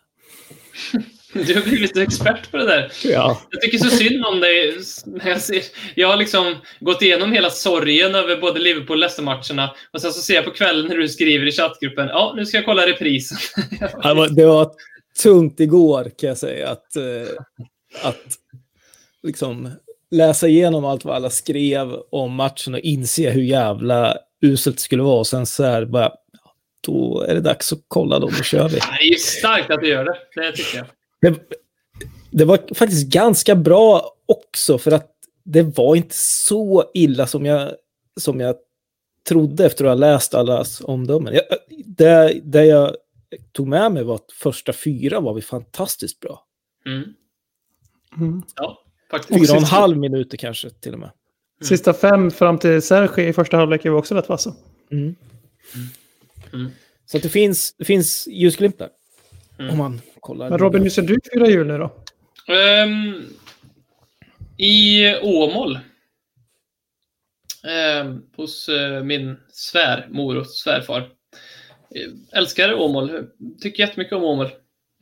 [1.32, 2.92] Du har blivit expert på det där.
[3.04, 3.40] Ja.
[3.50, 4.78] Jag tycker så synd om dig.
[5.24, 5.62] Jag, ser,
[5.94, 9.74] jag har liksom gått igenom hela sorgen över både Liverpool och Leicester-matcherna.
[9.92, 12.08] Och sen så ser jag på kvällen när du skriver i chattgruppen.
[12.08, 13.38] Ja, nu ska jag kolla reprisen.
[14.02, 14.70] Det var, det var
[15.22, 16.68] tungt igår kan jag säga.
[16.68, 17.28] Att, eh,
[18.02, 18.24] att
[19.22, 19.70] liksom
[20.10, 25.02] läsa igenom allt vad alla skrev om matchen och inse hur jävla uselt det skulle
[25.02, 25.18] vara.
[25.18, 26.12] Och sen så här bara,
[26.86, 28.74] då är det dags att kolla då, nu kör vi.
[28.74, 30.18] Det är ju starkt att du gör det.
[30.34, 30.86] Det tycker jag.
[31.20, 31.40] Det,
[32.30, 35.10] det var faktiskt ganska bra också för att
[35.44, 37.70] det var inte så illa som jag,
[38.20, 38.56] som jag
[39.28, 41.34] trodde efter att ha läst allas omdömen.
[41.34, 41.44] Jag,
[41.86, 42.96] det, det jag
[43.52, 46.46] tog med mig var att första fyra var vi fantastiskt bra.
[46.86, 47.02] Mm.
[48.16, 48.42] Mm.
[48.56, 48.78] Ja,
[49.10, 49.40] faktiskt.
[49.40, 51.10] Fyra och en halv minuter kanske till och med.
[51.62, 54.54] Sista fem fram till Sergi i första halvlek är vi också rätt vassa.
[56.52, 56.70] Mm.
[57.06, 58.88] Så att det finns, det finns ljusglimtar.
[59.58, 59.70] Mm.
[59.70, 60.50] Om man kollar.
[60.50, 62.04] Men Robin, hur ser du fira jul nu då?
[62.54, 63.22] Ehm,
[64.56, 65.78] I Åmål.
[67.64, 71.08] Eh, hos eh, min svärmor och svärfar.
[72.32, 73.26] Älskar Åmål.
[73.60, 74.50] Tycker jättemycket om Åmål.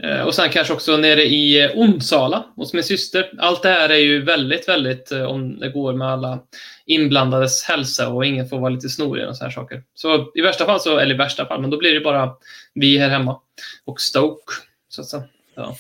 [0.03, 3.33] Eh, och sen kanske också nere i eh, Onsala hos min syster.
[3.39, 6.43] Allt det här är ju väldigt, väldigt eh, om det går med alla
[6.87, 9.83] inblandades hälsa och ingen får vara lite snorig och så här saker.
[9.95, 12.31] Så i värsta fall, så, eller i värsta fall, men då blir det bara
[12.75, 13.41] vi här hemma.
[13.85, 14.53] Och Stoke.
[14.89, 15.23] Så att säga.
[15.55, 15.77] Ja.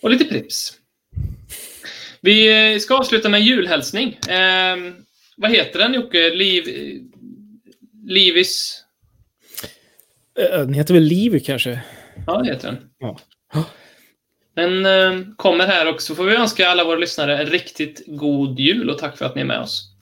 [0.00, 0.72] Och lite Prips.
[2.20, 4.12] Vi ska avsluta med en julhälsning.
[4.28, 4.76] Eh,
[5.36, 6.30] vad heter den Jocke?
[6.30, 6.64] Liv...
[8.06, 8.80] Livis...
[10.34, 11.80] Den heter väl Livy kanske?
[12.26, 12.90] Ja, det heter den.
[12.98, 13.16] Ja.
[14.54, 18.58] Den eh, kommer här och så får vi önska alla våra lyssnare en riktigt god
[18.58, 19.94] jul och tack för att ni är med oss.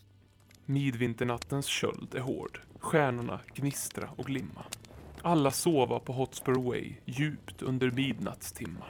[0.66, 2.60] Midvinternattens köld är hård.
[2.78, 4.64] Stjärnorna gnistra och glimma.
[5.22, 8.84] Alla sova på Hotspur Way djupt under midnattstimma.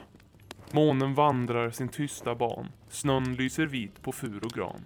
[0.71, 2.71] Månen vandrar sin tysta ban.
[2.89, 4.81] Snön lyser vit på fur och gran.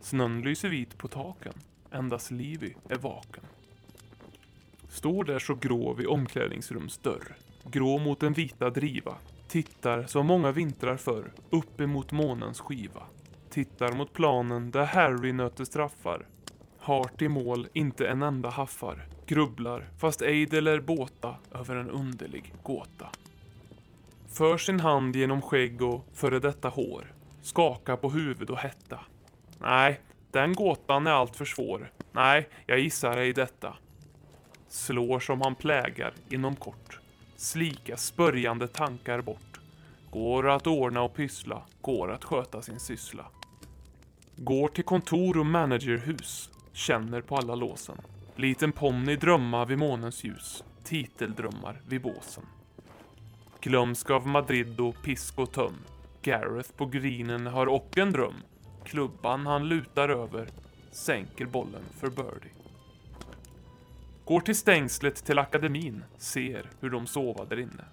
[0.00, 1.52] Snön lyser vit på taken.
[1.90, 3.44] Endast Livy är vaken.
[4.88, 7.36] Står där så grå vid omklädningsrumsdörr.
[7.64, 9.14] Grå mot den vita driva.
[9.48, 13.02] Tittar som många vintrar förr upp emot månens skiva.
[13.50, 16.26] Tittar mot planen där Harry nöter straffar.
[16.78, 19.06] Hart i mål, inte en enda haffar.
[19.26, 23.08] Grubblar, fast Eidel eller båta över en underlig gåta.
[24.28, 27.12] För sin hand genom skägg och före detta hår.
[27.42, 29.00] Skakar på huvud och hetta.
[29.60, 31.90] Nej, den gåtan är alltför svår.
[32.12, 33.74] Nej, jag gissar ej detta.
[34.68, 37.00] Slår som han plägar inom kort.
[37.40, 39.60] Slika spörjande tankar bort.
[40.10, 43.26] Går att ordna och pyssla, går att sköta sin syssla.
[44.36, 47.96] Går till kontor och managerhus, känner på alla låsen.
[48.36, 52.44] Liten ponny drömma vid månens ljus, titeldrömmar vid båsen.
[53.60, 55.76] Glömsk av Madrid och pisk och töm.
[56.22, 58.34] Gareth på greenen har och en dröm.
[58.84, 60.48] Klubban han lutar över,
[60.90, 62.57] sänker bollen för birdie.
[64.28, 67.84] Går till stängslet till akademin, ser hur de sova där inne.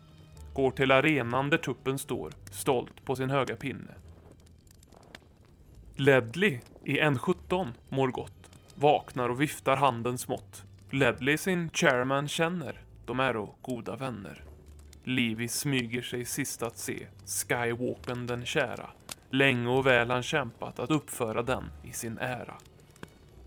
[0.53, 3.95] Går till arenan där tuppen står, stolt på sin höga pinne.
[5.95, 10.63] Ledley i N17 mår gott, vaknar och viftar handen smått.
[10.89, 14.43] Ledley sin chairman känner, de är goda vänner.
[15.03, 18.89] Livy smyger sig sist att se, Skywalken den kära.
[19.29, 22.55] Länge och väl han kämpat att uppföra den i sin ära.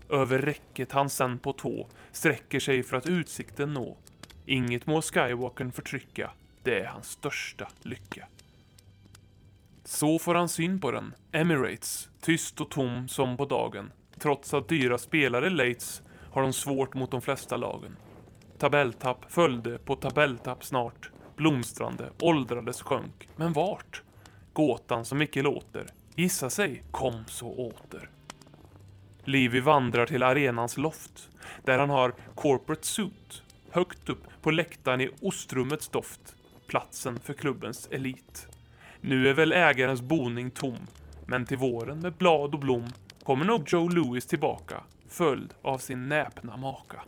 [0.09, 3.97] Över räcket han sen på tå sträcker sig för att utsikten nå.
[4.45, 6.31] Inget må Skywalkern förtrycka,
[6.63, 8.27] det är hans största lycka.
[9.83, 13.91] Så får han syn på den, Emirates, tyst och tom som på dagen.
[14.19, 17.95] Trots att dyra spelare lejts har de svårt mot de flesta lagen.
[18.57, 21.09] Tabelltapp följde på tabelltapp snart.
[21.35, 23.27] Blomstrande, åldrades sjönk.
[23.35, 24.03] Men vart?
[24.53, 25.87] Gåtan som icke låter.
[26.15, 28.09] Gissa sig, kom så åter.
[29.29, 31.29] Livy vandrar till arenans loft,
[31.63, 33.43] där han har corporate suit.
[33.71, 36.35] Högt upp på läktaren i ostrummets doft,
[36.67, 38.47] platsen för klubbens elit.
[39.01, 40.77] Nu är väl ägarens boning tom,
[41.27, 42.87] men till våren med blad och blom
[43.23, 47.01] kommer nog Joe Louis tillbaka, följd av sin näpna maka.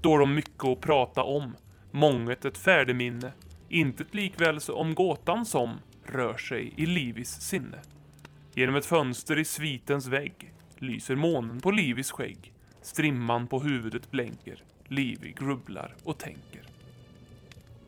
[0.00, 1.56] Då har de mycket att prata om,
[1.90, 3.32] månget ett färdeminne,
[3.68, 7.78] intet likväl så om gåtan som rör sig i Livis sinne.
[8.54, 12.52] Genom ett fönster i svitens vägg lyser månen på Livis skägg.
[12.82, 14.62] Strimman på huvudet blänker.
[14.84, 16.62] Livi grubblar och tänker.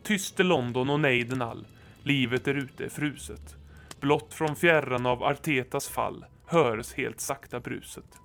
[0.03, 1.67] Tyst är London och nejden all.
[2.03, 3.55] Livet är ute fruset.
[3.99, 8.19] Blott från fjärran av Artetas fall höres helt sakta bruset.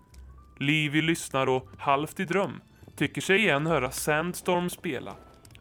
[0.59, 2.61] Livi lyssnar och halvt i dröm
[2.97, 5.17] tycker sig igen höra Sandstorm spela.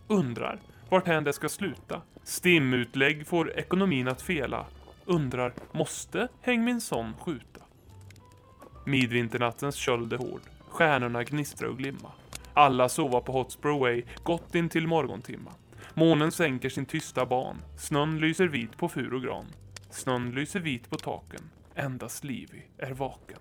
[0.07, 0.59] Undrar
[0.89, 2.01] varthän det ska sluta.
[2.23, 4.65] Stimutlägg får ekonomin att fela.
[5.05, 7.59] Undrar, måste Häng min son skjuta?
[8.85, 10.41] Midvinternattens köld är hård.
[10.69, 12.11] Stjärnorna gnistrar och glimma.
[12.53, 15.51] Alla sova på Hotspur Way, gott in till morgontimma.
[15.93, 17.57] Månen sänker sin tysta ban.
[17.77, 19.45] Snön lyser vit på fur och gran.
[19.89, 21.49] Snön lyser vit på taken.
[21.76, 23.39] Endast Livy är vaken.